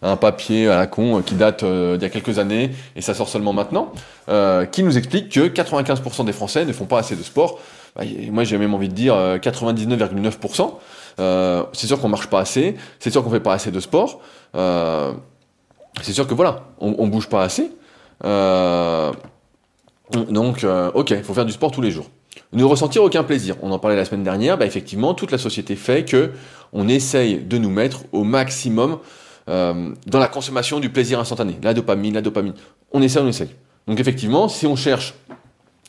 un 0.00 0.16
papier 0.16 0.68
à 0.68 0.76
la 0.76 0.86
con 0.86 1.18
euh, 1.18 1.22
qui 1.22 1.34
date 1.34 1.64
euh, 1.64 1.96
d'il 1.96 2.04
y 2.04 2.06
a 2.06 2.08
quelques 2.08 2.38
années, 2.38 2.70
et 2.96 3.02
ça 3.02 3.12
sort 3.12 3.28
seulement 3.28 3.52
maintenant, 3.52 3.92
euh, 4.30 4.64
qui 4.64 4.82
nous 4.82 4.96
explique 4.96 5.28
que 5.28 5.48
95% 5.48 6.24
des 6.24 6.32
Français 6.32 6.64
ne 6.64 6.72
font 6.72 6.86
pas 6.86 6.98
assez 6.98 7.14
de 7.14 7.22
sport. 7.22 7.60
Ben, 7.96 8.08
moi, 8.30 8.44
j'ai 8.44 8.56
même 8.56 8.72
envie 8.72 8.88
de 8.88 8.94
dire 8.94 9.14
99,9%. 9.14 10.78
Euh, 11.20 11.64
c'est 11.72 11.86
sûr 11.86 12.00
qu'on 12.00 12.08
marche 12.08 12.26
pas 12.26 12.40
assez, 12.40 12.76
c'est 12.98 13.10
sûr 13.10 13.22
qu'on 13.22 13.30
fait 13.30 13.40
pas 13.40 13.54
assez 13.54 13.70
de 13.70 13.80
sport. 13.80 14.20
C'est 16.02 16.12
sûr 16.12 16.26
que 16.26 16.34
voilà, 16.34 16.64
on, 16.80 17.06
bouge 17.06 17.28
pas 17.28 17.42
assez. 17.42 17.70
donc, 20.30 20.66
ok, 20.94 21.10
il 21.10 21.22
faut 21.22 21.34
faire 21.34 21.46
du 21.46 21.52
sport 21.52 21.70
tous 21.70 21.80
les 21.82 21.90
jours 21.90 22.06
ne 22.54 22.64
ressentir 22.64 23.02
aucun 23.02 23.24
plaisir. 23.24 23.56
On 23.62 23.70
en 23.72 23.78
parlait 23.78 23.96
la 23.96 24.04
semaine 24.04 24.22
dernière, 24.22 24.56
bah 24.56 24.66
effectivement, 24.66 25.14
toute 25.14 25.32
la 25.32 25.38
société 25.38 25.76
fait 25.76 26.04
que 26.04 26.32
on 26.72 26.88
essaye 26.88 27.38
de 27.38 27.58
nous 27.58 27.70
mettre 27.70 28.04
au 28.12 28.24
maximum 28.24 28.98
euh, 29.48 29.92
dans 30.06 30.18
la 30.18 30.28
consommation 30.28 30.80
du 30.80 30.90
plaisir 30.90 31.20
instantané, 31.20 31.58
la 31.62 31.74
dopamine, 31.74 32.14
la 32.14 32.22
dopamine. 32.22 32.54
On 32.92 33.02
essaye, 33.02 33.22
on 33.22 33.28
essaye. 33.28 33.50
Donc 33.86 34.00
effectivement, 34.00 34.48
si 34.48 34.66
on 34.66 34.76
cherche 34.76 35.14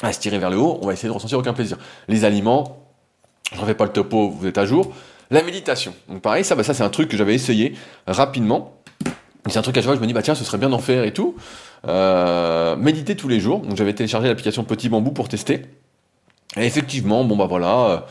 à 0.02 0.12
se 0.12 0.20
tirer 0.20 0.40
vers 0.40 0.50
le 0.50 0.58
haut, 0.58 0.80
on 0.82 0.88
va 0.88 0.94
essayer 0.94 1.08
de 1.08 1.14
ressentir 1.14 1.40
aucun 1.40 1.54
plaisir. 1.54 1.78
Les 2.08 2.26
aliments, 2.26 2.86
je 3.52 3.58
ne 3.58 3.62
refais 3.62 3.76
pas 3.76 3.86
le 3.86 3.92
topo, 3.92 4.30
vous 4.30 4.48
êtes 4.48 4.58
à 4.58 4.66
jour. 4.66 4.92
La 5.32 5.42
méditation. 5.42 5.94
Donc 6.10 6.22
pareil, 6.22 6.44
ça, 6.44 6.56
bah 6.56 6.64
ça 6.64 6.74
c'est 6.74 6.84
un 6.84 6.90
truc 6.90 7.10
que 7.10 7.18
j'avais 7.18 7.34
essayé 7.34 7.76
rapidement. 8.06 8.74
C'est 9.48 9.60
un 9.60 9.62
truc 9.62 9.78
à 9.78 9.82
chaque 9.82 9.96
je 9.96 10.02
me 10.02 10.08
dis, 10.08 10.14
bah 10.14 10.24
tiens, 10.24 10.36
ce 10.36 10.44
serait 10.44 10.58
bien 10.58 10.70
d'en 10.70 10.80
faire 10.80 11.04
et 11.04 11.14
tout. 11.14 11.36
Euh, 11.88 12.76
méditer 12.76 13.16
tous 13.16 13.28
les 13.28 13.40
jours. 13.40 13.60
Donc 13.60 13.78
j'avais 13.78 13.94
téléchargé 13.94 14.28
l'application 14.28 14.64
Petit 14.64 14.90
Bambou 14.90 15.12
pour 15.12 15.30
tester. 15.30 15.62
Et 16.58 16.66
effectivement, 16.66 17.24
bon 17.26 17.36
bah 17.36 17.48
voilà, 17.48 18.06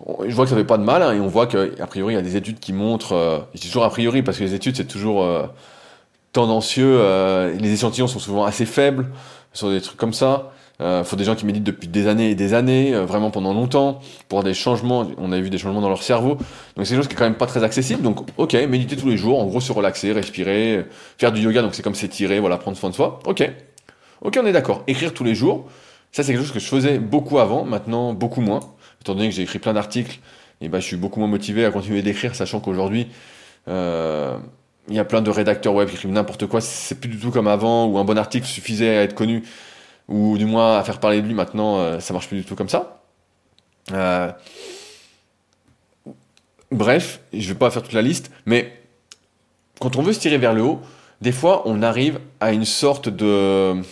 euh, 0.00 0.26
je 0.28 0.34
vois 0.34 0.44
que 0.44 0.50
ça 0.50 0.56
fait 0.56 0.64
pas 0.64 0.78
de 0.78 0.82
mal, 0.82 1.02
hein, 1.02 1.12
et 1.12 1.20
on 1.20 1.28
voit 1.28 1.46
qu'a 1.46 1.86
priori 1.86 2.14
il 2.14 2.16
y 2.16 2.18
a 2.18 2.22
des 2.22 2.36
études 2.36 2.58
qui 2.58 2.72
montrent, 2.72 3.12
euh, 3.12 3.38
et 3.54 3.58
c'est 3.58 3.68
toujours 3.68 3.84
a 3.84 3.90
priori 3.90 4.22
parce 4.22 4.38
que 4.38 4.44
les 4.44 4.54
études 4.54 4.76
c'est 4.76 4.86
toujours 4.86 5.22
euh, 5.22 5.46
tendancieux, 6.32 7.00
les 7.58 7.72
échantillons 7.72 8.08
sont 8.08 8.18
souvent 8.18 8.44
assez 8.44 8.66
faibles 8.66 9.06
sur 9.56 9.70
des 9.70 9.80
trucs 9.80 9.96
comme 9.96 10.12
ça. 10.12 10.52
Il 10.78 11.04
faut 11.04 11.16
des 11.16 11.24
gens 11.24 11.34
qui 11.34 11.46
méditent 11.46 11.64
depuis 11.64 11.88
des 11.88 12.06
années 12.06 12.30
et 12.30 12.34
des 12.34 12.52
années, 12.52 12.92
vraiment 12.92 13.30
pendant 13.30 13.54
longtemps, 13.54 14.00
pour 14.28 14.44
des 14.44 14.52
changements. 14.52 15.06
On 15.16 15.32
a 15.32 15.40
vu 15.40 15.48
des 15.48 15.56
changements 15.56 15.80
dans 15.80 15.88
leur 15.88 16.02
cerveau. 16.02 16.34
Donc 16.34 16.86
c'est 16.86 16.90
quelque 16.90 16.96
chose 16.96 17.08
qui 17.08 17.14
est 17.14 17.16
quand 17.16 17.24
même 17.24 17.34
pas 17.34 17.46
très 17.46 17.64
accessible. 17.64 18.02
Donc 18.02 18.28
ok, 18.36 18.52
méditer 18.68 18.94
tous 18.94 19.08
les 19.08 19.16
jours, 19.16 19.40
en 19.40 19.46
gros 19.46 19.60
se 19.60 19.72
relaxer, 19.72 20.12
respirer, 20.12 20.84
faire 21.16 21.32
du 21.32 21.40
yoga, 21.40 21.62
donc 21.62 21.74
c'est 21.74 21.82
comme 21.82 21.94
s'étirer, 21.94 22.40
voilà, 22.40 22.58
prendre 22.58 22.76
soin 22.76 22.90
de 22.90 22.94
soi. 22.94 23.20
Ok, 23.24 23.50
ok, 24.20 24.38
on 24.42 24.46
est 24.46 24.52
d'accord. 24.52 24.82
Écrire 24.86 25.14
tous 25.14 25.24
les 25.24 25.34
jours, 25.34 25.66
ça, 26.12 26.22
c'est 26.22 26.32
quelque 26.32 26.44
chose 26.44 26.52
que 26.52 26.60
je 26.60 26.68
faisais 26.68 26.98
beaucoup 26.98 27.38
avant, 27.38 27.64
maintenant 27.64 28.12
beaucoup 28.12 28.40
moins. 28.40 28.60
Étant 29.00 29.14
donné 29.14 29.28
que 29.28 29.34
j'ai 29.34 29.42
écrit 29.42 29.58
plein 29.58 29.72
d'articles, 29.74 30.18
et 30.60 30.68
ben, 30.68 30.80
je 30.80 30.86
suis 30.86 30.96
beaucoup 30.96 31.20
moins 31.20 31.28
motivé 31.28 31.64
à 31.64 31.70
continuer 31.70 32.02
d'écrire, 32.02 32.34
sachant 32.34 32.60
qu'aujourd'hui, 32.60 33.08
euh, 33.68 34.36
il 34.88 34.94
y 34.94 34.98
a 34.98 35.04
plein 35.04 35.22
de 35.22 35.30
rédacteurs 35.30 35.74
web 35.74 35.88
qui 35.88 35.96
écrivent 35.96 36.12
n'importe 36.12 36.46
quoi. 36.46 36.60
C'est 36.60 36.96
plus 36.96 37.08
du 37.08 37.18
tout 37.18 37.30
comme 37.30 37.48
avant, 37.48 37.86
où 37.86 37.98
un 37.98 38.04
bon 38.04 38.18
article 38.18 38.46
suffisait 38.46 38.96
à 38.96 39.02
être 39.02 39.14
connu, 39.14 39.42
ou 40.08 40.38
du 40.38 40.46
moins 40.46 40.78
à 40.78 40.84
faire 40.84 41.00
parler 41.00 41.22
de 41.22 41.26
lui. 41.26 41.34
Maintenant, 41.34 41.78
euh, 41.78 42.00
ça 42.00 42.12
marche 42.12 42.28
plus 42.28 42.38
du 42.38 42.44
tout 42.44 42.54
comme 42.54 42.68
ça. 42.68 43.02
Euh, 43.92 44.30
bref, 46.70 47.20
je 47.32 47.48
vais 47.48 47.58
pas 47.58 47.70
faire 47.70 47.82
toute 47.82 47.92
la 47.92 48.02
liste, 48.02 48.30
mais 48.46 48.72
quand 49.80 49.96
on 49.96 50.02
veut 50.02 50.12
se 50.12 50.20
tirer 50.20 50.38
vers 50.38 50.54
le 50.54 50.62
haut, 50.62 50.80
des 51.20 51.32
fois, 51.32 51.62
on 51.66 51.82
arrive 51.82 52.20
à 52.40 52.52
une 52.52 52.64
sorte 52.64 53.08
de 53.08 53.82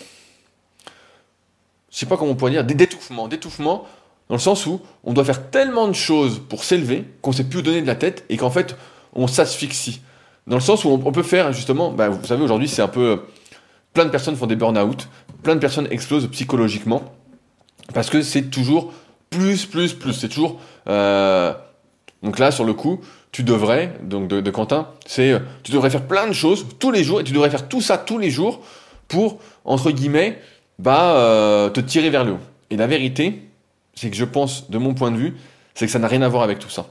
je 1.94 2.00
sais 2.00 2.06
pas 2.06 2.16
comment 2.16 2.32
on 2.32 2.34
pourrait 2.34 2.50
dire, 2.50 2.64
d'étouffement, 2.64 3.28
d'étouffement, 3.28 3.86
dans 4.28 4.34
le 4.34 4.40
sens 4.40 4.66
où 4.66 4.80
on 5.04 5.12
doit 5.12 5.24
faire 5.24 5.48
tellement 5.50 5.86
de 5.86 5.92
choses 5.92 6.42
pour 6.48 6.64
s'élever 6.64 7.04
qu'on 7.22 7.30
sait 7.30 7.44
plus 7.44 7.60
où 7.60 7.62
donner 7.62 7.82
de 7.82 7.86
la 7.86 7.94
tête 7.94 8.24
et 8.28 8.36
qu'en 8.36 8.50
fait 8.50 8.76
on 9.12 9.28
s'asphyxie. 9.28 10.00
Dans 10.46 10.56
le 10.56 10.62
sens 10.62 10.84
où 10.84 10.90
on, 10.90 11.12
peut 11.12 11.22
faire 11.22 11.52
justement, 11.52 11.90
bah, 11.90 12.08
vous 12.08 12.24
savez 12.24 12.42
aujourd'hui 12.42 12.68
c'est 12.68 12.82
un 12.82 12.88
peu, 12.88 13.22
plein 13.92 14.04
de 14.04 14.10
personnes 14.10 14.36
font 14.36 14.46
des 14.46 14.56
burn-out, 14.56 15.08
plein 15.42 15.54
de 15.54 15.60
personnes 15.60 15.88
explosent 15.90 16.28
psychologiquement 16.30 17.02
parce 17.94 18.10
que 18.10 18.22
c'est 18.22 18.50
toujours 18.50 18.92
plus, 19.30 19.66
plus, 19.66 19.94
plus, 19.94 20.12
c'est 20.12 20.28
toujours, 20.28 20.60
euh, 20.88 21.52
donc 22.22 22.38
là 22.38 22.50
sur 22.50 22.64
le 22.64 22.74
coup, 22.74 23.00
tu 23.32 23.42
devrais, 23.42 23.98
donc 24.02 24.28
de, 24.28 24.40
de 24.40 24.50
Quentin, 24.50 24.88
c'est, 25.06 25.40
tu 25.62 25.72
devrais 25.72 25.90
faire 25.90 26.06
plein 26.06 26.26
de 26.26 26.32
choses 26.32 26.66
tous 26.78 26.90
les 26.90 27.02
jours 27.02 27.20
et 27.20 27.24
tu 27.24 27.32
devrais 27.32 27.50
faire 27.50 27.68
tout 27.68 27.80
ça 27.80 27.98
tous 27.98 28.18
les 28.18 28.30
jours 28.30 28.60
pour 29.08 29.38
entre 29.64 29.90
guillemets 29.90 30.38
bah, 30.78 31.16
euh, 31.16 31.70
te 31.70 31.80
tirer 31.80 32.10
vers 32.10 32.24
le 32.24 32.32
haut. 32.32 32.40
Et 32.70 32.76
la 32.76 32.86
vérité, 32.86 33.42
c'est 33.94 34.10
que 34.10 34.16
je 34.16 34.24
pense, 34.24 34.70
de 34.70 34.78
mon 34.78 34.94
point 34.94 35.10
de 35.10 35.16
vue, 35.16 35.36
c'est 35.74 35.86
que 35.86 35.92
ça 35.92 35.98
n'a 35.98 36.08
rien 36.08 36.22
à 36.22 36.28
voir 36.28 36.42
avec 36.42 36.58
tout 36.58 36.70
ça. 36.70 36.86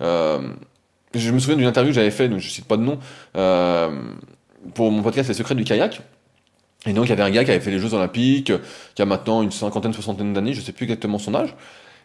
Euh, 0.00 0.40
je 1.14 1.30
me 1.30 1.38
souviens 1.38 1.56
d'une 1.56 1.66
interview 1.66 1.90
que 1.90 1.94
j'avais 1.94 2.10
faite, 2.10 2.30
donc 2.30 2.40
je 2.40 2.48
cite 2.48 2.66
pas 2.66 2.76
de 2.76 2.82
nom, 2.82 2.98
euh, 3.36 3.90
pour 4.74 4.90
mon 4.90 5.02
podcast 5.02 5.28
Les 5.28 5.34
secrets 5.34 5.54
du 5.54 5.64
kayak. 5.64 6.00
Et 6.86 6.92
donc 6.92 7.06
il 7.06 7.10
y 7.10 7.12
avait 7.12 7.22
un 7.22 7.30
gars 7.30 7.44
qui 7.44 7.50
avait 7.50 7.60
fait 7.60 7.70
les 7.70 7.78
Jeux 7.78 7.94
Olympiques, 7.94 8.52
qui 8.94 9.02
a 9.02 9.06
maintenant 9.06 9.42
une 9.42 9.50
cinquantaine, 9.50 9.92
soixantaine 9.92 10.32
d'années, 10.34 10.52
je 10.52 10.60
sais 10.60 10.72
plus 10.72 10.84
exactement 10.84 11.18
son 11.18 11.34
âge. 11.34 11.54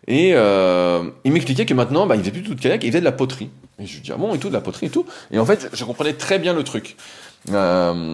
Et 0.07 0.29
il 0.29 1.31
m'expliquait 1.31 1.65
que 1.65 1.73
maintenant, 1.73 2.07
bah, 2.07 2.15
il 2.15 2.21
faisait 2.21 2.31
plus 2.31 2.43
tout 2.43 2.55
de 2.55 2.61
kayak, 2.61 2.83
il 2.83 2.87
faisait 2.87 3.01
de 3.01 3.05
la 3.05 3.11
poterie. 3.11 3.49
Et 3.79 3.85
je 3.85 3.95
lui 3.95 4.01
dis, 4.01 4.11
ah 4.13 4.17
bon, 4.17 4.33
et 4.33 4.39
tout, 4.39 4.47
de 4.47 4.53
la 4.53 4.61
poterie 4.61 4.85
et 4.87 4.89
tout. 4.89 5.05
Et 5.31 5.39
en 5.39 5.45
fait, 5.45 5.69
je 5.73 5.83
comprenais 5.83 6.13
très 6.13 6.39
bien 6.39 6.53
le 6.53 6.63
truc. 6.63 6.95
moi, 7.47 8.07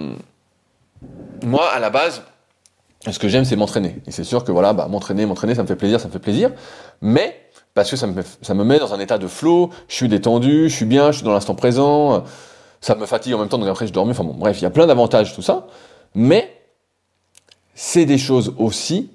à 1.72 1.80
la 1.80 1.90
base, 1.92 2.24
ce 3.10 3.20
que 3.20 3.28
j'aime, 3.28 3.46
c'est 3.46 3.56
m'entraîner. 3.56 4.02
Et 4.08 4.12
c'est 4.12 4.24
sûr 4.24 4.44
que 4.44 4.52
voilà, 4.52 4.74
bah, 4.74 4.88
m'entraîner, 4.88 5.26
m'entraîner, 5.26 5.56
ça 5.56 5.62
me 5.62 5.68
fait 5.68 5.76
plaisir, 5.76 6.00
ça 6.00 6.08
me 6.08 6.14
fait 6.14 6.20
plaisir. 6.20 6.52
Mais 7.02 7.40
parce 7.74 7.92
que 7.92 7.98
ça 7.98 8.08
me, 8.08 8.24
ça 8.42 8.54
me 8.54 8.64
met 8.64 8.80
dans 8.80 8.94
un 8.94 9.00
état 9.00 9.18
de 9.18 9.28
flow, 9.28 9.70
je 9.88 9.96
suis 9.96 10.08
détendu, 10.08 10.70
je 10.70 10.76
suis 10.76 10.86
bien, 10.86 11.12
je 11.12 11.18
suis 11.18 11.26
dans 11.26 11.34
l'instant 11.34 11.56
présent, 11.56 12.24
ça 12.82 12.96
me 12.96 13.06
fatigue 13.06 13.34
en 13.34 13.40
même 13.40 13.50
temps, 13.50 13.58
donc 13.58 13.68
après 13.68 13.88
je 13.88 13.94
dors 13.94 14.06
mieux. 14.06 14.12
Enfin 14.12 14.24
bon, 14.24 14.34
bref, 14.34 14.60
il 14.60 14.64
y 14.64 14.66
a 14.66 14.70
plein 14.70 14.88
d'avantages, 14.88 15.36
tout 15.36 15.42
ça. 15.42 15.68
Mais 16.14 16.62
c'est 17.74 18.06
des 18.06 18.18
choses 18.18 18.54
aussi 18.58 19.12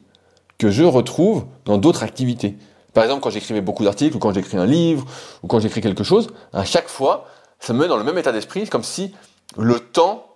que 0.59 0.71
je 0.71 0.85
retrouve 0.85 1.47
dans 1.65 1.79
d'autres 1.79 2.03
activités. 2.03 2.57
Par 2.93 3.05
exemple, 3.05 3.23
quand 3.23 3.31
j'écrivais 3.31 3.61
beaucoup 3.61 3.85
d'articles, 3.85 4.17
ou 4.17 4.19
quand 4.19 4.33
j'écris 4.35 4.59
un 4.59 4.67
livre, 4.67 5.07
ou 5.43 5.47
quand 5.47 5.61
j'écris 5.61 5.81
quelque 5.81 6.05
chose, 6.05 6.29
à 6.53 6.65
chaque 6.65 6.89
fois, 6.89 7.27
ça 7.61 7.73
me 7.73 7.81
met 7.81 7.89
dans 7.89 7.97
le 7.97 8.05
même 8.05 8.19
état 8.19 8.33
d'esprit, 8.33 8.69
comme 8.69 8.83
si 8.83 9.15
le 9.57 9.81
temps 9.81 10.27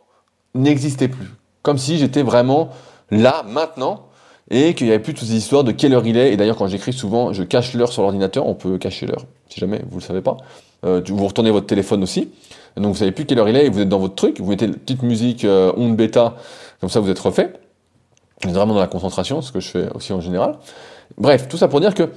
n'existait 0.55 1.09
plus. 1.09 1.29
Comme 1.63 1.79
si 1.79 1.99
j'étais 1.99 2.23
vraiment 2.23 2.71
là, 3.11 3.45
maintenant, 3.49 4.09
et 4.51 4.75
qu'il 4.75 4.87
n'y 4.87 4.93
avait 4.93 5.03
plus 5.03 5.15
toutes 5.15 5.29
ces 5.29 5.37
histoires 5.37 5.65
de 5.65 5.73
quelle 5.73 5.95
heure 5.95 6.07
il 6.07 6.17
est. 6.17 6.33
Et 6.33 6.37
d'ailleurs, 6.37 6.57
quand 6.57 6.67
j'écris 6.67 6.93
souvent, 6.93 7.33
je 7.33 7.43
cache 7.43 7.75
l'heure 7.75 7.93
sur 7.93 8.03
l'ordinateur. 8.03 8.47
On 8.47 8.55
peut 8.55 8.79
cacher 8.79 9.07
l'heure, 9.07 9.25
si 9.49 9.61
jamais 9.61 9.81
vous 9.89 9.97
ne 9.97 10.01
le 10.01 10.07
savez 10.07 10.21
pas. 10.21 10.37
Euh, 10.85 11.01
vous 11.07 11.27
retournez 11.27 11.51
votre 11.51 11.67
téléphone 11.67 12.03
aussi. 12.03 12.31
Donc 12.77 12.93
vous 12.93 12.99
savez 12.99 13.13
plus 13.13 13.25
quelle 13.25 13.39
heure 13.39 13.49
il 13.49 13.57
est 13.57 13.67
et 13.67 13.71
vous 13.71 13.81
êtes 13.81 13.89
dans 13.89 13.99
votre 13.99 14.15
truc. 14.15 14.41
Vous 14.41 14.51
mettez 14.51 14.67
une 14.67 14.75
petite 14.75 15.03
musique 15.03 15.45
euh, 15.45 15.73
onde 15.77 15.97
bêta, 15.97 16.37
comme 16.81 16.91
ça 16.91 17.01
vous 17.01 17.09
êtes 17.09 17.19
refait. 17.19 17.53
Vous 18.43 18.51
êtes 18.51 18.57
vraiment 18.57 18.75
dans 18.75 18.81
la 18.81 18.89
concentration, 18.89 19.41
ce 19.41 19.53
que 19.53 19.61
je 19.61 19.69
fais 19.69 19.89
aussi 19.95 20.13
en 20.13 20.21
général. 20.21 20.59
Bref, 21.17 21.49
tout 21.49 21.57
ça 21.57 21.69
pour 21.69 21.81
dire 21.81 21.95
que 21.95 22.11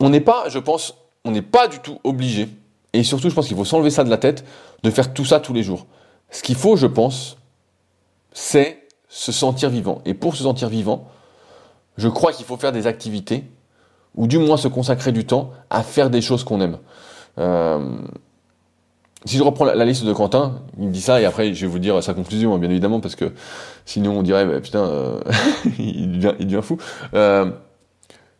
on 0.00 0.10
n'est 0.10 0.20
pas, 0.20 0.48
je 0.48 0.58
pense, 0.58 0.94
on 1.24 1.30
n'est 1.30 1.42
pas 1.42 1.68
du 1.68 1.80
tout 1.80 1.98
obligé. 2.04 2.48
Et 2.92 3.02
surtout, 3.02 3.28
je 3.28 3.34
pense 3.34 3.46
qu'il 3.46 3.56
faut 3.56 3.64
s'enlever 3.64 3.90
ça 3.90 4.04
de 4.04 4.10
la 4.10 4.16
tête, 4.16 4.44
de 4.82 4.90
faire 4.90 5.12
tout 5.12 5.24
ça 5.24 5.40
tous 5.40 5.52
les 5.52 5.62
jours. 5.62 5.86
Ce 6.30 6.42
qu'il 6.42 6.54
faut, 6.54 6.76
je 6.76 6.86
pense, 6.86 7.36
c'est 8.32 8.87
se 9.08 9.32
sentir 9.32 9.70
vivant. 9.70 10.00
Et 10.04 10.14
pour 10.14 10.36
se 10.36 10.42
sentir 10.42 10.68
vivant, 10.68 11.08
je 11.96 12.08
crois 12.08 12.32
qu'il 12.32 12.46
faut 12.46 12.56
faire 12.56 12.72
des 12.72 12.86
activités, 12.86 13.44
ou 14.14 14.26
du 14.26 14.38
moins 14.38 14.56
se 14.56 14.68
consacrer 14.68 15.12
du 15.12 15.24
temps 15.24 15.50
à 15.70 15.82
faire 15.82 16.10
des 16.10 16.20
choses 16.20 16.44
qu'on 16.44 16.60
aime. 16.60 16.78
Euh, 17.38 17.96
si 19.24 19.36
je 19.36 19.42
reprends 19.42 19.64
la, 19.64 19.84
liste 19.84 20.04
de 20.04 20.12
Quentin, 20.12 20.62
il 20.78 20.90
dit 20.90 21.00
ça, 21.00 21.20
et 21.20 21.24
après 21.24 21.52
je 21.52 21.66
vais 21.66 21.70
vous 21.70 21.78
dire 21.78 22.02
sa 22.02 22.14
conclusion, 22.14 22.56
bien 22.58 22.70
évidemment, 22.70 23.00
parce 23.00 23.16
que 23.16 23.32
sinon 23.84 24.18
on 24.18 24.22
dirait, 24.22 24.46
bah, 24.46 24.60
putain, 24.60 24.84
euh, 24.84 25.20
il, 25.78 26.18
devient, 26.18 26.60
fou. 26.62 26.78
Euh, 27.14 27.50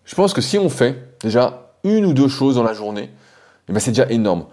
je 0.05 0.15
pense 0.15 0.33
que 0.33 0.41
si 0.41 0.59
on 0.59 0.69
fait 0.69 1.17
déjà 1.21 1.73
une 1.85 2.07
ou 2.07 2.13
deux 2.13 2.29
choses 2.29 2.55
dans 2.55 2.63
la 2.63 2.75
journée, 2.75 3.11
eh 3.69 3.73
ben 3.73 3.81
c'est 3.81 3.91
déjà 3.91 4.09
énorme. 4.09 4.47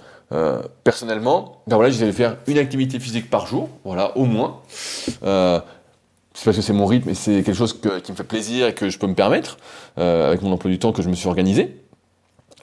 personnellement, 0.83 1.61
ben 1.67 1.77
voilà, 1.77 1.91
faire 2.11 2.37
une 2.47 2.57
activité 2.57 2.99
physique 2.99 3.29
par 3.29 3.47
jour, 3.47 3.69
voilà, 3.83 4.17
au 4.17 4.25
moins. 4.25 4.61
C'est 6.35 6.45
parce 6.45 6.57
que 6.57 6.63
c'est 6.63 6.73
mon 6.73 6.85
rythme 6.85 7.09
et 7.09 7.15
c'est 7.15 7.41
quelque 7.43 7.53
chose 7.53 7.73
qui 7.73 8.11
me 8.11 8.15
fait 8.15 8.23
plaisir 8.23 8.67
et 8.67 8.73
que 8.73 8.89
je 8.89 8.99
peux 8.99 9.07
me 9.07 9.15
permettre, 9.15 9.57
euh, 9.97 10.27
avec 10.27 10.41
mon 10.41 10.51
emploi 10.51 10.69
du 10.69 10.77
temps 10.77 10.91
que 10.91 11.01
je 11.01 11.09
me 11.09 11.15
suis 11.15 11.27
organisé. 11.27 11.77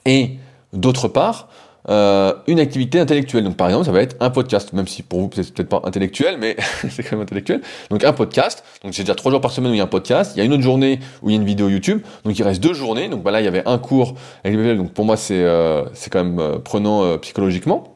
Et 0.05 0.37
d'autre 0.73 1.07
part, 1.07 1.49
euh, 1.89 2.33
une 2.47 2.59
activité 2.59 2.99
intellectuelle. 2.99 3.43
Donc 3.43 3.57
par 3.57 3.67
exemple, 3.67 3.85
ça 3.85 3.91
va 3.91 4.01
être 4.01 4.15
un 4.19 4.29
podcast, 4.29 4.73
même 4.73 4.87
si 4.87 5.01
pour 5.01 5.21
vous 5.21 5.29
c'est 5.33 5.53
peut-être 5.53 5.69
pas 5.69 5.81
intellectuel, 5.85 6.37
mais 6.39 6.55
c'est 6.89 7.03
quand 7.03 7.13
même 7.13 7.23
intellectuel. 7.23 7.61
Donc 7.89 8.03
un 8.03 8.13
podcast. 8.13 8.63
Donc 8.83 8.93
j'ai 8.93 9.03
déjà 9.03 9.15
trois 9.15 9.31
jours 9.31 9.41
par 9.41 9.51
semaine 9.51 9.71
où 9.71 9.73
il 9.73 9.79
y 9.79 9.81
a 9.81 9.85
un 9.85 9.87
podcast. 9.87 10.33
Il 10.35 10.39
y 10.39 10.41
a 10.41 10.45
une 10.45 10.53
autre 10.53 10.63
journée 10.63 10.99
où 11.23 11.29
il 11.29 11.33
y 11.33 11.35
a 11.35 11.41
une 11.41 11.47
vidéo 11.47 11.67
YouTube. 11.67 12.01
Donc 12.23 12.37
il 12.37 12.43
reste 12.43 12.61
deux 12.61 12.73
journées. 12.73 13.09
Donc 13.09 13.23
bah 13.23 13.31
là 13.31 13.41
il 13.41 13.45
y 13.45 13.47
avait 13.47 13.67
un 13.67 13.79
cours 13.79 14.13
Donc 14.45 14.93
pour 14.93 15.03
moi 15.03 15.17
c'est 15.17 15.43
euh, 15.43 15.83
c'est 15.93 16.11
quand 16.11 16.23
même 16.23 16.39
euh, 16.39 16.59
prenant 16.59 17.03
euh, 17.03 17.17
psychologiquement. 17.17 17.92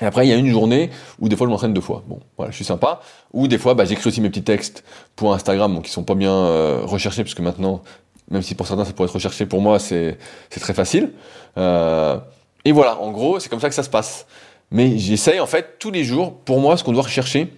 Et 0.00 0.04
après, 0.04 0.26
il 0.26 0.30
y 0.30 0.32
a 0.32 0.36
une 0.36 0.48
journée 0.48 0.90
où 1.20 1.28
des 1.28 1.36
fois 1.36 1.46
je 1.46 1.50
m'entraîne 1.50 1.74
deux 1.74 1.80
fois. 1.80 2.02
Bon, 2.06 2.20
voilà, 2.36 2.50
je 2.50 2.56
suis 2.56 2.64
sympa. 2.64 3.00
Ou 3.32 3.48
des 3.48 3.58
fois, 3.58 3.74
bah, 3.74 3.84
j'écris 3.84 4.08
aussi 4.08 4.20
mes 4.20 4.30
petits 4.30 4.42
textes 4.42 4.84
pour 5.16 5.34
Instagram, 5.34 5.74
donc 5.74 5.84
qui 5.84 5.90
sont 5.90 6.04
pas 6.04 6.14
bien 6.14 6.32
euh, 6.32 6.80
recherchés, 6.84 7.22
puisque 7.22 7.40
maintenant, 7.40 7.82
même 8.30 8.42
si 8.42 8.54
pour 8.54 8.66
certains 8.66 8.84
ça 8.84 8.92
pourrait 8.92 9.08
être 9.08 9.14
recherché, 9.14 9.46
pour 9.46 9.60
moi 9.60 9.78
c'est 9.78 10.18
c'est 10.50 10.60
très 10.60 10.74
facile. 10.74 11.12
Euh, 11.58 12.18
et 12.64 12.72
voilà, 12.72 13.00
en 13.00 13.10
gros, 13.10 13.40
c'est 13.40 13.48
comme 13.48 13.60
ça 13.60 13.68
que 13.68 13.74
ça 13.74 13.82
se 13.82 13.90
passe. 13.90 14.26
Mais 14.70 14.98
j'essaye 14.98 15.40
en 15.40 15.46
fait 15.46 15.78
tous 15.78 15.90
les 15.90 16.04
jours, 16.04 16.34
pour 16.44 16.60
moi, 16.60 16.76
ce 16.76 16.84
qu'on 16.84 16.92
doit 16.92 17.02
rechercher, 17.02 17.52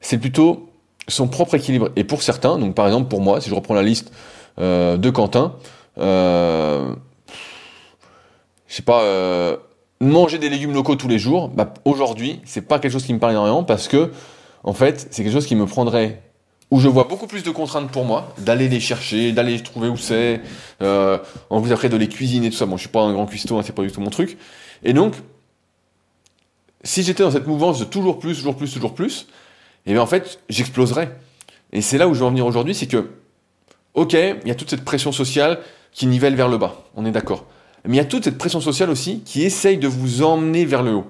c'est 0.00 0.18
plutôt 0.18 0.68
son 1.08 1.28
propre 1.28 1.54
équilibre. 1.54 1.90
Et 1.96 2.04
pour 2.04 2.22
certains, 2.22 2.58
donc 2.58 2.74
par 2.74 2.86
exemple 2.86 3.08
pour 3.08 3.20
moi, 3.20 3.40
si 3.40 3.48
je 3.50 3.54
reprends 3.54 3.74
la 3.74 3.82
liste 3.82 4.12
euh, 4.58 4.96
de 4.96 5.10
Quentin, 5.10 5.56
euh, 5.98 6.94
je 8.66 8.74
sais 8.74 8.82
pas, 8.82 9.02
euh, 9.02 9.56
manger 10.00 10.38
des 10.38 10.48
légumes 10.48 10.72
locaux 10.72 10.96
tous 10.96 11.08
les 11.08 11.18
jours, 11.18 11.48
bah, 11.48 11.74
aujourd'hui, 11.84 12.40
c'est 12.44 12.62
pas 12.62 12.78
quelque 12.78 12.92
chose 12.92 13.04
qui 13.04 13.14
me 13.14 13.18
parle 13.18 13.32
énormément 13.32 13.64
parce 13.64 13.88
que, 13.88 14.10
en 14.64 14.72
fait, 14.72 15.08
c'est 15.10 15.22
quelque 15.22 15.32
chose 15.32 15.46
qui 15.46 15.54
me 15.54 15.66
prendrait 15.66 16.22
où 16.70 16.78
je 16.78 16.88
vois 16.88 17.04
beaucoup 17.04 17.26
plus 17.26 17.42
de 17.42 17.50
contraintes 17.50 17.90
pour 17.90 18.04
moi, 18.04 18.32
d'aller 18.38 18.68
les 18.68 18.80
chercher, 18.80 19.32
d'aller 19.32 19.60
trouver 19.60 19.88
où 19.88 19.96
c'est, 19.96 20.40
euh, 20.82 21.18
en 21.50 21.60
plus 21.60 21.72
après 21.72 21.88
de 21.88 21.96
les 21.96 22.08
cuisiner, 22.08 22.48
tout 22.48 22.56
ça. 22.56 22.66
Bon, 22.66 22.76
je 22.76 22.82
suis 22.82 22.88
pas 22.88 23.02
un 23.02 23.12
grand 23.12 23.26
cuistot, 23.26 23.58
hein, 23.58 23.62
c'est 23.64 23.74
pas 23.74 23.82
du 23.82 23.90
tout 23.90 24.00
mon 24.00 24.10
truc. 24.10 24.38
Et 24.84 24.92
donc, 24.92 25.14
si 26.84 27.02
j'étais 27.02 27.22
dans 27.22 27.32
cette 27.32 27.46
mouvance 27.46 27.80
de 27.80 27.84
toujours 27.84 28.18
plus, 28.18 28.36
toujours 28.36 28.56
plus, 28.56 28.72
toujours 28.72 28.94
plus, 28.94 29.26
eh 29.86 29.92
bien 29.92 30.02
en 30.02 30.06
fait, 30.06 30.38
j'exploserais. 30.48 31.16
Et 31.72 31.82
c'est 31.82 31.98
là 31.98 32.08
où 32.08 32.14
je 32.14 32.20
veux 32.20 32.26
en 32.26 32.30
venir 32.30 32.46
aujourd'hui, 32.46 32.74
c'est 32.74 32.86
que, 32.86 33.10
ok, 33.94 34.12
il 34.12 34.48
y 34.48 34.50
a 34.50 34.54
toute 34.54 34.70
cette 34.70 34.84
pression 34.84 35.10
sociale 35.10 35.58
qui 35.92 36.06
nivelle 36.06 36.36
vers 36.36 36.48
le 36.48 36.56
bas, 36.56 36.84
on 36.94 37.04
est 37.04 37.10
d'accord. 37.10 37.46
Mais 37.86 37.94
il 37.94 37.96
y 37.96 38.00
a 38.00 38.04
toute 38.04 38.24
cette 38.24 38.38
pression 38.38 38.60
sociale 38.60 38.90
aussi 38.90 39.20
qui 39.20 39.42
essaye 39.42 39.78
de 39.78 39.88
vous 39.88 40.22
emmener 40.22 40.64
vers 40.64 40.82
le 40.82 40.94
haut. 40.94 41.06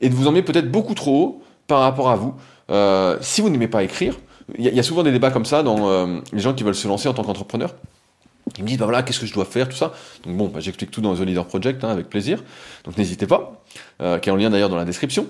Et 0.00 0.08
de 0.08 0.14
vous 0.14 0.26
emmener 0.26 0.42
peut-être 0.42 0.70
beaucoup 0.70 0.94
trop 0.94 1.22
haut 1.22 1.42
par 1.66 1.80
rapport 1.80 2.10
à 2.10 2.16
vous. 2.16 2.34
Euh, 2.70 3.16
si 3.20 3.40
vous 3.40 3.50
n'aimez 3.50 3.68
pas 3.68 3.82
écrire, 3.82 4.18
il 4.58 4.64
y, 4.64 4.78
a 4.78 4.82
souvent 4.82 5.02
des 5.02 5.10
débats 5.10 5.30
comme 5.30 5.44
ça 5.44 5.62
dans 5.62 5.88
euh, 5.88 6.20
les 6.32 6.38
gens 6.38 6.54
qui 6.54 6.62
veulent 6.62 6.74
se 6.74 6.86
lancer 6.86 7.08
en 7.08 7.14
tant 7.14 7.24
qu'entrepreneur. 7.24 7.74
Ils 8.58 8.62
me 8.62 8.68
disent, 8.68 8.78
bah 8.78 8.84
voilà, 8.84 9.02
qu'est-ce 9.02 9.18
que 9.18 9.26
je 9.26 9.34
dois 9.34 9.44
faire, 9.44 9.68
tout 9.68 9.76
ça. 9.76 9.92
Donc 10.24 10.36
bon, 10.36 10.48
bah, 10.48 10.60
j'explique 10.60 10.90
tout 10.90 11.00
dans 11.00 11.14
The 11.14 11.20
Leader 11.20 11.46
Project, 11.46 11.82
hein, 11.82 11.88
avec 11.88 12.08
plaisir. 12.08 12.42
Donc 12.84 12.96
n'hésitez 12.96 13.26
pas, 13.26 13.64
euh, 14.00 14.18
qui 14.18 14.28
est 14.28 14.32
en 14.32 14.36
lien 14.36 14.50
d'ailleurs 14.50 14.68
dans 14.68 14.76
la 14.76 14.84
description. 14.84 15.26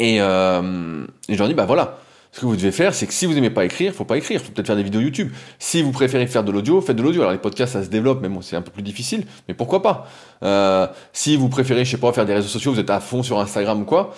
Et, 0.00 0.20
euh, 0.20 1.06
et 1.28 1.34
je 1.34 1.38
leur 1.38 1.46
dis, 1.46 1.54
bah 1.54 1.66
voilà, 1.66 1.98
ce 2.32 2.40
que 2.40 2.46
vous 2.46 2.54
devez 2.56 2.70
faire, 2.70 2.94
c'est 2.94 3.06
que 3.06 3.12
si 3.12 3.26
vous 3.26 3.34
n'aimez 3.34 3.50
pas 3.50 3.64
écrire, 3.64 3.92
faut 3.92 4.04
pas 4.04 4.16
écrire, 4.16 4.40
faut 4.40 4.52
peut-être 4.52 4.68
faire 4.68 4.76
des 4.76 4.84
vidéos 4.84 5.00
YouTube. 5.00 5.32
Si 5.58 5.82
vous 5.82 5.90
préférez 5.90 6.28
faire 6.28 6.44
de 6.44 6.52
l'audio, 6.52 6.80
faites 6.80 6.96
de 6.96 7.02
l'audio. 7.02 7.22
Alors 7.22 7.32
les 7.32 7.38
podcasts, 7.38 7.72
ça 7.72 7.82
se 7.82 7.88
développe, 7.88 8.20
mais 8.22 8.28
bon, 8.28 8.40
c'est 8.40 8.54
un 8.54 8.62
peu 8.62 8.70
plus 8.70 8.84
difficile, 8.84 9.26
mais 9.48 9.54
pourquoi 9.54 9.82
pas? 9.82 10.06
Euh, 10.44 10.86
Si 11.12 11.36
vous 11.36 11.48
préférez, 11.48 11.84
je 11.84 11.90
sais 11.90 11.96
pas, 11.98 12.12
faire 12.12 12.26
des 12.26 12.34
réseaux 12.34 12.48
sociaux, 12.48 12.72
vous 12.72 12.78
êtes 12.78 12.90
à 12.90 13.00
fond 13.00 13.24
sur 13.24 13.40
Instagram 13.40 13.82
ou 13.82 13.84
quoi, 13.84 14.14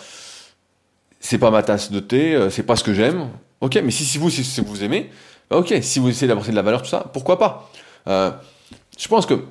c'est 1.20 1.38
pas 1.38 1.51
ma 1.51 1.62
tasse 1.62 1.90
de 1.90 2.01
thé, 2.01 2.35
euh, 2.35 2.51
c'est 2.51 2.64
pas 2.64 2.77
ce 2.77 2.85
que 2.85 2.92
j'aime. 2.92 3.29
Ok, 3.62 3.81
mais 3.83 3.90
si, 3.90 4.18
vous, 4.18 4.29
si, 4.29 4.61
vous 4.61 4.85
aimez, 4.85 5.09
bah 5.48 5.57
ok, 5.57 5.75
si 5.81 5.98
vous 5.98 6.09
essayez 6.11 6.27
d'apporter 6.29 6.51
de 6.51 6.57
la 6.57 6.62
valeur, 6.62 6.83
tout 6.83 6.88
ça, 6.88 7.11
pourquoi 7.12 7.38
pas? 7.38 7.70
Euh, 8.09 8.31
Je 8.98 9.09
pense 9.09 9.25
que 9.25 9.42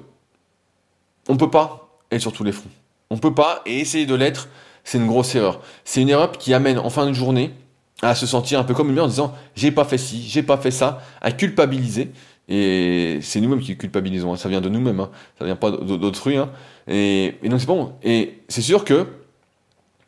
on 1.30 1.38
peut 1.38 1.50
pas 1.50 1.98
être 2.12 2.22
sur 2.22 2.34
tous 2.34 2.44
les 2.44 2.52
fronts. 2.52 2.70
On 3.10 3.18
peut 3.18 3.34
pas, 3.34 3.62
et 3.66 3.80
essayer 3.80 4.06
de 4.06 4.16
l'être, 4.16 4.50
c'est 4.84 4.98
une 4.98 5.08
grosse 5.08 5.34
erreur. 5.34 5.62
C'est 5.84 6.02
une 6.02 6.10
erreur 6.10 6.32
qui 6.34 6.54
amène 6.54 6.78
en 6.78 6.90
fin 6.90 7.08
de 7.08 7.14
journée 7.14 7.54
à 8.02 8.16
se 8.16 8.26
sentir 8.26 8.60
un 8.60 8.64
peu 8.64 8.74
comme 8.74 8.90
une 8.90 9.00
en 9.00 9.08
disant 9.08 9.34
j'ai 9.56 9.72
pas 9.72 9.86
fait 9.86 9.98
ci, 9.98 10.24
j'ai 10.28 10.44
pas 10.44 10.58
fait 10.58 10.72
ça, 10.72 11.02
à 11.22 11.32
culpabiliser. 11.32 12.12
Et 12.50 13.20
c'est 13.22 13.40
nous-mêmes 13.40 13.62
qui 13.62 13.78
culpabilisons, 13.78 14.34
hein. 14.34 14.38
ça 14.38 14.50
vient 14.50 14.62
de 14.62 14.70
nous-mêmes, 14.70 15.00
hein. 15.00 15.10
ça 15.40 15.46
vient 15.46 15.56
pas 15.56 15.72
d'autrui. 15.72 16.38
Hein. 16.38 16.50
Et, 16.88 17.36
donc 17.44 17.60
c'est 17.60 17.68
bon. 17.68 17.94
Et 18.04 18.42
c'est 18.50 18.62
sûr 18.62 18.84
que 18.84 19.08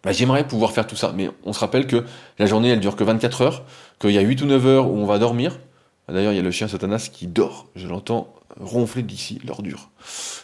bah, 0.04 0.12
j'aimerais 0.12 0.46
pouvoir 0.46 0.72
faire 0.72 0.86
tout 0.86 0.96
ça. 0.96 1.14
Mais 1.16 1.30
on 1.46 1.54
se 1.54 1.60
rappelle 1.60 1.88
que 1.88 2.04
la 2.40 2.46
journée, 2.46 2.70
elle 2.70 2.80
dure 2.80 2.96
que 2.96 3.04
24 3.04 3.42
heures, 3.42 3.64
qu'il 4.00 4.12
y 4.12 4.18
a 4.18 4.22
8 4.22 4.42
ou 4.42 4.46
9 4.46 4.66
heures 4.68 4.92
où 4.92 4.98
on 4.98 5.06
va 5.06 5.20
dormir. 5.20 5.60
D'ailleurs, 6.10 6.34
il 6.34 6.36
y 6.36 6.40
a 6.40 6.44
le 6.44 6.52
chien 6.52 6.68
Satanas 6.68 7.10
qui 7.14 7.28
dort. 7.28 7.68
Je 7.76 7.88
l'entends 7.88 8.34
ronfler 8.60 9.04
d'ici, 9.04 9.40
l'ordure. 9.46 9.90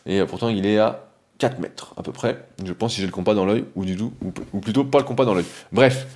Et 0.05 0.21
euh, 0.21 0.25
pourtant, 0.25 0.49
il 0.49 0.65
est 0.65 0.77
à 0.77 1.09
4 1.39 1.59
mètres, 1.59 1.93
à 1.97 2.03
peu 2.03 2.12
près. 2.12 2.45
Je 2.63 2.73
pense 2.73 2.93
si 2.93 3.01
j'ai 3.01 3.07
le 3.07 3.12
compas 3.12 3.33
dans 3.33 3.45
l'œil, 3.45 3.65
ou 3.75 3.85
du 3.85 3.95
tout, 3.95 4.13
ou, 4.53 4.59
plutôt 4.59 4.83
pas 4.83 4.99
le 4.99 5.05
compas 5.05 5.25
dans 5.25 5.33
l'œil. 5.33 5.45
Bref. 5.71 6.07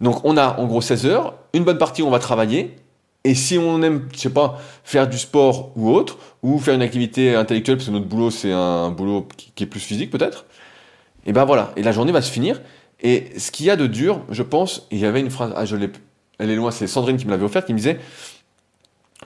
Donc, 0.00 0.24
on 0.24 0.36
a 0.36 0.58
en 0.58 0.66
gros 0.66 0.80
16 0.80 1.06
heures. 1.06 1.34
Une 1.52 1.64
bonne 1.64 1.78
partie, 1.78 2.02
on 2.02 2.10
va 2.10 2.18
travailler. 2.18 2.76
Et 3.24 3.34
si 3.34 3.58
on 3.58 3.82
aime, 3.82 4.08
je 4.12 4.18
sais 4.18 4.30
pas, 4.30 4.60
faire 4.84 5.08
du 5.08 5.18
sport 5.18 5.72
ou 5.74 5.90
autre, 5.90 6.18
ou 6.42 6.58
faire 6.58 6.74
une 6.74 6.82
activité 6.82 7.34
intellectuelle, 7.34 7.76
parce 7.76 7.88
que 7.88 7.92
notre 7.92 8.06
boulot, 8.06 8.30
c'est 8.30 8.52
un 8.52 8.90
boulot 8.90 9.26
qui 9.36 9.64
est 9.64 9.66
plus 9.66 9.80
physique 9.80 10.12
peut-être, 10.12 10.44
et 11.26 11.32
ben 11.32 11.44
voilà, 11.44 11.72
et 11.76 11.82
la 11.82 11.92
journée 11.92 12.12
va 12.12 12.22
se 12.22 12.30
finir. 12.30 12.60
Et 13.02 13.32
ce 13.36 13.50
qu'il 13.50 13.66
y 13.66 13.70
a 13.70 13.76
de 13.76 13.86
dur, 13.86 14.20
je 14.30 14.42
pense, 14.42 14.86
il 14.90 14.98
y 14.98 15.04
avait 15.04 15.20
une 15.20 15.30
phrase, 15.30 15.52
ah 15.56 15.64
je 15.64 15.76
elle 16.38 16.50
est 16.50 16.54
loin, 16.54 16.70
c'est 16.70 16.86
Sandrine 16.86 17.16
qui 17.16 17.26
me 17.26 17.30
l'avait 17.30 17.44
offerte, 17.44 17.66
qui 17.66 17.72
me 17.72 17.78
disait, 17.78 17.98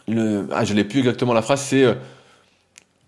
ah 0.08 0.64
je 0.64 0.74
l'ai 0.74 0.84
plus 0.84 1.00
exactement 1.00 1.34
la 1.34 1.42
phrase, 1.42 1.60
c'est 1.60 1.84
euh, 1.84 1.94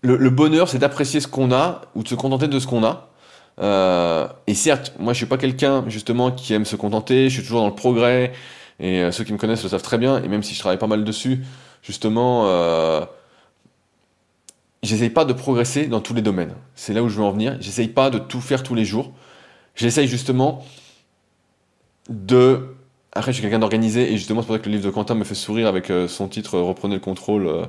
le, 0.01 0.29
bonheur, 0.29 0.69
c'est 0.69 0.77
d'apprécier 0.77 1.19
ce 1.19 1.27
qu'on 1.27 1.51
a 1.51 1.81
ou 1.95 2.03
de 2.03 2.07
se 2.07 2.15
contenter 2.15 2.47
de 2.47 2.59
ce 2.59 2.67
qu'on 2.67 2.83
a. 2.83 3.09
Euh, 3.59 4.27
et 4.47 4.55
certes, 4.55 4.93
moi 4.99 5.13
je 5.13 5.17
suis 5.17 5.25
pas 5.25 5.37
quelqu'un 5.37 5.83
justement 5.87 6.31
qui 6.31 6.53
aime 6.53 6.65
se 6.65 6.75
contenter, 6.75 7.29
je 7.29 7.35
suis 7.35 7.43
toujours 7.43 7.61
dans 7.61 7.67
le 7.67 7.75
progrès, 7.75 8.33
et 8.79 9.01
euh, 9.01 9.11
ceux 9.11 9.23
qui 9.23 9.33
me 9.33 9.37
connaissent 9.37 9.63
le 9.63 9.69
savent 9.69 9.83
très 9.83 9.97
bien, 9.97 10.21
et 10.23 10.27
même 10.27 10.43
si 10.43 10.55
je 10.55 10.59
travaille 10.59 10.79
pas 10.79 10.87
mal 10.87 11.03
dessus, 11.03 11.43
justement, 11.83 12.47
j'essaye 14.83 15.09
pas 15.09 15.25
de 15.25 15.33
progresser 15.33 15.87
dans 15.87 16.01
tous 16.01 16.13
les 16.13 16.21
domaines. 16.21 16.53
C'est 16.75 16.93
là 16.93 17.01
où 17.01 17.09
je 17.09 17.17
veux 17.17 17.23
en 17.23 17.31
venir. 17.31 17.57
J'essaye 17.59 17.87
pas 17.87 18.09
de 18.09 18.19
tout 18.19 18.41
faire 18.41 18.61
tous 18.61 18.75
les 18.75 18.85
jours. 18.85 19.11
J'essaye 19.75 20.07
justement 20.07 20.63
de. 22.09 22.75
Après, 23.13 23.31
je 23.31 23.35
suis 23.35 23.41
quelqu'un 23.41 23.59
d'organisé 23.59 24.11
et 24.11 24.17
justement, 24.17 24.41
c'est 24.41 24.47
pour 24.47 24.55
ça 24.55 24.59
que 24.59 24.69
le 24.69 24.75
livre 24.75 24.85
de 24.85 24.91
Quentin 24.91 25.15
me 25.15 25.23
fait 25.23 25.35
sourire 25.35 25.67
avec 25.67 25.89
euh, 25.89 26.07
son 26.07 26.27
titre 26.27 26.55
euh, 26.55 26.63
Reprenez 26.63 26.95
le 26.95 26.99
contrôle 26.99 27.45
euh, 27.47 27.65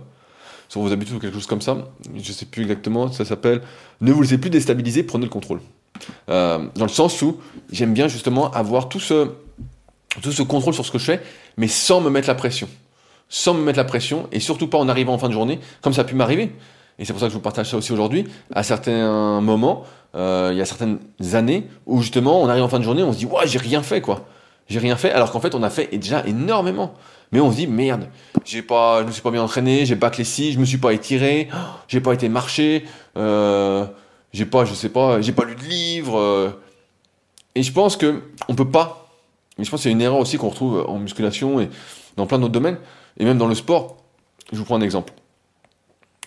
sur 0.69 0.81
vos 0.81 0.91
habitudes 0.91 1.17
ou 1.17 1.19
quelque 1.19 1.35
chose 1.35 1.47
comme 1.47 1.61
ça. 1.61 1.77
Je 2.17 2.33
sais 2.33 2.47
plus 2.47 2.63
exactement. 2.63 3.13
Ça 3.13 3.25
s'appelle 3.25 3.61
Ne 4.01 4.13
vous 4.13 4.23
laissez 4.23 4.39
plus 4.39 4.51
déstabiliser, 4.51 5.03
prenez 5.03 5.25
le 5.25 5.31
contrôle. 5.31 5.61
Dans 6.29 6.71
le 6.81 6.89
sens 6.89 7.23
où 7.23 7.39
j'aime 7.71 7.95
bien 7.95 8.09
justement 8.09 8.51
avoir 8.51 8.89
tout 8.89 9.01
ce, 9.01 9.31
tout 10.23 10.33
ce 10.33 10.43
contrôle 10.43 10.75
sur 10.75 10.85
ce 10.85 10.91
que 10.91 10.99
je 10.99 11.05
fais, 11.05 11.23
mais 11.57 11.69
sans 11.69 12.01
me 12.01 12.11
mettre 12.11 12.29
la 12.29 12.35
pression. 12.35 12.69
Sans 13.29 13.55
me 13.55 13.63
mettre 13.63 13.79
la 13.79 13.85
pression 13.85 14.29
et 14.33 14.41
surtout 14.41 14.69
pas 14.69 14.79
en 14.79 14.89
arrivant 14.89 15.15
en 15.15 15.19
fin 15.19 15.29
de 15.29 15.33
journée, 15.33 15.61
comme 15.83 15.93
ça 15.93 16.03
a 16.03 16.05
pu 16.05 16.15
m'arriver 16.15 16.53
et 16.99 17.05
c'est 17.05 17.13
pour 17.13 17.21
ça 17.21 17.27
que 17.27 17.33
je 17.33 17.37
vous 17.37 17.43
partage 17.43 17.69
ça 17.69 17.77
aussi 17.77 17.93
aujourd'hui, 17.93 18.25
à 18.55 18.63
certains 18.63 19.41
moments, 19.41 19.85
euh, 20.15 20.51
il 20.53 20.59
y 20.59 20.61
a 20.61 20.65
certaines 20.65 20.99
années 21.33 21.67
où 21.87 22.01
justement 22.01 22.41
on 22.41 22.49
arrive 22.49 22.63
en 22.63 22.69
fin 22.69 22.79
de 22.79 22.85
journée, 22.85 23.03
on 23.03 23.13
se 23.13 23.19
dit 23.19 23.27
ouais 23.27 23.47
j'ai 23.47 23.59
rien 23.59 23.83
fait 23.83 24.01
quoi, 24.01 24.27
j'ai 24.69 24.79
rien 24.79 24.97
fait, 24.97 25.11
alors 25.11 25.33
qu'en 25.33 25.41
fait 25.41 25.55
on 25.55 25.63
a 25.63 25.71
fait 25.71 25.97
déjà 25.97 26.25
énormément. 26.27 26.95
Mais 27.33 27.41
on 27.41 27.51
se 27.51 27.57
dit 27.57 27.67
merde, 27.67 28.07
j'ai 28.45 28.63
pas, 28.63 29.01
je 29.01 29.07
me 29.07 29.11
suis 29.11 29.23
pas 29.23 29.33
bien 29.33 29.43
entraîné, 29.43 29.87
j'ai 29.87 29.97
pas 29.97 30.11
clé 30.11 30.23
je 30.23 30.57
me 30.57 30.65
suis 30.65 30.79
pas 30.79 30.93
étiré, 30.93 31.49
j'ai 31.89 32.01
pas 32.01 32.13
été 32.13 32.29
marcher, 32.29 32.85
euh, 33.17 33.87
j'ai 34.35 34.45
pas, 34.45 34.67
je 34.67 34.75
sais 34.75 34.91
pas, 34.91 35.23
j'ai 35.23 35.33
pas 35.33 35.45
lu 35.45 35.55
de 35.55 35.63
livre. 35.63 36.19
Euh. 36.19 36.51
et 37.55 37.63
je 37.63 37.73
pense 37.73 37.97
que 37.97 38.21
on 38.49 38.55
peut 38.55 38.71
pas. 38.71 39.09
Et 39.59 39.65
je 39.65 39.71
pense 39.71 39.81
que 39.81 39.85
c'est 39.85 39.93
une 39.93 40.03
erreur 40.03 40.19
aussi 40.19 40.37
qu'on 40.37 40.51
retrouve 40.51 40.85
en 40.87 40.99
musculation 40.99 41.61
et 41.61 41.71
dans 42.17 42.27
plein 42.27 42.39
d'autres 42.39 42.53
domaines, 42.53 42.79
et 43.17 43.25
même 43.25 43.39
dans 43.39 43.47
le 43.47 43.55
sport. 43.55 43.97
Je 44.53 44.59
vous 44.59 44.65
prends 44.65 44.77
un 44.77 44.83
exemple 44.83 45.15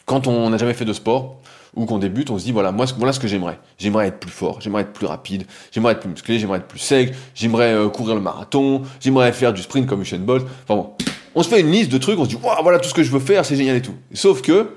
quand 0.08 0.26
on 0.26 0.50
n'a 0.50 0.58
jamais 0.58 0.74
fait 0.74 0.86
de 0.86 0.94
sport 0.94 1.42
ou 1.76 1.86
qu'on 1.86 2.00
débute, 2.00 2.32
on 2.32 2.40
se 2.40 2.46
dit 2.46 2.52
voilà, 2.52 2.72
moi 2.72 2.86
voilà 2.98 3.14
ce 3.14 3.20
que 3.20 3.28
j'aimerais. 3.28 3.60
J'aimerais 3.78 4.08
être 4.08 4.20
plus 4.20 4.32
fort, 4.32 4.62
j'aimerais 4.62 4.82
être 4.82 4.94
plus 4.94 5.06
rapide, 5.06 5.46
j'aimerais 5.72 5.94
être 5.94 6.00
plus 6.00 6.10
musclé, 6.10 6.40
j'aimerais 6.40 6.60
être 6.60 6.68
plus 6.68 6.80
sec, 6.80 7.14
j'aimerais 7.36 7.74
euh, 7.74 7.90
courir 7.90 8.16
le 8.16 8.22
marathon, 8.22 8.82
j'aimerais 9.00 9.32
faire 9.34 9.54
du 9.54 9.62
sprint 9.62 9.86
comme 9.86 10.02
Usain 10.02 10.18
Bolt. 10.18 10.46
Enfin 10.64 10.76
bon, 10.76 10.94
on 11.36 11.44
se 11.44 11.50
fait 11.50 11.60
une 11.60 11.70
liste 11.70 11.92
de 11.92 11.98
trucs, 11.98 12.18
on 12.18 12.24
se 12.24 12.30
dit 12.30 12.38
waouh, 12.42 12.64
voilà 12.64 12.80
tout 12.80 12.90
ce 12.90 12.94
que 12.94 13.04
je 13.04 13.12
veux 13.12 13.20
faire, 13.20 13.46
c'est 13.46 13.58
génial 13.58 13.76
et 13.76 13.82
tout. 13.82 13.94
Sauf 14.14 14.42
que 14.42 14.76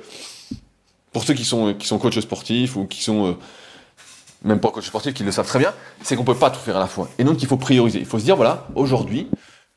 pour 1.13 1.25
ceux 1.25 1.35
qui 1.35 1.45
sont 1.45 1.75
qui 1.75 1.87
sont 1.87 1.99
coachs 1.99 2.21
sportifs 2.21 2.77
ou 2.77 2.87
qui 2.87 3.03
sont 3.03 3.29
euh, 3.29 3.33
même 4.45 4.61
pas 4.61 4.71
coachs 4.71 4.85
sportifs, 4.85 5.15
qui 5.15 5.25
le 5.25 5.33
savent 5.33 5.47
très 5.47 5.59
bien, 5.59 5.75
c'est 6.03 6.17
qu'on 6.17 6.25
peut 6.25 6.35
pas 6.35 6.51
tout 6.51 6.61
faire 6.61 6.77
à 6.77 6.81
la 6.81 6.87
fois. 6.87 7.09
Et 7.19 7.25
donc 7.25 7.43
il 7.43 7.49
faut 7.49 7.57
prioriser. 7.57 7.99
Il 7.99 8.07
faut 8.07 8.19
se 8.19 8.25
dire 8.25 8.37
voilà, 8.37 8.67
aujourd'hui, 8.75 9.29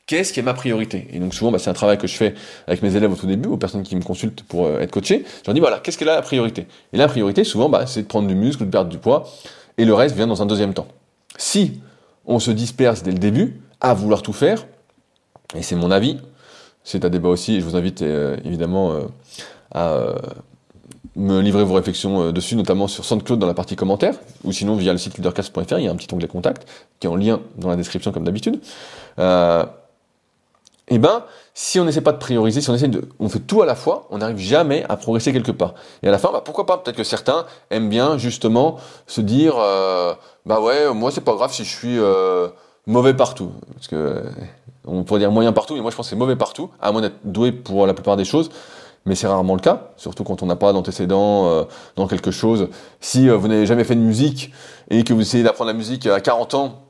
qu'est-ce 0.06 0.32
qui 0.32 0.40
est 0.40 0.44
ma 0.44 0.54
priorité? 0.54 1.08
Et 1.12 1.18
donc 1.18 1.34
souvent, 1.34 1.50
bah, 1.50 1.58
c'est 1.58 1.70
un 1.70 1.74
travail 1.74 1.98
que 1.98 2.06
je 2.06 2.16
fais 2.16 2.34
avec 2.66 2.82
mes 2.82 2.94
élèves 2.96 3.12
au 3.12 3.16
tout 3.16 3.26
début, 3.26 3.48
aux 3.48 3.56
personnes 3.56 3.82
qui 3.82 3.96
me 3.96 4.02
consultent 4.02 4.42
pour 4.42 4.66
euh, 4.66 4.80
être 4.80 4.90
coachées. 4.90 5.24
Je 5.26 5.46
leur 5.46 5.54
dis, 5.54 5.60
voilà, 5.60 5.80
qu'est-ce 5.80 5.98
qui 5.98 6.04
est 6.04 6.06
la 6.06 6.22
priorité? 6.22 6.66
Et 6.92 6.96
la 6.96 7.08
priorité, 7.08 7.44
souvent, 7.44 7.68
bah, 7.68 7.86
c'est 7.86 8.02
de 8.02 8.06
prendre 8.06 8.28
du 8.28 8.34
muscle, 8.34 8.64
de 8.64 8.70
perdre 8.70 8.90
du 8.90 8.98
poids. 8.98 9.28
et 9.76 9.84
le 9.84 9.94
reste 9.94 10.14
vient 10.14 10.26
dans 10.26 10.42
un 10.42 10.46
deuxième 10.46 10.72
temps. 10.72 10.88
Si 11.36 11.80
on 12.26 12.38
se 12.38 12.50
disperse 12.50 13.02
dès 13.02 13.10
le 13.10 13.18
début 13.18 13.60
à 13.80 13.92
vouloir 13.94 14.22
tout 14.22 14.32
faire, 14.32 14.64
et 15.54 15.62
c'est 15.62 15.76
mon 15.76 15.90
avis, 15.90 16.18
c'est 16.84 17.04
un 17.04 17.10
débat 17.10 17.28
aussi, 17.28 17.56
et 17.56 17.60
je 17.60 17.64
vous 17.64 17.76
invite 17.76 18.02
euh, 18.02 18.36
évidemment 18.44 18.92
euh, 18.92 19.02
à 19.72 19.92
euh, 19.92 20.14
me 21.16 21.40
livrer 21.40 21.64
vos 21.64 21.74
réflexions 21.74 22.32
dessus, 22.32 22.56
notamment 22.56 22.88
sur 22.88 23.04
SoundCloud 23.04 23.38
dans 23.38 23.46
la 23.46 23.54
partie 23.54 23.76
commentaires, 23.76 24.16
ou 24.42 24.52
sinon 24.52 24.76
via 24.76 24.92
le 24.92 24.98
site 24.98 25.16
leadercast.fr, 25.16 25.78
il 25.78 25.84
y 25.84 25.88
a 25.88 25.90
un 25.90 25.96
petit 25.96 26.12
onglet 26.12 26.28
contact 26.28 26.66
qui 26.98 27.06
est 27.06 27.10
en 27.10 27.16
lien 27.16 27.40
dans 27.56 27.68
la 27.68 27.76
description 27.76 28.10
comme 28.12 28.24
d'habitude. 28.24 28.60
et 29.18 29.22
eh 30.88 30.98
ben, 30.98 31.24
si 31.54 31.78
on 31.78 31.84
n'essaie 31.84 32.00
pas 32.00 32.12
de 32.12 32.18
prioriser, 32.18 32.60
si 32.60 32.68
on 32.68 32.74
essaie 32.74 32.88
de, 32.88 33.08
on 33.20 33.28
fait 33.28 33.38
tout 33.38 33.62
à 33.62 33.66
la 33.66 33.76
fois, 33.76 34.06
on 34.10 34.18
n'arrive 34.18 34.38
jamais 34.38 34.84
à 34.88 34.96
progresser 34.96 35.32
quelque 35.32 35.52
part. 35.52 35.74
Et 36.02 36.08
à 36.08 36.10
la 36.10 36.18
fin, 36.18 36.30
bah, 36.32 36.42
pourquoi 36.44 36.66
pas 36.66 36.78
Peut-être 36.78 36.96
que 36.96 37.04
certains 37.04 37.46
aiment 37.70 37.88
bien 37.88 38.18
justement 38.18 38.78
se 39.06 39.20
dire, 39.20 39.54
bah 40.46 40.60
ouais, 40.60 40.92
moi 40.92 41.10
c'est 41.12 41.20
pas 41.20 41.34
grave 41.34 41.52
si 41.52 41.64
je 41.64 41.76
suis 41.76 41.98
mauvais 42.86 43.14
partout, 43.14 43.52
parce 43.74 43.86
que 43.86 44.24
on 44.86 45.02
pourrait 45.04 45.20
dire 45.20 45.30
moyen 45.30 45.52
partout, 45.52 45.74
mais 45.74 45.80
moi 45.80 45.90
je 45.90 45.96
pense 45.96 46.06
que 46.06 46.10
c'est 46.10 46.16
mauvais 46.16 46.36
partout, 46.36 46.70
à 46.80 46.92
moins 46.92 47.00
d'être 47.00 47.18
doué 47.24 47.52
pour 47.52 47.86
la 47.86 47.94
plupart 47.94 48.16
des 48.16 48.24
choses. 48.24 48.50
Mais 49.06 49.14
c'est 49.14 49.26
rarement 49.26 49.54
le 49.54 49.60
cas, 49.60 49.90
surtout 49.96 50.24
quand 50.24 50.42
on 50.42 50.46
n'a 50.46 50.56
pas 50.56 50.72
d'antécédents 50.72 51.46
euh, 51.46 51.64
dans 51.96 52.06
quelque 52.06 52.30
chose. 52.30 52.68
Si 53.00 53.28
euh, 53.28 53.36
vous 53.36 53.48
n'avez 53.48 53.66
jamais 53.66 53.84
fait 53.84 53.94
de 53.94 54.00
musique 54.00 54.50
et 54.90 55.04
que 55.04 55.12
vous 55.12 55.20
essayez 55.20 55.44
d'apprendre 55.44 55.70
la 55.70 55.76
musique 55.76 56.06
à 56.06 56.20
40 56.20 56.54
ans, 56.54 56.80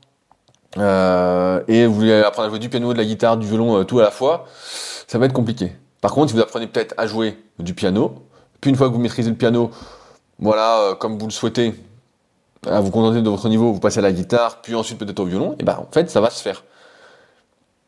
euh, 0.77 1.61
et 1.67 1.85
vous 1.85 1.93
voulez 1.93 2.13
apprendre 2.21 2.47
à 2.47 2.49
jouer 2.49 2.59
du 2.59 2.69
piano, 2.69 2.93
de 2.93 2.97
la 2.97 3.05
guitare, 3.05 3.37
du 3.37 3.47
violon, 3.47 3.83
tout 3.83 3.99
à 3.99 4.03
la 4.03 4.11
fois, 4.11 4.45
ça 5.07 5.17
va 5.17 5.25
être 5.25 5.33
compliqué. 5.33 5.73
Par 6.01 6.13
contre, 6.13 6.29
si 6.29 6.35
vous 6.35 6.41
apprenez 6.41 6.67
peut-être 6.67 6.93
à 6.97 7.07
jouer 7.07 7.37
du 7.59 7.73
piano, 7.73 8.15
puis 8.61 8.69
une 8.69 8.77
fois 8.77 8.87
que 8.87 8.93
vous 8.93 8.99
maîtrisez 8.99 9.29
le 9.29 9.35
piano, 9.35 9.71
voilà, 10.39 10.95
comme 10.99 11.17
vous 11.17 11.25
le 11.25 11.31
souhaitez, 11.31 11.73
à 12.65 12.79
vous 12.79 12.91
contenter 12.91 13.21
de 13.21 13.29
votre 13.29 13.47
niveau, 13.49 13.71
vous 13.73 13.79
passez 13.79 13.99
à 13.99 14.01
la 14.01 14.11
guitare, 14.11 14.61
puis 14.61 14.75
ensuite 14.75 14.97
peut-être 14.97 15.19
au 15.19 15.25
violon, 15.25 15.55
et 15.59 15.63
ben 15.63 15.77
en 15.77 15.87
fait 15.91 16.09
ça 16.09 16.21
va 16.21 16.29
se 16.29 16.41
faire. 16.41 16.63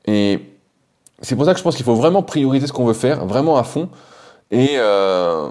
Et 0.05 0.39
c'est 1.21 1.35
pour 1.35 1.45
ça 1.45 1.53
que 1.53 1.59
je 1.59 1.63
pense 1.63 1.75
qu'il 1.75 1.85
faut 1.85 1.95
vraiment 1.95 2.23
prioriser 2.23 2.67
ce 2.67 2.73
qu'on 2.73 2.85
veut 2.85 2.93
faire, 2.93 3.25
vraiment 3.25 3.57
à 3.57 3.63
fond. 3.63 3.89
Et, 4.51 4.75
euh, 4.77 5.49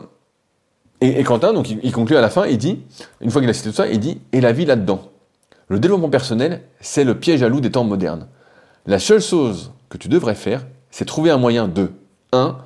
et, 1.01 1.23
Quentin, 1.25 1.53
donc 1.53 1.69
il, 1.71 1.93
conclut 1.93 2.17
à 2.17 2.21
la 2.21 2.31
fin, 2.31 2.47
il 2.47 2.59
dit, 2.59 2.83
une 3.21 3.31
fois 3.31 3.41
qu'il 3.41 3.51
a 3.51 3.53
cité 3.53 3.71
tout 3.71 3.77
ça, 3.77 3.87
il 3.89 4.01
dit, 4.01 4.21
et 4.33 4.41
la 4.41 4.53
vie 4.53 4.65
là-dedans. 4.65 5.01
Le 5.69 5.79
développement 5.79 6.09
personnel, 6.09 6.63
c'est 6.81 7.05
le 7.05 7.19
piège 7.19 7.43
à 7.43 7.49
loup 7.49 7.61
des 7.61 7.71
temps 7.71 7.85
modernes. 7.85 8.29
La 8.87 8.99
seule 8.99 9.21
chose 9.21 9.73
que 9.89 9.99
tu 9.99 10.09
devrais 10.09 10.35
faire, 10.35 10.65
c'est 10.91 11.05
trouver 11.05 11.31
un 11.31 11.39
moyen 11.39 11.69
de, 11.69 11.91
un, 12.33 12.57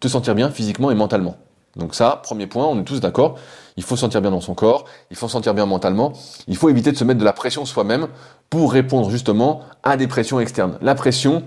te 0.00 0.08
sentir 0.08 0.34
bien 0.34 0.50
physiquement 0.50 0.90
et 0.90 0.94
mentalement. 0.94 1.36
Donc 1.76 1.94
ça, 1.94 2.20
premier 2.22 2.46
point, 2.46 2.66
on 2.66 2.80
est 2.80 2.84
tous 2.84 3.00
d'accord, 3.00 3.36
il 3.76 3.82
faut 3.82 3.96
se 3.96 4.02
sentir 4.02 4.22
bien 4.22 4.30
dans 4.30 4.40
son 4.40 4.54
corps, 4.54 4.84
il 5.10 5.16
faut 5.16 5.26
se 5.26 5.32
sentir 5.32 5.54
bien 5.54 5.66
mentalement, 5.66 6.12
il 6.46 6.56
faut 6.56 6.68
éviter 6.68 6.92
de 6.92 6.96
se 6.96 7.04
mettre 7.04 7.18
de 7.18 7.24
la 7.24 7.32
pression 7.32 7.64
soi-même 7.64 8.06
pour 8.48 8.72
répondre 8.72 9.10
justement 9.10 9.60
à 9.82 9.96
des 9.96 10.06
pressions 10.06 10.38
externes. 10.38 10.78
La 10.80 10.94
pression, 10.94 11.42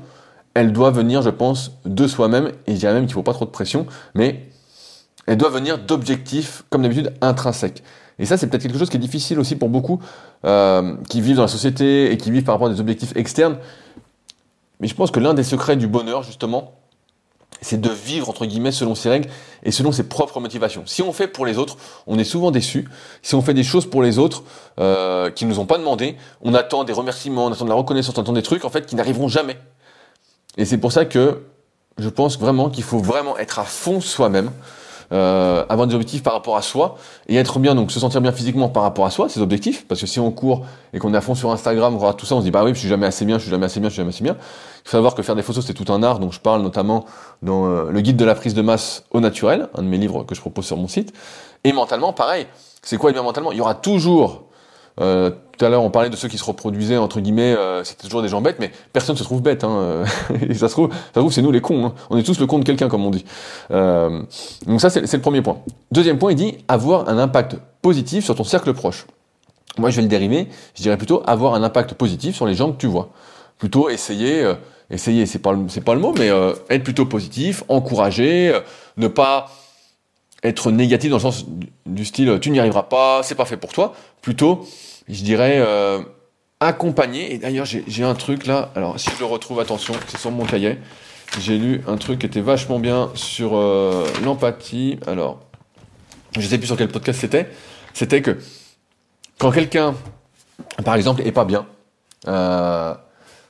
elle 0.53 0.73
doit 0.73 0.91
venir, 0.91 1.21
je 1.21 1.29
pense, 1.29 1.71
de 1.85 2.07
soi-même, 2.07 2.51
et 2.65 2.73
je 2.73 2.79
dirais 2.79 2.93
même 2.93 3.03
qu'il 3.03 3.11
ne 3.11 3.15
faut 3.15 3.23
pas 3.23 3.33
trop 3.33 3.45
de 3.45 3.51
pression, 3.51 3.85
mais 4.15 4.49
elle 5.27 5.37
doit 5.37 5.49
venir 5.49 5.77
d'objectifs, 5.77 6.63
comme 6.69 6.81
d'habitude, 6.81 7.13
intrinsèques. 7.21 7.83
Et 8.19 8.25
ça, 8.25 8.37
c'est 8.37 8.47
peut-être 8.47 8.63
quelque 8.63 8.79
chose 8.79 8.89
qui 8.89 8.97
est 8.97 9.01
difficile 9.01 9.39
aussi 9.39 9.55
pour 9.55 9.69
beaucoup 9.69 9.99
euh, 10.45 10.95
qui 11.09 11.21
vivent 11.21 11.35
dans 11.35 11.43
la 11.43 11.47
société 11.47 12.11
et 12.11 12.17
qui 12.17 12.31
vivent 12.31 12.43
par 12.43 12.55
rapport 12.55 12.67
à 12.67 12.71
des 12.71 12.79
objectifs 12.79 13.15
externes. 13.15 13.57
Mais 14.79 14.87
je 14.87 14.95
pense 14.95 15.11
que 15.11 15.19
l'un 15.19 15.33
des 15.33 15.43
secrets 15.43 15.75
du 15.75 15.87
bonheur, 15.87 16.23
justement, 16.23 16.73
c'est 17.61 17.79
de 17.81 17.89
vivre 17.89 18.29
entre 18.29 18.45
guillemets 18.45 18.71
selon 18.71 18.95
ses 18.95 19.09
règles 19.09 19.29
et 19.63 19.71
selon 19.71 19.91
ses 19.91 20.03
propres 20.03 20.39
motivations. 20.39 20.83
Si 20.85 21.01
on 21.01 21.11
fait 21.11 21.27
pour 21.27 21.45
les 21.45 21.57
autres, 21.57 21.77
on 22.05 22.19
est 22.19 22.23
souvent 22.23 22.51
déçu. 22.51 22.87
Si 23.21 23.35
on 23.35 23.41
fait 23.41 23.53
des 23.53 23.63
choses 23.63 23.89
pour 23.89 24.03
les 24.03 24.19
autres 24.19 24.43
euh, 24.79 25.31
qui 25.31 25.45
nous 25.45 25.59
ont 25.59 25.65
pas 25.65 25.77
demandé, 25.77 26.17
on 26.41 26.53
attend 26.53 26.83
des 26.83 26.93
remerciements, 26.93 27.45
on 27.45 27.51
attend 27.51 27.65
de 27.65 27.69
la 27.69 27.75
reconnaissance, 27.75 28.17
on 28.17 28.21
attend 28.21 28.33
des 28.33 28.43
trucs 28.43 28.65
en 28.65 28.69
fait 28.69 28.85
qui 28.85 28.95
n'arriveront 28.95 29.27
jamais. 29.27 29.57
Et 30.57 30.65
c'est 30.65 30.77
pour 30.77 30.91
ça 30.91 31.05
que 31.05 31.43
je 31.97 32.09
pense 32.09 32.39
vraiment 32.39 32.69
qu'il 32.69 32.83
faut 32.83 32.99
vraiment 32.99 33.37
être 33.37 33.59
à 33.59 33.63
fond 33.63 34.01
soi-même, 34.01 34.51
euh, 35.13 35.63
avoir 35.69 35.87
des 35.87 35.95
objectifs 35.95 36.21
par 36.21 36.33
rapport 36.33 36.57
à 36.57 36.61
soi 36.61 36.97
et 37.27 37.37
être 37.37 37.59
bien, 37.59 37.75
donc 37.75 37.91
se 37.91 37.99
sentir 37.99 38.19
bien 38.19 38.33
physiquement 38.33 38.67
par 38.67 38.83
rapport 38.83 39.05
à 39.05 39.09
soi, 39.09 39.29
ces 39.29 39.39
objectifs. 39.39 39.87
Parce 39.87 40.01
que 40.01 40.07
si 40.07 40.19
on 40.19 40.31
court 40.31 40.65
et 40.93 40.99
qu'on 40.99 41.13
est 41.13 41.17
à 41.17 41.21
fond 41.21 41.33
sur 41.33 41.51
Instagram, 41.51 41.95
on 41.95 41.97
regarde 41.97 42.17
tout 42.17 42.25
ça, 42.25 42.35
on 42.35 42.39
se 42.39 42.45
dit 42.45 42.51
bah 42.51 42.63
oui, 42.63 42.71
je 42.73 42.79
suis 42.79 42.89
jamais 42.89 43.05
assez 43.05 43.23
bien, 43.23 43.37
je 43.37 43.43
suis 43.43 43.51
jamais 43.51 43.65
assez 43.65 43.79
bien, 43.79 43.89
je 43.89 43.93
suis 43.93 44.01
jamais 44.01 44.09
assez 44.09 44.23
bien. 44.23 44.35
Il 44.35 44.89
faut 44.89 44.91
savoir 44.91 45.15
que 45.15 45.21
faire 45.21 45.35
des 45.35 45.43
photos 45.43 45.65
c'est 45.65 45.73
tout 45.73 45.91
un 45.93 46.03
art, 46.03 46.19
donc 46.19 46.33
je 46.33 46.39
parle 46.39 46.61
notamment 46.61 47.05
dans 47.41 47.67
euh, 47.67 47.89
le 47.89 48.01
guide 48.01 48.17
de 48.17 48.25
la 48.25 48.35
prise 48.35 48.53
de 48.53 48.61
masse 48.61 49.03
au 49.11 49.21
naturel, 49.21 49.69
un 49.75 49.83
de 49.83 49.87
mes 49.87 49.97
livres 49.97 50.23
que 50.23 50.35
je 50.35 50.41
propose 50.41 50.65
sur 50.65 50.77
mon 50.77 50.87
site. 50.87 51.13
Et 51.63 51.71
mentalement, 51.71 52.13
pareil. 52.13 52.47
C'est 52.81 52.97
quoi 52.97 53.09
être 53.09 53.15
bien 53.15 53.23
mentalement? 53.23 53.51
Il 53.51 53.57
y 53.57 53.61
aura 53.61 53.75
toujours 53.75 54.46
euh, 54.99 55.31
tout 55.57 55.65
à 55.65 55.69
l'heure, 55.69 55.83
on 55.83 55.89
parlait 55.89 56.09
de 56.09 56.15
ceux 56.15 56.27
qui 56.27 56.37
se 56.37 56.43
reproduisaient 56.43 56.97
entre 56.97 57.19
guillemets. 57.19 57.55
Euh, 57.55 57.83
c'était 57.83 58.03
toujours 58.03 58.21
des 58.21 58.27
gens 58.27 58.41
bêtes, 58.41 58.57
mais 58.59 58.71
personne 58.93 59.15
se 59.15 59.23
trouve 59.23 59.41
bête. 59.41 59.63
Hein, 59.63 59.77
euh, 59.77 60.05
ça 60.53 60.67
se 60.67 60.73
trouve, 60.73 60.91
c'est 61.31 61.41
nous 61.41 61.51
les 61.51 61.61
cons. 61.61 61.85
Hein. 61.85 61.93
On 62.09 62.17
est 62.17 62.23
tous 62.23 62.39
le 62.39 62.45
con 62.45 62.59
de 62.59 62.63
quelqu'un, 62.63 62.89
comme 62.89 63.05
on 63.05 63.11
dit. 63.11 63.25
Donc 63.69 64.81
ça, 64.81 64.89
c'est 64.89 65.13
le 65.13 65.21
premier 65.21 65.41
point. 65.41 65.57
Deuxième 65.91 66.17
point, 66.17 66.31
il 66.31 66.35
dit 66.35 66.57
avoir 66.67 67.09
un 67.09 67.17
impact 67.17 67.57
positif 67.81 68.25
sur 68.25 68.35
ton 68.35 68.43
cercle 68.43 68.73
proche. 68.73 69.05
Moi, 69.77 69.89
je 69.89 69.97
vais 69.97 70.01
le 70.01 70.07
dériver. 70.07 70.47
Je 70.75 70.81
dirais 70.81 70.97
plutôt 70.97 71.21
avoir 71.27 71.53
un 71.53 71.63
impact 71.63 71.93
positif 71.93 72.35
sur 72.35 72.45
les 72.45 72.55
gens 72.55 72.71
que 72.71 72.77
tu 72.77 72.87
vois. 72.87 73.09
Plutôt 73.59 73.89
essayer, 73.89 74.51
essayer, 74.91 75.25
c'est 75.25 75.39
pas 75.39 75.55
pas 75.85 75.93
le 75.93 75.99
mot, 75.99 76.13
mais 76.17 76.29
être 76.69 76.83
plutôt 76.83 77.05
positif, 77.05 77.63
encourager, 77.67 78.59
ne 78.97 79.07
pas 79.07 79.49
être 80.43 80.71
négatif 80.71 81.09
dans 81.09 81.17
le 81.17 81.21
sens 81.21 81.45
du 81.85 82.05
style 82.05 82.39
tu 82.39 82.51
n'y 82.51 82.59
arriveras 82.59 82.83
pas, 82.83 83.23
c'est 83.23 83.35
pas 83.35 83.45
fait 83.45 83.57
pour 83.57 83.73
toi. 83.73 83.93
Plutôt 84.21 84.65
je 85.07 85.23
dirais, 85.23 85.57
euh, 85.59 86.01
accompagner. 86.59 87.33
Et 87.33 87.37
d'ailleurs, 87.37 87.65
j'ai 87.65 88.03
un 88.03 88.15
truc 88.15 88.45
là, 88.45 88.71
alors 88.75 88.99
si 88.99 89.09
je 89.11 89.19
le 89.19 89.25
retrouve, 89.25 89.59
attention, 89.59 89.93
c'est 90.07 90.17
sur 90.17 90.31
mon 90.31 90.45
cahier. 90.45 90.77
J'ai 91.39 91.57
lu 91.57 91.83
un 91.87 91.97
truc 91.97 92.19
qui 92.19 92.25
était 92.25 92.41
vachement 92.41 92.79
bien 92.79 93.11
sur 93.13 93.55
euh, 93.55 94.07
l'empathie. 94.23 94.97
Alors, 95.05 95.39
je 96.37 96.47
sais 96.47 96.57
plus 96.57 96.67
sur 96.67 96.77
quel 96.77 96.87
podcast 96.87 97.19
c'était. 97.19 97.49
C'était 97.93 98.21
que 98.21 98.37
quand 99.37 99.51
quelqu'un, 99.51 99.93
par 100.83 100.95
exemple, 100.95 101.21
est 101.21 101.31
pas 101.31 101.45
bien, 101.45 101.67
euh, 102.27 102.93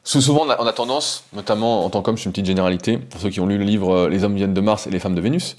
souvent 0.04 0.46
on 0.46 0.50
a, 0.50 0.74
tendance, 0.74 1.24
notamment 1.34 1.86
en 1.86 1.90
tant 1.90 2.02
qu'homme, 2.02 2.18
suis 2.18 2.28
une 2.28 2.32
petite 2.32 2.46
généralité, 2.46 2.98
pour 2.98 3.22
ceux 3.22 3.30
qui 3.30 3.40
ont 3.40 3.48
lu 3.48 3.58
le 3.58 3.64
livre 3.64 3.94
euh, 3.94 4.10
Les 4.10 4.24
hommes 4.24 4.36
viennent 4.36 4.54
de 4.54 4.62
Mars 4.62 4.88
et 4.88 4.90
les 4.90 5.00
femmes 5.00 5.16
de 5.16 5.22
Vénus, 5.22 5.56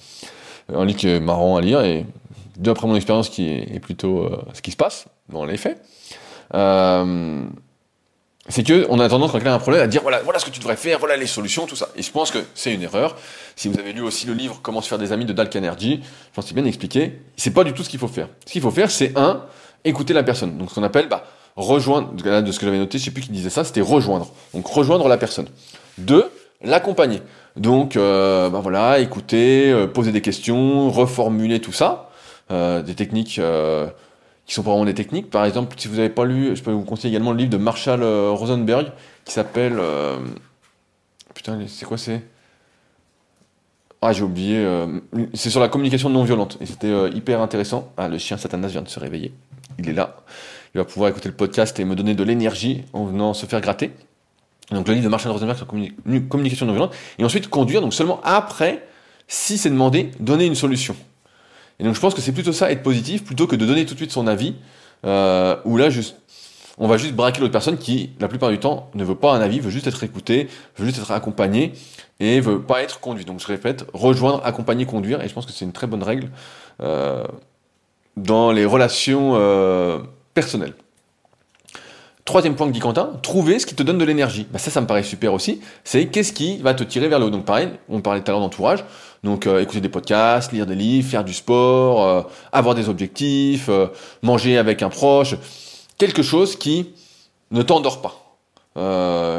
un 0.74 0.84
livre 0.84 0.98
qui 0.98 1.08
est 1.08 1.20
marrant 1.20 1.56
à 1.56 1.60
lire 1.60 1.80
et 1.80 2.04
d'après 2.58 2.86
mon 2.86 2.96
expérience 2.96 3.28
qui 3.28 3.48
est, 3.48 3.80
plutôt 3.80 4.24
euh, 4.24 4.42
ce 4.52 4.60
qui 4.60 4.70
se 4.70 4.76
passe 4.76 5.06
dans 5.28 5.44
les 5.44 5.56
faits, 5.56 5.80
euh, 6.54 7.44
c'est 8.48 8.62
que 8.62 8.86
on 8.88 8.98
a 8.98 9.08
tendance 9.08 9.30
quand 9.30 9.38
quelqu'un 9.38 9.52
a 9.52 9.56
un 9.56 9.60
problème 9.60 9.82
à 9.82 9.86
dire 9.86 10.02
voilà 10.02 10.20
voilà 10.22 10.38
ce 10.38 10.46
que 10.46 10.50
tu 10.50 10.58
devrais 10.58 10.76
faire, 10.76 10.98
voilà 10.98 11.16
les 11.16 11.26
solutions, 11.26 11.66
tout 11.66 11.76
ça. 11.76 11.88
Et 11.96 12.02
je 12.02 12.10
pense 12.10 12.30
que 12.30 12.38
c'est 12.54 12.72
une 12.74 12.82
erreur. 12.82 13.16
Si 13.56 13.68
vous 13.68 13.78
avez 13.78 13.92
lu 13.92 14.00
aussi 14.00 14.26
le 14.26 14.32
livre 14.32 14.60
Comment 14.62 14.80
se 14.80 14.88
faire 14.88 14.98
des 14.98 15.12
amis 15.12 15.26
de 15.26 15.32
Dal 15.32 15.50
Carnegie, 15.50 16.00
je 16.02 16.34
pense 16.34 16.44
que 16.44 16.48
c'est 16.48 16.54
bien 16.54 16.64
expliqué. 16.64 17.20
C'est 17.36 17.52
pas 17.52 17.64
du 17.64 17.72
tout 17.72 17.82
ce 17.82 17.90
qu'il 17.90 17.98
faut 17.98 18.08
faire. 18.08 18.28
Ce 18.46 18.52
qu'il 18.52 18.62
faut 18.62 18.70
faire, 18.70 18.90
c'est 18.90 19.16
un 19.16 19.44
écouter 19.84 20.14
la 20.14 20.22
personne. 20.22 20.56
Donc 20.56 20.70
ce 20.70 20.74
qu'on 20.74 20.82
appelle 20.82 21.08
bah, 21.08 21.24
rejoindre. 21.56 22.12
De 22.12 22.52
ce 22.52 22.58
que 22.58 22.66
j'avais 22.66 22.78
noté, 22.78 22.98
je 22.98 23.04
sais 23.04 23.10
plus 23.10 23.22
qui 23.22 23.30
disait 23.30 23.50
ça, 23.50 23.64
c'était 23.64 23.80
rejoindre. 23.82 24.32
Donc 24.54 24.66
rejoindre 24.66 25.08
la 25.08 25.18
personne. 25.18 25.48
Deux, 25.98 26.30
l'accompagner. 26.62 27.20
Donc 27.56 27.96
euh, 27.96 28.48
bah, 28.48 28.60
voilà, 28.62 28.98
écouter, 29.00 29.70
euh, 29.70 29.86
poser 29.86 30.12
des 30.12 30.22
questions, 30.22 30.90
reformuler 30.90 31.60
tout 31.60 31.72
ça. 31.72 32.07
Euh, 32.50 32.82
des 32.82 32.94
techniques 32.94 33.38
euh, 33.38 33.88
qui 34.46 34.54
sont 34.54 34.62
pas 34.62 34.70
vraiment 34.70 34.86
des 34.86 34.94
techniques. 34.94 35.28
Par 35.28 35.44
exemple, 35.44 35.76
si 35.78 35.86
vous 35.86 35.96
n'avez 35.96 36.08
pas 36.08 36.24
lu, 36.24 36.56
je 36.56 36.62
peux 36.62 36.70
vous 36.70 36.84
conseiller 36.84 37.12
également 37.12 37.32
le 37.32 37.38
livre 37.38 37.50
de 37.50 37.58
Marshall 37.58 38.02
euh, 38.02 38.30
Rosenberg 38.30 38.90
qui 39.24 39.32
s'appelle. 39.32 39.78
putain, 41.34 41.58
c'est 41.66 41.84
quoi 41.84 41.98
c'est? 41.98 42.22
Ah, 44.00 44.12
j'ai 44.12 44.22
oublié. 44.22 44.64
c'est 45.34 45.50
sur 45.50 45.60
la 45.60 45.68
communication 45.68 46.08
non 46.08 46.22
violente 46.22 46.56
et 46.60 46.66
c'était 46.66 47.10
hyper 47.10 47.42
intéressant. 47.42 47.92
Ah, 47.96 48.08
le 48.08 48.16
chien 48.16 48.38
Satanas 48.38 48.68
vient 48.68 48.82
de 48.82 48.88
se 48.88 49.00
réveiller. 49.00 49.32
Il 49.78 49.88
est 49.88 49.92
là. 49.92 50.16
Il 50.74 50.78
va 50.78 50.84
pouvoir 50.84 51.10
écouter 51.10 51.28
le 51.28 51.34
podcast 51.34 51.78
et 51.80 51.84
me 51.84 51.96
donner 51.96 52.14
de 52.14 52.22
l'énergie 52.22 52.84
en 52.92 53.04
venant 53.04 53.34
se 53.34 53.44
faire 53.44 53.60
gratter. 53.60 53.90
Donc 54.70 54.86
le 54.86 54.94
livre 54.94 55.04
de 55.04 55.10
Marshall 55.10 55.32
Rosenberg 55.32 55.58
sur 55.58 55.66
communication 55.66 56.64
non 56.64 56.72
violente 56.72 56.94
et 57.18 57.24
ensuite 57.24 57.48
conduire. 57.48 57.80
Donc 57.80 57.92
seulement 57.92 58.20
après, 58.22 58.86
si 59.26 59.58
c'est 59.58 59.70
demandé, 59.70 60.12
donner 60.20 60.46
une 60.46 60.54
solution. 60.54 60.94
Et 61.80 61.84
donc 61.84 61.94
je 61.94 62.00
pense 62.00 62.14
que 62.14 62.20
c'est 62.20 62.32
plutôt 62.32 62.52
ça, 62.52 62.70
être 62.70 62.82
positif, 62.82 63.24
plutôt 63.24 63.46
que 63.46 63.56
de 63.56 63.64
donner 63.64 63.86
tout 63.86 63.94
de 63.94 63.98
suite 63.98 64.12
son 64.12 64.26
avis, 64.26 64.54
euh, 65.04 65.56
où 65.64 65.76
là, 65.76 65.90
juste, 65.90 66.16
on 66.78 66.88
va 66.88 66.96
juste 66.96 67.14
braquer 67.14 67.40
l'autre 67.40 67.52
personne 67.52 67.78
qui, 67.78 68.10
la 68.20 68.28
plupart 68.28 68.50
du 68.50 68.58
temps, 68.58 68.90
ne 68.94 69.04
veut 69.04 69.14
pas 69.14 69.32
un 69.32 69.40
avis, 69.40 69.60
veut 69.60 69.70
juste 69.70 69.86
être 69.86 70.02
écouté, 70.02 70.48
veut 70.76 70.86
juste 70.86 70.98
être 70.98 71.12
accompagné, 71.12 71.72
et 72.20 72.40
veut 72.40 72.60
pas 72.60 72.82
être 72.82 73.00
conduit. 73.00 73.24
Donc 73.24 73.40
je 73.40 73.46
répète, 73.46 73.84
rejoindre, 73.92 74.44
accompagner, 74.44 74.86
conduire, 74.86 75.22
et 75.22 75.28
je 75.28 75.34
pense 75.34 75.46
que 75.46 75.52
c'est 75.52 75.64
une 75.64 75.72
très 75.72 75.86
bonne 75.86 76.02
règle 76.02 76.30
euh, 76.80 77.24
dans 78.16 78.50
les 78.50 78.64
relations 78.64 79.32
euh, 79.36 79.98
personnelles. 80.34 80.74
Troisième 82.24 82.56
point 82.56 82.66
que 82.66 82.72
dit 82.72 82.80
Quentin, 82.80 83.12
trouver 83.22 83.58
ce 83.58 83.64
qui 83.64 83.74
te 83.74 83.82
donne 83.82 83.96
de 83.96 84.04
l'énergie. 84.04 84.46
Bah 84.52 84.58
ça, 84.58 84.70
ça 84.70 84.82
me 84.82 84.86
paraît 84.86 85.02
super 85.02 85.32
aussi. 85.32 85.62
C'est 85.82 86.08
qu'est-ce 86.08 86.34
qui 86.34 86.58
va 86.58 86.74
te 86.74 86.84
tirer 86.84 87.08
vers 87.08 87.18
le 87.18 87.24
haut. 87.24 87.30
Donc 87.30 87.46
pareil, 87.46 87.70
on 87.88 88.02
parlait 88.02 88.20
tout 88.20 88.30
à 88.30 88.32
l'heure 88.32 88.42
d'entourage. 88.42 88.84
Donc 89.24 89.46
euh, 89.46 89.60
écouter 89.60 89.80
des 89.80 89.88
podcasts, 89.88 90.52
lire 90.52 90.66
des 90.66 90.74
livres, 90.74 91.08
faire 91.08 91.24
du 91.24 91.34
sport, 91.34 92.06
euh, 92.06 92.22
avoir 92.52 92.74
des 92.74 92.88
objectifs, 92.88 93.68
euh, 93.68 93.88
manger 94.22 94.58
avec 94.58 94.82
un 94.82 94.90
proche. 94.90 95.34
quelque 95.96 96.22
chose 96.22 96.56
qui 96.56 96.90
ne 97.50 97.62
t'endort 97.62 98.00
pas. 98.00 98.24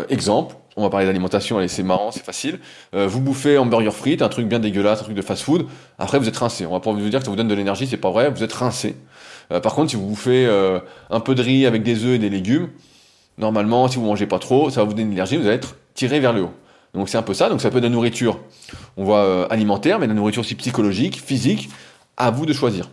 Exemple, 0.10 0.58
on 0.76 0.84
va 0.84 0.90
parler 0.90 1.06
d'alimentation, 1.06 1.58
allez, 1.58 1.70
c'est 1.70 1.84
marrant, 1.84 2.12
c'est 2.12 2.26
facile. 2.26 2.60
Vous 2.92 3.22
bouffez 3.22 3.58
hamburger 3.58 3.94
frites, 3.94 4.22
un 4.22 4.28
truc 4.28 4.50
bien 4.50 4.60
dégueulasse, 4.60 5.00
un 5.00 5.04
truc 5.04 5.16
de 5.16 5.22
fast-food. 5.22 5.66
Après, 5.98 6.20
vous 6.20 6.28
êtes 6.28 6.36
rincé. 6.36 6.66
On 6.66 6.72
va 6.72 6.82
pas 6.82 6.92
vous 6.92 7.00
dire 7.10 7.20
que 7.20 7.26
ça 7.26 7.32
vous 7.32 7.38
donne 7.38 7.48
de 7.48 7.54
l'énergie, 7.54 7.88
c'est 7.88 7.96
pas 7.96 8.12
vrai. 8.12 8.30
Vous 8.30 8.44
êtes 8.44 8.52
rincé. 8.52 8.98
Par 9.48 9.76
contre, 9.76 9.92
si 9.92 9.96
vous 9.96 10.08
bouffez 10.08 10.46
un 11.10 11.20
peu 11.22 11.36
de 11.36 11.42
riz 11.42 11.66
avec 11.66 11.84
des 11.84 12.04
œufs 12.04 12.16
et 12.16 12.20
des 12.20 12.30
légumes, 12.30 12.68
normalement, 13.38 13.88
si 13.88 13.96
vous 13.96 14.04
mangez 14.04 14.28
pas 14.28 14.40
trop, 14.40 14.70
ça 14.70 14.82
va 14.82 14.88
vous 14.88 14.94
donner 14.94 15.06
de 15.06 15.12
l'énergie. 15.12 15.38
Vous 15.38 15.48
allez 15.48 15.56
être 15.56 15.78
tiré 15.94 16.20
vers 16.20 16.34
le 16.34 16.42
haut. 16.42 16.54
Donc 16.94 17.10
c'est 17.10 17.18
un 17.18 17.24
peu 17.24 17.34
ça. 17.34 17.50
Donc 17.50 17.62
ça 17.62 17.70
peut 17.70 17.78
être 17.78 17.84
de 17.84 17.88
la 17.88 17.94
nourriture, 17.94 18.40
on 18.98 19.04
voit 19.04 19.52
alimentaire, 19.52 20.00
mais 20.00 20.08
de 20.08 20.12
la 20.12 20.16
nourriture 20.16 20.42
aussi 20.42 20.56
psychologique, 20.56 21.22
physique. 21.22 21.70
À 22.18 22.32
vous 22.32 22.46
de 22.46 22.52
choisir. 22.52 22.90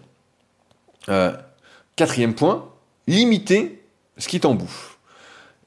quatrième 1.96 2.34
point, 2.34 2.68
limiter 3.08 3.82
ce 4.18 4.28
qui 4.28 4.38
t'en 4.38 4.54
bouffe 4.54 4.96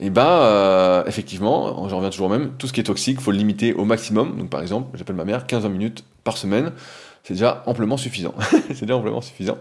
et 0.02 0.06
eh 0.06 0.10
ben 0.10 0.26
euh, 0.26 1.04
effectivement, 1.08 1.90
j'en 1.90 1.98
reviens 1.98 2.10
toujours 2.10 2.28
au 2.28 2.30
même, 2.30 2.54
tout 2.58 2.68
ce 2.68 2.74
qui 2.74 2.80
est 2.80 2.86
toxique, 2.86 3.20
faut 3.20 3.32
le 3.32 3.38
limiter 3.38 3.74
au 3.74 3.84
maximum. 3.84 4.38
Donc 4.38 4.50
par 4.50 4.62
exemple, 4.62 4.98
j'appelle 4.98 5.18
ma 5.18 5.26
mère 5.26 5.46
15 5.46 5.66
minutes 5.66 6.06
par 6.24 6.38
semaine, 6.38 6.72
c'est 7.24 7.34
déjà 7.34 7.64
amplement 7.66 7.98
suffisant. 7.98 8.34
c'est 8.70 8.84
déjà 8.84 8.96
amplement 8.96 9.20
suffisant. 9.20 9.58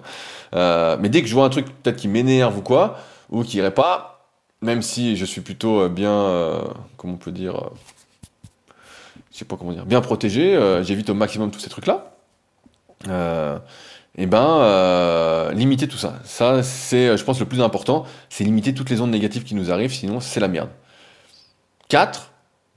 Euh, 0.55 0.97
mais 1.01 1.09
dès 1.09 1.23
que 1.23 1.27
je 1.27 1.35
vois 1.35 1.45
un 1.45 1.49
truc 1.49 1.67
peut-être 1.83 1.97
qui 1.97 2.07
m'énerve 2.07 2.57
ou 2.57 2.63
quoi, 2.63 2.99
ou 3.31 3.43
qui 3.43 3.57
irait 3.57 3.75
pas, 3.75 4.29
même 4.63 4.81
si 4.81 5.17
je 5.17 5.25
suis 5.25 5.41
plutôt 5.41 5.81
euh, 5.81 5.89
bien, 5.89 6.63
comment 6.97 7.15
on 7.15 7.17
peut 7.17 7.33
dire, 7.33 7.71
je 9.39 9.45
sais 9.45 9.45
pas 9.45 9.57
comment 9.57 9.73
dire, 9.73 9.87
bien 9.87 10.01
protégé, 10.01 10.59
j'évite 10.83 11.11
au 11.11 11.15
maximum 11.15 11.53
tous 11.53 11.61
ces 11.61 11.71
trucs-là 11.71 12.17
eh 14.21 14.27
ben, 14.27 14.59
euh, 14.61 15.53
limiter 15.53 15.87
tout 15.87 15.97
ça. 15.97 16.19
Ça, 16.25 16.65
c'est, 16.65 17.17
je 17.17 17.25
pense, 17.25 17.39
le 17.39 17.47
plus 17.47 17.63
important, 17.63 18.05
c'est 18.29 18.43
limiter 18.43 18.75
toutes 18.75 18.91
les 18.91 19.01
ondes 19.01 19.13
négatives 19.13 19.45
qui 19.45 19.55
nous 19.55 19.71
arrivent, 19.71 19.95
sinon 19.95 20.19
c'est 20.19 20.41
la 20.41 20.49
merde. 20.49 20.71
4. 21.89 22.33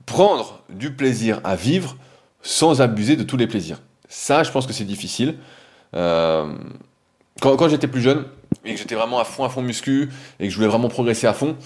Prendre 0.06 0.62
du 0.70 0.94
plaisir 0.94 1.40
à 1.42 1.56
vivre 1.56 1.96
sans 2.42 2.80
abuser 2.80 3.16
de 3.16 3.24
tous 3.24 3.36
les 3.36 3.48
plaisirs. 3.48 3.80
Ça, 4.08 4.44
je 4.44 4.52
pense 4.52 4.68
que 4.68 4.72
c'est 4.72 4.84
difficile. 4.84 5.36
Euh, 5.94 6.54
quand, 7.40 7.68
j'étais 7.68 7.88
plus 7.88 8.00
jeune 8.00 8.24
et 8.64 8.74
que 8.74 8.78
j'étais 8.78 8.94
vraiment 8.94 9.18
à 9.18 9.24
fond, 9.24 9.44
à 9.44 9.48
fond 9.48 9.62
muscu 9.62 10.10
et 10.38 10.44
que 10.44 10.50
je 10.50 10.56
voulais 10.56 10.68
vraiment 10.68 10.88
progresser 10.88 11.26
à 11.26 11.32
fond, 11.32 11.56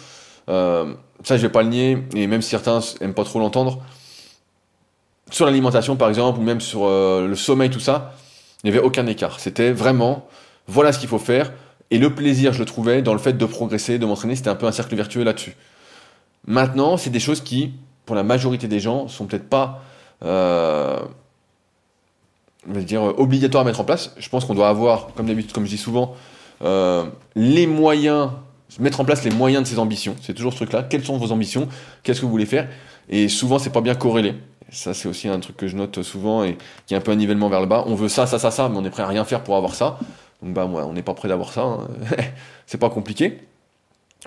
euh, 0.48 0.94
ça, 1.22 1.36
je 1.36 1.42
vais 1.42 1.52
pas 1.52 1.62
le 1.62 1.68
nier, 1.68 1.98
et 2.14 2.26
même 2.26 2.42
certains 2.42 2.80
aiment 3.02 3.14
pas 3.14 3.24
trop 3.24 3.40
l'entendre, 3.40 3.82
sur 5.30 5.46
l'alimentation 5.46 5.96
par 5.96 6.08
exemple, 6.08 6.38
ou 6.38 6.42
même 6.42 6.60
sur 6.60 6.86
le 6.86 7.34
sommeil, 7.34 7.70
tout 7.70 7.80
ça, 7.80 8.14
il 8.62 8.70
n'y 8.70 8.76
avait 8.76 8.84
aucun 8.84 9.06
écart. 9.06 9.40
C'était 9.40 9.72
vraiment, 9.72 10.26
voilà 10.66 10.92
ce 10.92 10.98
qu'il 10.98 11.08
faut 11.08 11.18
faire. 11.18 11.52
Et 11.90 11.98
le 11.98 12.14
plaisir, 12.14 12.52
je 12.52 12.58
le 12.58 12.64
trouvais 12.64 13.02
dans 13.02 13.12
le 13.12 13.18
fait 13.18 13.34
de 13.34 13.46
progresser, 13.46 13.98
de 13.98 14.06
m'entraîner, 14.06 14.34
c'était 14.34 14.50
un 14.50 14.56
peu 14.56 14.66
un 14.66 14.72
cercle 14.72 14.96
vertueux 14.96 15.22
là-dessus. 15.22 15.54
Maintenant, 16.46 16.96
c'est 16.96 17.10
des 17.10 17.20
choses 17.20 17.40
qui, 17.40 17.74
pour 18.06 18.16
la 18.16 18.22
majorité 18.22 18.68
des 18.68 18.80
gens, 18.80 19.08
sont 19.08 19.26
peut-être 19.26 19.48
pas, 19.48 19.82
euh, 20.24 20.98
dire, 22.66 23.02
obligatoires 23.02 23.62
à 23.62 23.64
mettre 23.64 23.80
en 23.80 23.84
place. 23.84 24.14
Je 24.16 24.28
pense 24.28 24.44
qu'on 24.44 24.54
doit 24.54 24.68
avoir, 24.68 25.08
comme 25.14 25.26
d'habitude, 25.26 25.52
comme 25.52 25.64
je 25.64 25.70
dis 25.70 25.78
souvent, 25.78 26.14
euh, 26.62 27.04
les 27.34 27.66
moyens, 27.66 28.30
mettre 28.80 29.00
en 29.00 29.04
place 29.04 29.24
les 29.24 29.30
moyens 29.30 29.62
de 29.62 29.68
ses 29.68 29.78
ambitions. 29.78 30.16
C'est 30.22 30.34
toujours 30.34 30.52
ce 30.52 30.58
truc-là. 30.58 30.82
Quelles 30.82 31.04
sont 31.04 31.18
vos 31.18 31.30
ambitions? 31.30 31.68
Qu'est-ce 32.02 32.20
que 32.20 32.26
vous 32.26 32.32
voulez 32.32 32.46
faire? 32.46 32.68
Et 33.08 33.28
souvent, 33.28 33.58
c'est 33.58 33.70
pas 33.70 33.80
bien 33.80 33.94
corrélé. 33.94 34.34
Ça, 34.70 34.94
c'est 34.94 35.08
aussi 35.08 35.28
un 35.28 35.38
truc 35.38 35.56
que 35.56 35.68
je 35.68 35.76
note 35.76 36.02
souvent 36.02 36.42
et 36.42 36.58
qui 36.86 36.94
est 36.94 36.96
un 36.96 37.00
peu 37.00 37.12
un 37.12 37.16
nivellement 37.16 37.48
vers 37.48 37.60
le 37.60 37.66
bas. 37.66 37.84
On 37.86 37.94
veut 37.94 38.08
ça, 38.08 38.26
ça, 38.26 38.38
ça, 38.38 38.50
ça, 38.50 38.68
mais 38.68 38.76
on 38.76 38.84
est 38.84 38.90
prêt 38.90 39.02
à 39.02 39.06
rien 39.06 39.24
faire 39.24 39.42
pour 39.42 39.56
avoir 39.56 39.74
ça. 39.74 39.98
Donc, 40.42 40.54
bah, 40.54 40.66
moi, 40.66 40.84
on 40.86 40.92
n'est 40.92 41.02
pas 41.02 41.14
prêt 41.14 41.28
d'avoir 41.28 41.52
ça. 41.52 41.62
Hein. 41.62 41.88
c'est 42.66 42.78
pas 42.78 42.90
compliqué. 42.90 43.38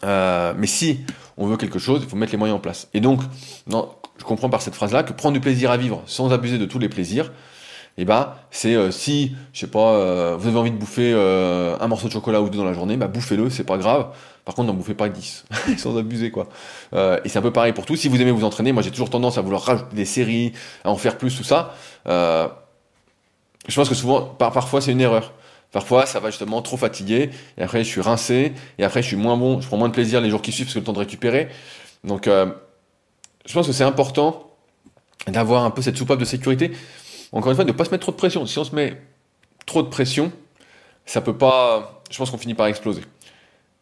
Euh, 0.03 0.53
mais 0.57 0.67
si 0.67 1.01
on 1.37 1.45
veut 1.45 1.57
quelque 1.57 1.79
chose, 1.79 2.01
il 2.03 2.09
faut 2.09 2.15
mettre 2.15 2.31
les 2.31 2.37
moyens 2.37 2.57
en 2.57 2.61
place. 2.61 2.87
Et 2.93 3.01
donc, 3.01 3.21
non, 3.67 3.89
je 4.17 4.23
comprends 4.23 4.49
par 4.49 4.61
cette 4.61 4.75
phrase-là 4.75 5.03
que 5.03 5.13
prendre 5.13 5.33
du 5.33 5.41
plaisir 5.41 5.71
à 5.71 5.77
vivre 5.77 6.01
sans 6.05 6.31
abuser 6.31 6.57
de 6.57 6.65
tous 6.65 6.79
les 6.79 6.89
plaisirs, 6.89 7.31
et 7.97 8.03
eh 8.03 8.05
bah, 8.05 8.45
c'est 8.49 8.75
euh, 8.75 8.91
si, 8.91 9.35
je 9.51 9.59
sais 9.59 9.67
pas, 9.67 9.93
euh, 9.93 10.37
vous 10.39 10.47
avez 10.47 10.57
envie 10.57 10.71
de 10.71 10.77
bouffer 10.77 11.13
un 11.13 11.87
morceau 11.87 12.07
de 12.07 12.13
chocolat 12.13 12.41
ou 12.41 12.49
deux 12.49 12.57
dans 12.57 12.63
la 12.63 12.73
journée, 12.73 12.95
bah 12.95 13.07
bouffez-le, 13.07 13.49
c'est 13.49 13.65
pas 13.65 13.77
grave. 13.77 14.11
Par 14.49 14.55
contre, 14.55 14.69
n'en 14.69 14.73
bouffez 14.73 14.95
pas 14.95 15.09
10, 15.09 15.45
sans 15.77 15.95
abuser 15.95 16.31
quoi. 16.31 16.47
Euh, 16.93 17.19
et 17.23 17.29
c'est 17.29 17.37
un 17.37 17.43
peu 17.43 17.53
pareil 17.53 17.71
pour 17.71 17.85
tout. 17.85 17.95
Si 17.95 18.07
vous 18.07 18.19
aimez 18.19 18.31
vous 18.31 18.43
entraîner, 18.43 18.71
moi 18.71 18.81
j'ai 18.81 18.89
toujours 18.89 19.11
tendance 19.11 19.37
à 19.37 19.41
vouloir 19.41 19.61
rajouter 19.61 19.95
des 19.95 20.05
séries, 20.05 20.53
à 20.83 20.89
en 20.89 20.95
faire 20.95 21.19
plus, 21.19 21.37
tout 21.37 21.43
ça. 21.43 21.75
Euh, 22.07 22.47
je 23.67 23.75
pense 23.75 23.87
que 23.87 23.93
souvent, 23.93 24.21
parfois 24.21 24.81
c'est 24.81 24.91
une 24.91 25.01
erreur. 25.01 25.33
Parfois, 25.71 26.07
ça 26.07 26.19
va 26.19 26.31
justement 26.31 26.63
trop 26.63 26.77
fatiguer, 26.77 27.29
et 27.59 27.61
après 27.61 27.83
je 27.83 27.89
suis 27.89 28.01
rincé, 28.01 28.53
et 28.79 28.83
après 28.83 29.03
je 29.03 29.07
suis 29.07 29.17
moins 29.17 29.37
bon, 29.37 29.61
je 29.61 29.67
prends 29.67 29.77
moins 29.77 29.89
de 29.89 29.93
plaisir 29.93 30.19
les 30.19 30.31
jours 30.31 30.41
qui 30.41 30.51
suivent 30.51 30.65
parce 30.65 30.73
que 30.73 30.79
le 30.79 30.85
temps 30.85 30.93
de 30.93 30.97
récupérer. 30.99 31.49
Donc, 32.03 32.25
euh, 32.25 32.47
je 33.45 33.53
pense 33.53 33.67
que 33.67 33.73
c'est 33.73 33.83
important 33.83 34.49
d'avoir 35.27 35.63
un 35.63 35.69
peu 35.69 35.83
cette 35.83 35.97
soupape 35.97 36.17
de 36.17 36.25
sécurité. 36.25 36.71
Encore 37.31 37.51
une 37.51 37.55
fois, 37.55 37.65
ne 37.65 37.71
pas 37.71 37.85
se 37.85 37.91
mettre 37.91 38.01
trop 38.01 38.11
de 38.11 38.17
pression. 38.17 38.45
Si 38.45 38.57
on 38.57 38.63
se 38.63 38.75
met 38.75 38.99
trop 39.65 39.83
de 39.83 39.87
pression, 39.87 40.31
ça 41.05 41.21
peut 41.21 41.37
pas. 41.37 42.01
Je 42.09 42.17
pense 42.17 42.31
qu'on 42.31 42.37
finit 42.37 42.55
par 42.55 42.67
exploser. 42.67 43.01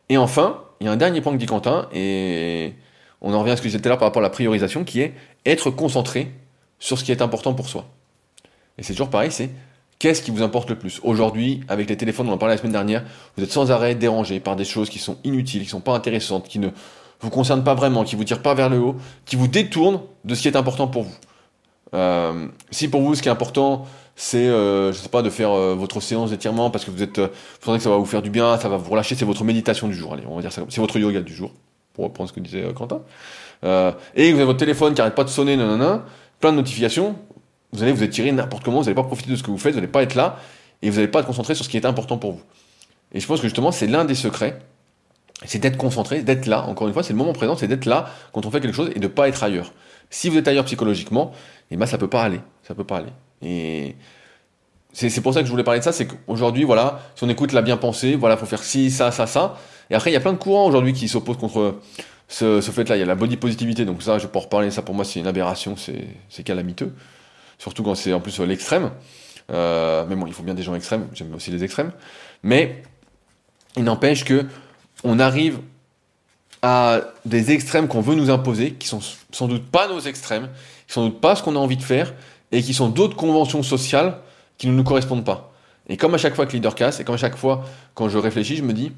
Et 0.10 0.18
enfin, 0.18 0.62
il 0.80 0.86
y 0.86 0.90
a 0.90 0.92
un 0.92 0.98
dernier 0.98 1.22
point 1.22 1.32
que 1.34 1.38
dit 1.38 1.46
Quentin, 1.46 1.88
et 1.94 2.74
on 3.22 3.34
en 3.34 3.40
revient 3.40 3.52
à 3.52 3.58
ce 3.58 3.62
que 3.62 3.68
je 3.68 3.74
disais 3.74 3.82
tout 3.82 3.88
à 3.88 3.90
l'heure 3.90 3.98
par 3.98 4.08
rapport 4.08 4.22
à 4.22 4.24
la 4.24 4.30
priorisation, 4.30 4.84
qui 4.84 5.02
est 5.02 5.14
être 5.46 5.70
concentré 5.70 6.32
sur 6.80 6.98
ce 6.98 7.04
qui 7.04 7.12
est 7.12 7.22
important 7.22 7.54
pour 7.54 7.68
soi. 7.68 7.86
Et 8.78 8.84
c'est 8.84 8.94
toujours 8.94 9.10
pareil, 9.10 9.32
c'est 9.32 9.50
qu'est-ce 10.00 10.22
qui 10.22 10.32
vous 10.32 10.44
importe 10.44 10.70
le 10.70 10.78
plus? 10.78 11.00
Aujourd'hui, 11.04 11.62
avec 11.68 11.90
les 11.90 11.98
téléphones, 11.98 12.30
on 12.30 12.34
en 12.34 12.38
parlait 12.38 12.56
la 12.56 12.60
semaine 12.60 12.74
dernière, 12.74 13.04
vous 13.36 13.44
êtes 13.44 13.52
sans 13.52 13.72
arrêt 13.72 13.96
dérangé 13.96 14.40
par 14.40 14.56
des 14.56 14.66
choses 14.66 14.90
qui 14.90 15.00
sont 15.00 15.18
inutiles, 15.24 15.64
qui 15.64 15.70
sont 15.70 15.82
pas 15.82 15.94
intéressantes, 15.94 16.48
qui 16.48 16.60
ne 16.60 16.70
vous 17.20 17.30
concernent 17.30 17.64
pas 17.64 17.74
vraiment, 17.74 18.04
qui 18.04 18.16
vous 18.16 18.24
tirent 18.24 18.42
pas 18.44 18.54
vers 18.54 18.70
le 18.70 18.78
haut, 18.78 18.96
qui 19.26 19.36
vous 19.36 19.48
détournent 19.48 20.02
de 20.24 20.36
ce 20.36 20.44
qui 20.44 20.48
est 20.48 20.56
important 20.56 20.88
pour 20.88 21.04
vous. 21.04 21.16
Euh, 21.94 22.48
si 22.72 22.90
pour 22.90 23.02
vous 23.02 23.16
ce 23.16 23.22
qui 23.22 23.30
est 23.30 23.32
important 23.32 23.86
c'est, 24.20 24.48
euh, 24.48 24.92
je 24.92 24.98
sais 24.98 25.10
pas, 25.10 25.22
de 25.22 25.30
faire 25.30 25.52
euh, 25.52 25.76
votre 25.76 26.02
séance 26.02 26.32
d'étirement 26.32 26.72
parce 26.72 26.84
que 26.84 26.90
vous 26.90 27.04
êtes, 27.04 27.20
vous 27.20 27.28
pensez 27.62 27.78
que 27.78 27.84
ça 27.84 27.92
va 27.92 27.98
vous 27.98 28.06
faire 28.06 28.24
du 28.24 28.32
bien, 28.32 28.58
ça 28.58 28.68
va 28.68 28.78
vous 28.78 28.90
relâcher, 28.90 29.14
c'est 29.14 29.26
votre 29.26 29.44
méditation 29.44 29.88
du 29.88 29.94
jour. 29.94 30.14
Allez, 30.14 30.24
on 30.28 30.36
va 30.36 30.42
dire 30.42 30.52
c'est 30.52 30.82
votre 30.82 30.98
yoga 30.98 31.22
du 31.22 31.36
jour, 31.36 31.52
pour 31.94 32.06
reprendre 32.06 32.28
ce 32.28 32.34
que 32.34 32.40
disait 32.40 32.66
Quentin. 32.74 33.02
et 33.64 34.32
vous 34.32 34.38
avez 34.38 34.46
votre 34.46 34.58
téléphone 34.58 34.96
qui 34.96 35.02
arrête 35.02 35.14
pas 35.14 35.24
de 35.24 35.30
sonner, 35.30 35.56
nanana, 35.56 36.04
plein 36.40 36.52
de 36.52 36.58
notifications. 36.58 37.16
Vous 37.74 37.84
allez 37.84 37.92
vous 37.92 38.02
étirer 38.02 38.32
n'importe 38.32 38.64
comment, 38.64 38.80
vous 38.80 38.86
n'allez 38.86 38.96
pas 38.96 39.04
profiter 39.04 39.30
de 39.30 39.36
ce 39.36 39.44
que 39.44 39.52
vous 39.52 39.60
faites, 39.60 39.74
vous 39.74 39.80
n'allez 39.80 39.92
pas 39.92 40.02
être 40.02 40.16
là 40.16 40.40
et 40.82 40.90
vous 40.90 40.96
n'allez 40.96 41.10
pas 41.10 41.20
être 41.20 41.28
concentré 41.28 41.54
sur 41.54 41.64
ce 41.64 41.70
qui 41.70 41.78
est 41.78 41.86
important 41.86 42.18
pour 42.18 42.32
vous. 42.32 42.42
Et 43.14 43.20
je 43.20 43.28
pense 43.28 43.40
que 43.40 43.48
justement, 43.48 43.72
c'est 43.72 43.88
l'un 43.88 44.06
des 44.06 44.16
secrets, 44.16 44.60
c'est 45.46 45.60
d'être 45.60 45.78
concentré, 45.78 46.24
d'être 46.24 46.46
là. 46.46 46.66
Encore 46.66 46.88
une 46.88 46.94
fois, 46.94 47.04
c'est 47.04 47.14
le 47.14 47.18
moment 47.18 47.34
présent, 47.34 47.56
c'est 47.56 47.68
d'être 47.68 47.86
là 47.86 48.10
quand 48.34 48.46
on 48.46 48.52
fait 48.52 48.62
quelque 48.62 48.76
chose 48.76 48.90
et 48.96 49.00
de 49.00 49.08
pas 49.08 49.28
être 49.28 49.44
ailleurs. 49.44 49.72
Si 50.10 50.30
vous 50.30 50.38
êtes 50.38 50.48
ailleurs 50.48 50.66
psychologiquement, 50.66 51.32
eh 51.72 51.78
ben 51.78 51.86
ça 51.86 51.98
peut 51.98 52.08
pas 52.08 52.24
aller, 52.24 52.40
ça 52.64 52.76
peut 52.76 52.84
pas 52.84 52.98
aller. 52.98 53.12
Et 53.42 53.96
c'est 54.94 55.22
pour 55.22 55.34
ça 55.34 55.42
que 55.42 55.46
je 55.46 55.52
voulais 55.52 55.64
parler 55.64 55.80
de 55.80 55.84
ça, 55.84 55.92
c'est 55.92 56.08
qu'aujourd'hui, 56.08 56.64
voilà, 56.64 57.00
si 57.16 57.24
on 57.24 57.30
écoute 57.30 57.52
la 57.52 57.62
bien-pensée, 57.62 58.16
voilà, 58.16 58.38
faut 58.38 58.46
faire 58.46 58.64
ci, 58.64 58.90
ça, 58.90 59.12
ça, 59.12 59.28
ça. 59.28 59.58
Et 59.90 59.96
après, 59.96 60.10
il 60.10 60.14
y 60.14 60.18
a 60.18 60.20
plein 60.20 60.34
de 60.34 60.38
courants 60.38 60.66
aujourd'hui 60.66 60.94
qui 60.94 61.08
s'opposent 61.08 61.38
contre 61.38 61.76
ce, 62.28 62.62
fait-là. 62.62 62.96
Il 62.98 63.00
y 63.00 63.04
a 63.04 63.06
la 63.06 63.16
body 63.16 63.38
positivité, 63.38 63.86
donc 63.86 64.02
ça, 64.02 64.18
je 64.18 64.28
pas 64.28 64.40
en 64.40 64.44
reparler, 64.44 64.72
ça 64.72 64.82
pour 64.82 64.96
moi, 64.96 65.06
c'est 65.06 65.20
une 65.20 65.28
aberration, 65.28 65.76
c'est 65.78 66.44
calamiteux. 66.44 66.94
Surtout 67.60 67.84
quand 67.84 67.96
c'est 67.96 68.14
en 68.14 68.20
plus 68.20 68.40
l'extrême. 68.40 68.92
Euh, 69.52 70.06
mais 70.10 70.16
bon, 70.16 70.28
il 70.28 70.34
faut 70.34 70.44
bien 70.44 70.54
des 70.54 70.64
gens 70.64 70.76
extrêmes, 70.76 71.08
j'aime 71.14 71.34
aussi 71.34 71.52
les 71.52 71.64
extrêmes. 71.64 71.92
Mais 72.44 72.82
il 73.76 73.84
n'empêche 73.84 74.26
que 74.26 74.46
on 75.04 75.20
arrive 75.20 75.60
à 76.62 77.02
des 77.26 77.52
extrêmes 77.52 77.88
qu'on 77.88 78.02
veut 78.02 78.16
nous 78.16 78.30
imposer, 78.30 78.74
qui 78.74 78.88
sont 78.88 79.00
sans 79.32 79.48
doute 79.48 79.66
pas 79.66 79.88
nos 79.88 80.00
extrêmes, 80.00 80.50
qui 80.88 80.94
sont 80.94 81.02
sans 81.02 81.08
doute 81.10 81.22
pas 81.22 81.36
ce 81.36 81.44
qu'on 81.44 81.56
a 81.56 81.60
envie 81.60 81.78
de 81.78 81.84
faire, 81.84 82.14
et 82.52 82.62
qui 82.62 82.74
sont 82.74 82.90
d'autres 82.90 83.16
conventions 83.16 83.64
sociales 83.64 84.18
qui 84.58 84.68
ne 84.68 84.74
nous 84.74 84.84
correspondent 84.84 85.26
pas. 85.26 85.54
Et 85.90 85.98
comme 85.98 86.14
à 86.14 86.18
chaque 86.18 86.36
fois 86.36 86.46
que 86.46 86.54
leader 86.54 86.76
casse, 86.76 87.00
et 87.00 87.04
comme 87.04 87.16
à 87.16 87.20
chaque 87.20 87.38
fois 87.38 87.64
quand 87.94 88.10
je 88.10 88.18
réfléchis, 88.18 88.58
je 88.58 88.64
me 88.64 88.74
dis, 88.74 88.92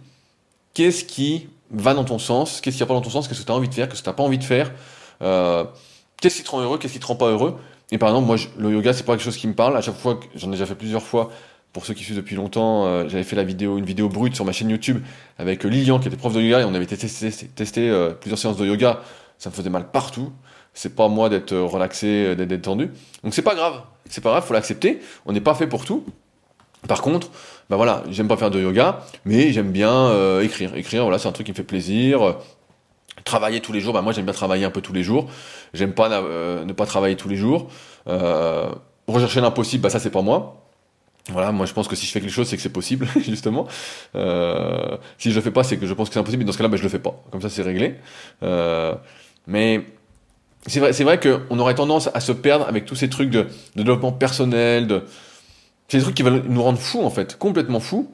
qu'est-ce 0.73 1.03
qui 1.03 1.47
va 1.71 1.93
dans 1.93 2.05
ton 2.05 2.19
sens, 2.19 2.61
qu'est-ce 2.61 2.77
qui 2.77 2.83
va 2.83 2.87
pas 2.87 2.93
dans 2.93 3.01
ton 3.01 3.09
sens, 3.09 3.27
qu'est-ce 3.27 3.41
que 3.41 3.45
tu 3.45 3.51
as 3.51 3.55
envie 3.55 3.69
de 3.69 3.73
faire, 3.73 3.87
qu'est-ce 3.89 4.01
que 4.01 4.05
tu 4.05 4.09
n'as 4.09 4.15
pas 4.15 4.23
envie 4.23 4.37
de 4.37 4.43
faire, 4.43 4.71
euh, 5.21 5.65
qu'est-ce 6.21 6.37
qui 6.37 6.43
te 6.43 6.51
rend 6.51 6.61
heureux, 6.61 6.77
qu'est-ce 6.77 6.93
qui 6.93 6.99
te 6.99 7.05
rend 7.05 7.15
pas 7.15 7.27
heureux. 7.29 7.57
Et 7.91 7.97
par 7.97 8.09
exemple, 8.09 8.27
moi, 8.27 8.35
le 8.57 8.71
yoga, 8.71 8.93
c'est 8.93 9.03
pas 9.03 9.13
quelque 9.13 9.23
chose 9.23 9.37
qui 9.37 9.47
me 9.47 9.55
parle. 9.55 9.75
À 9.75 9.81
chaque 9.81 9.97
fois, 9.97 10.19
j'en 10.35 10.49
ai 10.49 10.51
déjà 10.51 10.65
fait 10.67 10.75
plusieurs 10.75 11.01
fois. 11.01 11.31
Pour 11.73 11.85
ceux 11.85 11.93
qui 11.93 12.03
suivent 12.03 12.17
depuis 12.17 12.35
longtemps, 12.35 12.85
euh, 12.85 13.07
j'avais 13.07 13.23
fait 13.23 13.35
la 13.35 13.43
vidéo, 13.43 13.77
une 13.77 13.85
vidéo 13.85 14.09
brute 14.09 14.35
sur 14.35 14.45
ma 14.45 14.51
chaîne 14.51 14.69
YouTube 14.69 15.03
avec 15.37 15.63
Lilian 15.63 15.99
qui 15.99 16.07
était 16.07 16.17
prof 16.17 16.33
de 16.33 16.41
yoga 16.41 16.61
et 16.61 16.63
on 16.63 16.73
avait 16.73 16.87
testé, 16.87 17.89
euh, 17.89 18.11
plusieurs 18.11 18.39
séances 18.39 18.57
de 18.57 18.65
yoga. 18.65 19.01
Ça 19.37 19.49
me 19.49 19.55
faisait 19.55 19.69
mal 19.69 19.91
partout 19.91 20.31
c'est 20.73 20.95
pas 20.95 21.07
moi 21.07 21.29
d'être 21.29 21.55
relaxé, 21.55 22.07
euh, 22.07 22.35
d'être 22.35 22.47
détendu. 22.47 22.91
Donc 23.23 23.33
c'est 23.33 23.41
pas 23.41 23.55
grave, 23.55 23.81
c'est 24.09 24.21
pas 24.21 24.29
grave, 24.29 24.45
faut 24.45 24.53
l'accepter. 24.53 25.01
On 25.25 25.33
n'est 25.33 25.41
pas 25.41 25.53
fait 25.53 25.67
pour 25.67 25.85
tout. 25.85 26.05
Par 26.87 27.01
contre, 27.01 27.29
bah 27.69 27.75
voilà, 27.75 28.03
j'aime 28.09 28.29
pas 28.29 28.37
faire 28.37 28.51
de 28.51 28.61
yoga, 28.61 29.01
mais 29.25 29.51
j'aime 29.51 29.71
bien 29.71 29.91
euh, 29.91 30.41
écrire. 30.41 30.75
Écrire, 30.75 31.03
voilà, 31.03 31.19
c'est 31.19 31.27
un 31.27 31.33
truc 31.33 31.45
qui 31.45 31.51
me 31.51 31.57
fait 31.57 31.63
plaisir. 31.63 32.37
Travailler 33.25 33.59
tous 33.59 33.73
les 33.73 33.81
jours, 33.81 33.93
bah 33.93 34.01
moi 34.01 34.13
j'aime 34.13 34.23
bien 34.23 34.33
travailler 34.33 34.63
un 34.63 34.71
peu 34.71 34.79
tous 34.79 34.93
les 34.93 35.03
jours. 35.03 35.29
J'aime 35.73 35.93
pas 35.93 36.09
euh, 36.09 36.63
ne 36.63 36.71
pas 36.71 36.85
travailler 36.85 37.17
tous 37.17 37.27
les 37.27 37.35
jours. 37.35 37.69
rechercher 39.07 39.41
l'impossible, 39.41 39.83
bah 39.83 39.89
ça 39.89 39.99
c'est 39.99 40.11
pas 40.11 40.21
moi. 40.21 40.68
Voilà, 41.31 41.51
moi 41.51 41.65
je 41.65 41.73
pense 41.73 41.87
que 41.87 41.95
si 41.95 42.05
je 42.05 42.11
fais 42.11 42.21
quelque 42.21 42.31
chose, 42.31 42.47
c'est 42.47 42.55
que 42.55 42.61
c'est 42.61 42.69
possible, 42.69 43.07
justement. 43.21 43.67
Euh, 44.15 44.97
si 45.17 45.31
je 45.31 45.35
le 45.35 45.41
fais 45.41 45.51
pas, 45.51 45.63
c'est 45.63 45.77
que 45.77 45.85
je 45.85 45.93
pense 45.93 46.09
que 46.09 46.13
c'est 46.13 46.19
impossible, 46.19 46.43
et 46.43 46.45
dans 46.45 46.51
ce 46.51 46.57
cas-là, 46.57 46.69
ben, 46.69 46.77
je 46.77 46.83
le 46.83 46.89
fais 46.89 46.99
pas. 46.99 47.21
Comme 47.31 47.41
ça, 47.41 47.49
c'est 47.49 47.61
réglé. 47.61 47.95
Euh, 48.43 48.95
mais 49.47 49.85
c'est 50.65 50.79
vrai, 50.79 50.93
c'est 50.93 51.03
vrai 51.03 51.19
qu'on 51.19 51.59
aurait 51.59 51.75
tendance 51.75 52.09
à 52.13 52.19
se 52.19 52.31
perdre 52.31 52.67
avec 52.67 52.85
tous 52.85 52.95
ces 52.95 53.09
trucs 53.09 53.29
de, 53.29 53.47
développement 53.75 54.11
personnel, 54.11 54.87
de... 54.87 55.03
C'est 55.87 55.97
des 55.97 56.03
trucs 56.03 56.15
qui 56.15 56.23
veulent 56.23 56.43
nous 56.47 56.61
rendre 56.61 56.77
fous, 56.77 57.01
en 57.01 57.09
fait, 57.09 57.37
complètement 57.37 57.79
fous, 57.79 58.13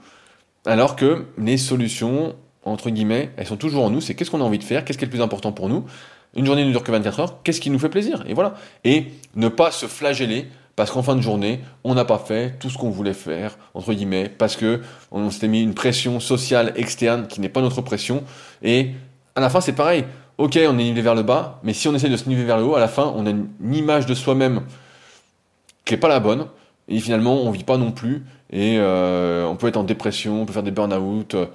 alors 0.65 0.95
que 0.95 1.25
les 1.37 1.57
solutions, 1.57 2.35
entre 2.63 2.89
guillemets, 2.89 3.31
elles 3.37 3.47
sont 3.47 3.57
toujours 3.57 3.83
en 3.83 3.89
nous, 3.89 4.01
c'est 4.01 4.15
qu'est-ce 4.15 4.31
qu'on 4.31 4.41
a 4.41 4.45
envie 4.45 4.59
de 4.59 4.63
faire, 4.63 4.85
qu'est-ce 4.85 4.97
qui 4.97 5.03
est 5.03 5.07
le 5.07 5.11
plus 5.11 5.21
important 5.21 5.51
pour 5.51 5.67
nous? 5.67 5.85
Une 6.35 6.45
journée 6.45 6.65
ne 6.65 6.71
dure 6.71 6.83
que 6.83 6.91
24 6.91 7.19
heures, 7.19 7.43
qu'est-ce 7.43 7.61
qui 7.61 7.69
nous 7.69 7.79
fait 7.79 7.89
plaisir? 7.89 8.23
Et 8.27 8.33
voilà. 8.33 8.55
Et 8.83 9.07
ne 9.35 9.47
pas 9.47 9.71
se 9.71 9.85
flageller 9.85 10.47
parce 10.75 10.91
qu'en 10.91 11.03
fin 11.03 11.15
de 11.15 11.21
journée, 11.21 11.61
on 11.83 11.95
n'a 11.95 12.03
pas 12.03 12.17
fait 12.17 12.59
tout 12.59 12.69
ce 12.69 12.77
qu'on 12.77 12.89
voulait 12.89 13.13
faire, 13.13 13.57
entre 13.73 13.93
guillemets, 13.93 14.29
parce 14.29 14.55
que 14.55 14.81
on 15.11 15.29
s'était 15.29 15.47
mis 15.47 15.61
une 15.61 15.73
pression 15.73 16.19
sociale 16.19 16.73
externe 16.75 17.27
qui 17.27 17.39
n'est 17.39 17.49
pas 17.49 17.61
notre 17.61 17.81
pression. 17.81 18.23
Et 18.61 18.91
à 19.35 19.41
la 19.41 19.49
fin, 19.49 19.61
c'est 19.61 19.73
pareil. 19.73 20.03
Ok, 20.37 20.59
on 20.67 20.77
est 20.77 20.83
nivelé 20.83 21.01
vers 21.01 21.15
le 21.15 21.23
bas, 21.23 21.59
mais 21.63 21.73
si 21.73 21.87
on 21.87 21.95
essaie 21.95 22.09
de 22.09 22.17
se 22.17 22.27
niveler 22.27 22.45
vers 22.45 22.57
le 22.57 22.63
haut, 22.63 22.75
à 22.75 22.79
la 22.79 22.89
fin, 22.89 23.13
on 23.15 23.25
a 23.25 23.29
une, 23.29 23.47
image 23.73 24.05
de 24.05 24.13
soi-même 24.13 24.63
qui 25.85 25.93
n'est 25.93 25.99
pas 25.99 26.09
la 26.09 26.19
bonne. 26.19 26.47
Et 26.89 26.99
finalement, 26.99 27.41
on 27.41 27.51
vit 27.51 27.63
pas 27.63 27.77
non 27.77 27.91
plus. 27.91 28.25
Et 28.51 28.77
euh, 28.77 29.45
on 29.45 29.55
peut 29.55 29.67
être 29.67 29.77
en 29.77 29.83
dépression, 29.83 30.41
on 30.41 30.45
peut 30.45 30.53
faire 30.53 30.61
des 30.61 30.71
burn-out, 30.71 31.35
euh, 31.35 31.45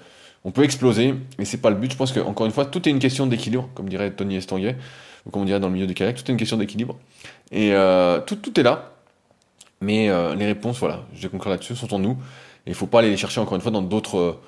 on 0.44 0.50
peut 0.50 0.64
exploser. 0.64 1.14
Et 1.38 1.44
c'est 1.44 1.58
pas 1.58 1.68
le 1.68 1.76
but. 1.76 1.92
Je 1.92 1.96
pense 1.96 2.10
que 2.10 2.20
encore 2.20 2.46
une 2.46 2.52
fois, 2.52 2.64
tout 2.64 2.88
est 2.88 2.90
une 2.90 2.98
question 2.98 3.26
d'équilibre, 3.26 3.68
comme 3.74 3.88
dirait 3.88 4.10
Tony 4.12 4.36
Estanguet, 4.36 4.76
ou 5.26 5.30
comme 5.30 5.42
on 5.42 5.44
dirait 5.44 5.60
dans 5.60 5.68
le 5.68 5.74
milieu 5.74 5.86
du 5.86 5.92
kayak, 5.94 6.16
tout 6.16 6.24
est 6.26 6.32
une 6.32 6.38
question 6.38 6.56
d'équilibre. 6.56 6.96
Et 7.52 7.74
euh, 7.74 8.18
tout 8.20 8.58
est 8.58 8.62
là. 8.62 8.92
Mais 9.80 10.10
euh, 10.10 10.34
les 10.34 10.46
réponses, 10.46 10.78
voilà, 10.78 11.00
je 11.14 11.22
vais 11.22 11.28
conclure 11.28 11.50
là-dessus, 11.50 11.74
sont 11.74 11.92
en 11.94 11.98
nous. 11.98 12.18
Et 12.66 12.70
il 12.70 12.74
faut 12.74 12.86
pas 12.86 12.98
aller 12.98 13.10
les 13.10 13.16
chercher 13.16 13.40
encore 13.40 13.54
une 13.54 13.62
fois 13.62 13.70
dans 13.70 13.82
d'autres, 13.82 14.18
euh, 14.18 14.40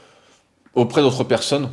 auprès 0.74 1.00
d'autres 1.00 1.24
personnes. 1.24 1.70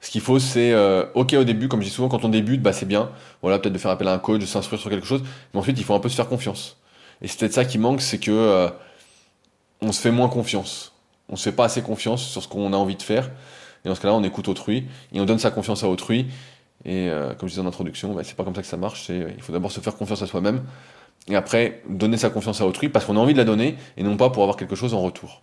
Ce 0.00 0.10
qu'il 0.10 0.22
faut, 0.22 0.38
c'est, 0.38 0.72
euh, 0.72 1.04
ok 1.14 1.34
au 1.34 1.44
début, 1.44 1.68
comme 1.68 1.80
je 1.80 1.86
dis 1.86 1.92
souvent, 1.92 2.08
quand 2.08 2.24
on 2.24 2.28
débute, 2.28 2.62
bah 2.62 2.72
c'est 2.72 2.86
bien, 2.86 3.10
voilà, 3.42 3.58
peut-être 3.58 3.74
de 3.74 3.78
faire 3.78 3.90
appel 3.90 4.08
à 4.08 4.14
un 4.14 4.18
coach, 4.18 4.40
de 4.40 4.46
s'instruire 4.46 4.80
sur 4.80 4.90
quelque 4.90 5.06
chose, 5.06 5.22
mais 5.52 5.60
ensuite 5.60 5.78
il 5.78 5.84
faut 5.84 5.94
un 5.94 6.00
peu 6.00 6.08
se 6.08 6.16
faire 6.16 6.28
confiance. 6.28 6.78
Et 7.20 7.28
c'est 7.28 7.38
peut-être 7.38 7.52
ça 7.52 7.64
qui 7.64 7.78
manque, 7.78 8.00
c'est 8.00 8.18
que 8.18 8.68
on 9.80 9.92
se 9.92 10.00
fait 10.00 10.10
moins 10.10 10.28
confiance. 10.28 10.92
On 11.28 11.36
se 11.36 11.44
fait 11.44 11.54
pas 11.54 11.66
assez 11.66 11.82
confiance 11.82 12.24
sur 12.24 12.42
ce 12.42 12.48
qu'on 12.48 12.72
a 12.72 12.76
envie 12.76 12.96
de 12.96 13.02
faire. 13.02 13.30
Et 13.84 13.88
dans 13.88 13.94
ce 13.94 14.00
cas-là, 14.00 14.14
on 14.14 14.24
écoute 14.24 14.48
autrui 14.48 14.88
et 15.12 15.20
on 15.20 15.24
donne 15.24 15.38
sa 15.38 15.52
confiance 15.52 15.84
à 15.84 15.88
autrui. 15.88 16.26
Et 16.84 17.08
comme 17.38 17.48
je 17.48 17.54
disais 17.54 17.60
en 17.60 17.66
introduction, 17.66 18.12
bah, 18.12 18.22
c'est 18.24 18.34
pas 18.36 18.42
comme 18.42 18.56
ça 18.56 18.62
que 18.62 18.66
ça 18.66 18.76
marche. 18.76 19.04
C'est, 19.06 19.34
il 19.36 19.42
faut 19.42 19.52
d'abord 19.52 19.70
se 19.70 19.78
faire 19.78 19.94
confiance 19.94 20.22
à 20.22 20.26
soi-même 20.26 20.62
et 21.28 21.36
après 21.36 21.82
donner 21.88 22.16
sa 22.16 22.30
confiance 22.30 22.60
à 22.60 22.66
autrui 22.66 22.88
parce 22.88 23.04
qu'on 23.04 23.16
a 23.16 23.20
envie 23.20 23.32
de 23.32 23.38
la 23.38 23.44
donner 23.44 23.76
et 23.96 24.02
non 24.02 24.16
pas 24.16 24.30
pour 24.30 24.42
avoir 24.42 24.56
quelque 24.56 24.74
chose 24.74 24.94
en 24.94 25.00
retour. 25.00 25.42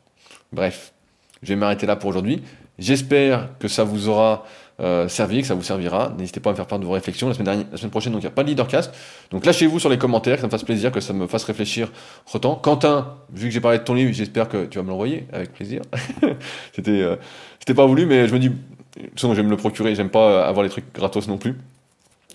Bref, 0.52 0.94
je 1.44 1.50
vais 1.50 1.56
m'arrêter 1.56 1.86
là 1.86 1.96
pour 1.96 2.10
aujourd'hui. 2.10 2.42
J'espère 2.78 3.50
que 3.60 3.68
ça 3.68 3.84
vous 3.84 4.08
aura 4.08 4.46
euh, 4.80 5.10
servi, 5.10 5.42
que 5.42 5.48
ça 5.48 5.54
vous 5.54 5.64
servira. 5.64 6.14
N'hésitez 6.18 6.40
pas 6.40 6.50
à 6.50 6.54
me 6.54 6.56
faire 6.56 6.66
part 6.66 6.80
de 6.80 6.86
vos 6.86 6.94
réflexions. 6.94 7.28
La 7.28 7.34
semaine, 7.34 7.66
prochaine, 7.92 8.14
donc 8.14 8.22
il 8.22 8.26
n'y 8.26 8.32
a 8.32 8.32
pas 8.32 8.44
de 8.44 8.50
leadercast. 8.50 8.94
Donc 9.32 9.46
lâchez-vous 9.46 9.80
sur 9.80 9.90
les 9.90 9.98
commentaires, 9.98 10.36
que 10.36 10.42
ça 10.42 10.48
me 10.48 10.52
fasse 10.52 10.64
plaisir, 10.64 10.92
que 10.92 11.02
ça 11.02 11.14
me 11.14 11.28
fasse 11.28 11.44
réfléchir 11.44 11.92
autant. 12.34 12.56
Quentin, 12.56 13.16
vu 13.34 13.48
que 13.48 13.54
j'ai 13.54 13.60
parlé 13.60 13.80
de 13.80 13.84
ton 13.84 13.94
livre, 13.94 14.14
j'espère 14.14 14.48
que 14.48 14.66
tu 14.66 14.78
vas 14.78 14.84
me 14.84 14.90
l'envoyer 14.90 15.28
avec 15.34 15.54
plaisir. 15.54 15.82
c'était, 16.74 16.92
euh, 16.92 17.18
c'était 17.60 17.74
pas 17.74 17.86
voulu, 17.86 18.06
mais 18.06 18.28
je 18.28 18.34
me 18.34 18.40
dis, 18.40 18.50
de 18.50 18.56
toute 19.04 19.14
façon, 19.16 19.34
je 19.34 19.42
vais 19.42 19.44
me 19.44 19.50
le 19.50 19.58
procurer. 19.58 19.96
J'aime 19.96 20.10
pas 20.10 20.46
avoir 20.46 20.64
les 20.64 20.70
trucs 20.70 20.94
gratos 20.94 21.28
non 21.28 21.38
plus. 21.38 21.56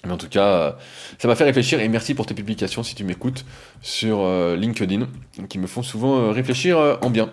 Mais 0.04 0.12
en 0.12 0.16
tout 0.16 0.28
cas, 0.28 0.46
euh, 0.46 0.72
ça 1.18 1.28
m'a 1.28 1.34
fait 1.34 1.44
réfléchir 1.44 1.80
et 1.80 1.88
merci 1.88 2.14
pour 2.14 2.26
tes 2.26 2.34
publications 2.34 2.82
si 2.82 2.94
tu 2.94 3.04
m'écoutes 3.04 3.44
sur 3.82 4.20
euh, 4.20 4.56
LinkedIn, 4.56 5.08
qui 5.48 5.58
me 5.58 5.66
font 5.66 5.82
souvent 5.82 6.18
euh, 6.18 6.30
réfléchir 6.30 6.98
en 7.00 7.10
bien. 7.10 7.30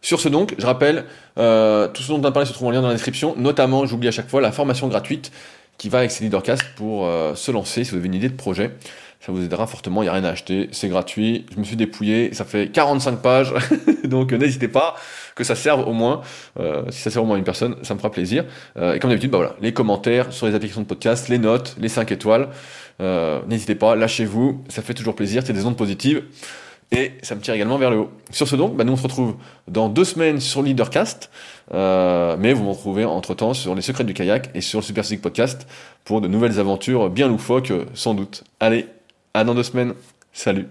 Sur 0.00 0.20
ce 0.20 0.28
donc, 0.28 0.54
je 0.58 0.66
rappelle, 0.66 1.04
tout 1.34 2.02
ce 2.02 2.08
dont 2.08 2.20
on 2.20 2.24
a 2.24 2.30
parlé 2.30 2.46
se 2.46 2.52
trouve 2.52 2.68
en 2.68 2.70
lien 2.70 2.82
dans 2.82 2.88
la 2.88 2.94
description, 2.94 3.34
notamment, 3.36 3.84
j'oublie 3.84 4.06
à 4.06 4.12
chaque 4.12 4.28
fois, 4.28 4.40
la 4.40 4.52
formation 4.52 4.86
gratuite 4.86 5.32
qui 5.76 5.88
va 5.88 5.98
avec 5.98 6.12
ces 6.12 6.22
leadercast 6.24 6.62
pour 6.76 7.08
se 7.34 7.50
lancer 7.50 7.82
si 7.82 7.90
vous 7.90 7.96
avez 7.96 8.06
une 8.06 8.14
idée 8.14 8.28
de 8.28 8.36
projet. 8.36 8.70
Ça 9.20 9.32
vous 9.32 9.44
aidera 9.44 9.66
fortement, 9.66 10.02
il 10.02 10.04
n'y 10.04 10.10
a 10.10 10.12
rien 10.12 10.24
à 10.24 10.30
acheter, 10.30 10.68
c'est 10.70 10.88
gratuit. 10.88 11.44
Je 11.52 11.58
me 11.58 11.64
suis 11.64 11.74
dépouillé, 11.74 12.32
ça 12.34 12.44
fait 12.44 12.68
45 12.68 13.16
pages, 13.20 13.52
donc 14.04 14.32
n'hésitez 14.32 14.68
pas 14.68 14.94
que 15.34 15.42
ça 15.42 15.56
serve 15.56 15.86
au 15.88 15.92
moins, 15.92 16.20
euh, 16.60 16.84
si 16.90 17.00
ça 17.00 17.10
sert 17.10 17.22
au 17.22 17.26
moins 17.26 17.34
à 17.34 17.38
une 17.38 17.44
personne, 17.44 17.76
ça 17.82 17.94
me 17.94 17.98
fera 17.98 18.12
plaisir. 18.12 18.44
Euh, 18.76 18.94
et 18.94 19.00
comme 19.00 19.10
d'habitude, 19.10 19.30
bah 19.30 19.38
voilà, 19.38 19.56
les 19.60 19.72
commentaires 19.72 20.32
sur 20.32 20.46
les 20.46 20.54
applications 20.54 20.82
de 20.82 20.86
podcast, 20.86 21.28
les 21.28 21.38
notes, 21.38 21.76
les 21.80 21.88
5 21.88 22.12
étoiles, 22.12 22.48
euh, 23.00 23.40
n'hésitez 23.48 23.74
pas, 23.74 23.96
lâchez-vous, 23.96 24.64
ça 24.68 24.82
fait 24.82 24.94
toujours 24.94 25.16
plaisir, 25.16 25.42
c'est 25.44 25.52
des 25.52 25.66
ondes 25.66 25.76
positives. 25.76 26.22
Et 26.90 27.12
ça 27.20 27.34
me 27.34 27.42
tire 27.42 27.52
également 27.52 27.76
vers 27.76 27.90
le 27.90 27.98
haut. 27.98 28.10
Sur 28.30 28.48
ce 28.48 28.56
donc, 28.56 28.74
bah 28.74 28.82
nous 28.82 28.94
on 28.94 28.96
se 28.96 29.02
retrouve 29.02 29.34
dans 29.66 29.90
deux 29.90 30.04
semaines 30.04 30.40
sur 30.40 30.62
Leadercast, 30.62 31.28
mais 31.70 32.52
vous 32.54 32.64
me 32.64 32.70
retrouvez 32.70 33.04
entre-temps 33.04 33.52
sur 33.52 33.74
les 33.74 33.82
secrets 33.82 34.04
du 34.04 34.14
kayak 34.14 34.48
et 34.54 34.62
sur 34.62 34.78
le 34.78 34.84
Super 34.84 35.04
Podcast 35.20 35.66
pour 36.04 36.22
de 36.22 36.28
nouvelles 36.28 36.58
aventures 36.58 37.10
bien 37.10 37.28
loufoques 37.28 37.74
sans 37.92 38.14
doute. 38.14 38.42
Allez, 38.58 38.86
à 39.34 39.44
dans 39.44 39.54
deux 39.54 39.62
semaines, 39.62 39.94
salut 40.32 40.66